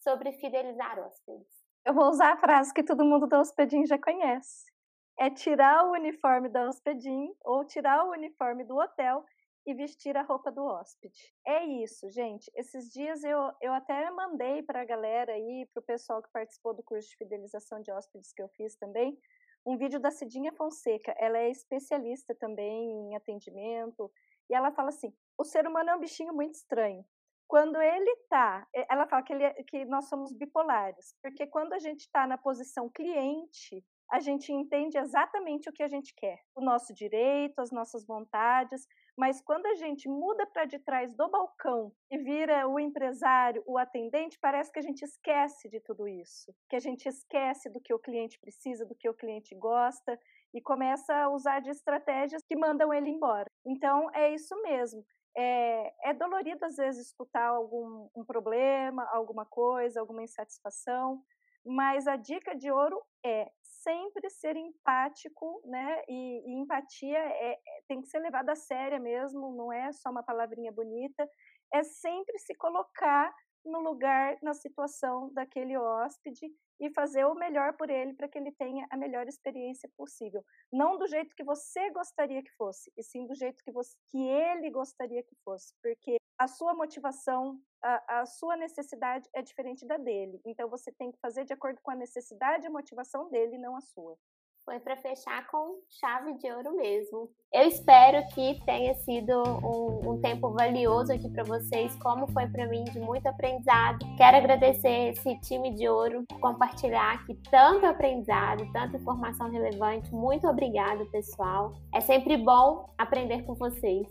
sobre 0.01 0.33
fidelizar 0.33 0.99
hóspedes. 0.99 1.49
Eu 1.87 1.95
vou 1.95 2.11
usar 2.11 2.35
a 2.35 2.37
frase 2.37 2.75
que 2.75 2.85
todo 2.85 3.05
mundo 3.05 3.27
da 3.27 3.41
hospedinho 3.41 3.87
já 3.87 3.99
conhece 3.99 4.72
é 5.19 5.31
tirar 5.31 5.87
o 5.87 5.93
uniforme 5.93 6.49
da 6.49 6.69
hospedim 6.69 7.33
ou 7.41 7.65
tirar 7.65 8.05
o 8.05 8.11
uniforme 8.11 8.65
do 8.65 8.77
hotel 8.77 9.25
e 9.65 9.75
vestir 9.75 10.17
a 10.17 10.23
roupa 10.23 10.51
do 10.51 10.65
hóspede. 10.65 11.33
É 11.47 11.65
isso, 11.65 12.09
gente. 12.11 12.51
Esses 12.55 12.91
dias 12.91 13.23
eu, 13.23 13.53
eu 13.61 13.73
até 13.73 14.11
mandei 14.11 14.63
para 14.63 14.83
a 14.83 14.85
galera 14.85 15.33
aí, 15.33 15.69
para 15.73 15.81
o 15.81 15.85
pessoal 15.85 16.23
que 16.23 16.33
participou 16.33 16.75
do 16.75 16.83
curso 16.83 17.09
de 17.09 17.17
fidelização 17.17 17.81
de 17.81 17.93
hóspedes 17.93 18.33
que 18.33 18.43
eu 18.43 18.49
fiz 18.49 18.75
também, 18.77 19.17
um 19.65 19.77
vídeo 19.77 20.01
da 20.01 20.11
Cidinha 20.11 20.53
Fonseca. 20.53 21.15
Ela 21.17 21.39
é 21.39 21.51
especialista 21.51 22.35
também 22.35 22.91
em 22.91 23.15
atendimento. 23.15 24.11
E 24.51 24.55
ela 24.55 24.73
fala 24.73 24.89
assim: 24.89 25.15
o 25.39 25.45
ser 25.45 25.67
humano 25.67 25.91
é 25.91 25.95
um 25.95 26.01
bichinho 26.01 26.35
muito 26.35 26.55
estranho. 26.55 27.05
Quando 27.47 27.81
ele 27.81 28.17
tá, 28.31 28.67
ela 28.89 29.07
fala 29.07 29.23
que, 29.23 29.33
ele, 29.33 29.45
é, 29.45 29.63
que 29.63 29.85
nós 29.85 30.09
somos 30.09 30.33
bipolares, 30.33 31.15
porque 31.23 31.47
quando 31.47 31.75
a 31.75 31.79
gente 31.79 32.01
está 32.01 32.27
na 32.27 32.39
posição 32.39 32.89
cliente, 32.89 33.85
a 34.13 34.21
gente 34.21 34.53
entende 34.53 34.99
exatamente 34.99 35.71
o 35.71 35.73
que 35.73 35.83
a 35.83 35.89
gente 35.89 36.15
quer, 36.15 36.39
o 36.55 36.61
nosso 36.61 36.93
direito, 36.93 37.61
as 37.61 37.71
nossas 37.71 38.05
vontades, 38.05 38.87
mas 39.17 39.41
quando 39.41 39.65
a 39.65 39.75
gente 39.75 40.07
muda 40.07 40.47
para 40.47 40.67
de 40.67 40.79
trás 40.79 41.15
do 41.15 41.31
balcão 41.31 41.91
e 42.11 42.19
vira 42.19 42.69
o 42.69 42.79
empresário, 42.79 43.63
o 43.67 43.79
atendente, 43.79 44.39
parece 44.39 44.71
que 44.71 44.79
a 44.79 44.83
gente 44.83 45.03
esquece 45.03 45.67
de 45.71 45.81
tudo 45.81 46.07
isso, 46.07 46.55
que 46.69 46.77
a 46.77 46.79
gente 46.79 47.09
esquece 47.09 47.71
do 47.71 47.81
que 47.81 47.95
o 47.95 47.99
cliente 47.99 48.39
precisa, 48.39 48.85
do 48.85 48.95
que 48.95 49.09
o 49.09 49.15
cliente 49.15 49.55
gosta 49.55 50.21
e 50.53 50.61
começa 50.61 51.15
a 51.15 51.31
usar 51.31 51.61
de 51.61 51.71
estratégias 51.71 52.43
que 52.47 52.55
mandam 52.55 52.93
ele 52.93 53.09
embora. 53.09 53.51
Então 53.65 54.11
é 54.15 54.35
isso 54.35 54.55
mesmo. 54.61 55.03
É, 55.35 56.11
é 56.11 56.13
dolorido 56.13 56.67
às 56.67 56.77
vezes 56.77 57.07
escutar 57.07 57.47
algum 57.47 58.11
um 58.15 58.23
problema, 58.27 59.09
alguma 59.11 59.47
coisa, 59.47 60.01
alguma 60.01 60.23
insatisfação, 60.23 61.23
mas 61.65 62.07
a 62.07 62.17
dica 62.17 62.55
de 62.55 62.71
ouro 62.71 63.01
é 63.25 63.51
sempre 63.83 64.29
ser 64.31 64.57
empático, 64.57 65.61
né? 65.65 66.03
E, 66.09 66.43
e 66.47 66.61
empatia 66.61 67.19
é, 67.19 67.53
é, 67.53 67.83
tem 67.89 68.01
que 68.01 68.09
ser 68.09 68.21
levada 68.21 68.53
a 68.53 68.57
séria 68.57 68.99
mesmo, 68.99 69.55
não 69.55 69.73
é 69.73 69.93
só 69.93 70.11
uma 70.11 70.23
palavrinha 70.23 70.73
bonita, 70.73 71.29
é 71.73 71.83
sempre 71.83 72.39
se 72.39 72.55
colocar 72.55 73.35
no 73.65 73.81
lugar, 73.81 74.37
na 74.43 74.55
situação 74.55 75.33
daquele 75.33 75.77
hóspede 75.77 76.51
e 76.81 76.91
fazer 76.91 77.25
o 77.25 77.35
melhor 77.35 77.77
por 77.77 77.89
ele 77.89 78.13
para 78.15 78.29
que 78.29 78.37
ele 78.37 78.51
tenha 78.53 78.87
a 78.91 78.97
melhor 78.97 79.29
experiência 79.29 79.89
possível. 79.97 80.45
Não 80.73 80.99
do 80.99 81.07
jeito 81.07 81.35
que 81.37 81.45
você 81.45 81.91
gostaria 81.91 82.43
que 82.43 82.51
fosse, 82.57 82.93
e 82.97 83.03
sim 83.03 83.27
do 83.27 83.35
jeito 83.35 83.63
que, 83.65 83.71
você, 83.71 83.97
que 84.11 84.19
ele 84.19 84.69
gostaria 84.71 85.23
que 85.23 85.37
fosse, 85.45 85.73
porque 85.81 86.17
a 86.39 86.49
sua 86.49 86.75
motivação, 86.75 87.57
a, 87.83 88.27
sua 88.27 88.57
necessidade 88.57 89.29
é 89.35 89.43
diferente 89.43 89.87
da 89.87 89.97
dele. 89.97 90.41
Então 90.47 90.69
você 90.69 90.93
tem 90.93 91.11
que 91.11 91.19
fazer 91.19 91.45
de 91.45 91.53
acordo 91.53 91.81
com 91.83 91.91
a 91.91 91.97
necessidade 91.97 92.67
e 92.67 92.71
motivação 92.71 93.31
dele, 93.31 93.59
não 93.59 93.77
a 93.77 93.81
sua 93.81 94.17
foi 94.65 94.79
para 94.79 94.97
fechar 94.97 95.47
com 95.49 95.81
chave 95.89 96.35
de 96.35 96.51
ouro 96.53 96.77
mesmo. 96.77 97.29
Eu 97.53 97.69
espero 97.69 98.27
que 98.29 98.61
tenha 98.65 98.95
sido 98.95 99.33
um, 99.33 100.13
um 100.13 100.21
tempo 100.21 100.51
valioso 100.51 101.13
aqui 101.13 101.29
para 101.29 101.45
vocês, 101.45 101.95
como 101.97 102.27
foi 102.29 102.47
para 102.47 102.67
mim, 102.67 102.85
de 102.85 103.01
muito 103.01 103.27
aprendizado. 103.27 103.99
Quero 104.17 104.37
agradecer 104.37 105.11
esse 105.11 105.39
time 105.41 105.75
de 105.75 105.89
ouro 105.89 106.25
por 106.29 106.41
compartilhar 106.41 107.15
aqui 107.15 107.35
tanto 107.51 107.87
aprendizado, 107.87 108.65
tanta 108.73 108.97
informação 108.97 109.51
relevante. 109.51 110.13
Muito 110.13 110.47
obrigada, 110.47 111.05
pessoal. 111.07 111.73
É 111.93 112.01
sempre 112.01 112.37
bom 112.37 112.89
aprender 112.97 113.43
com 113.43 113.55
vocês. 113.55 114.07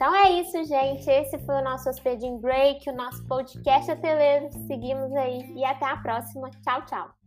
Então 0.00 0.14
é 0.14 0.30
isso, 0.40 0.64
gente. 0.64 1.10
Esse 1.10 1.38
foi 1.40 1.56
o 1.56 1.62
nosso 1.62 1.90
Hospeding 1.90 2.38
Break, 2.38 2.88
o 2.88 2.96
nosso 2.96 3.22
podcast 3.26 3.90
ateleiro. 3.90 4.50
Seguimos 4.66 5.12
aí 5.12 5.52
e 5.54 5.62
até 5.62 5.84
a 5.84 5.98
próxima. 5.98 6.48
Tchau, 6.64 6.86
tchau. 6.86 7.19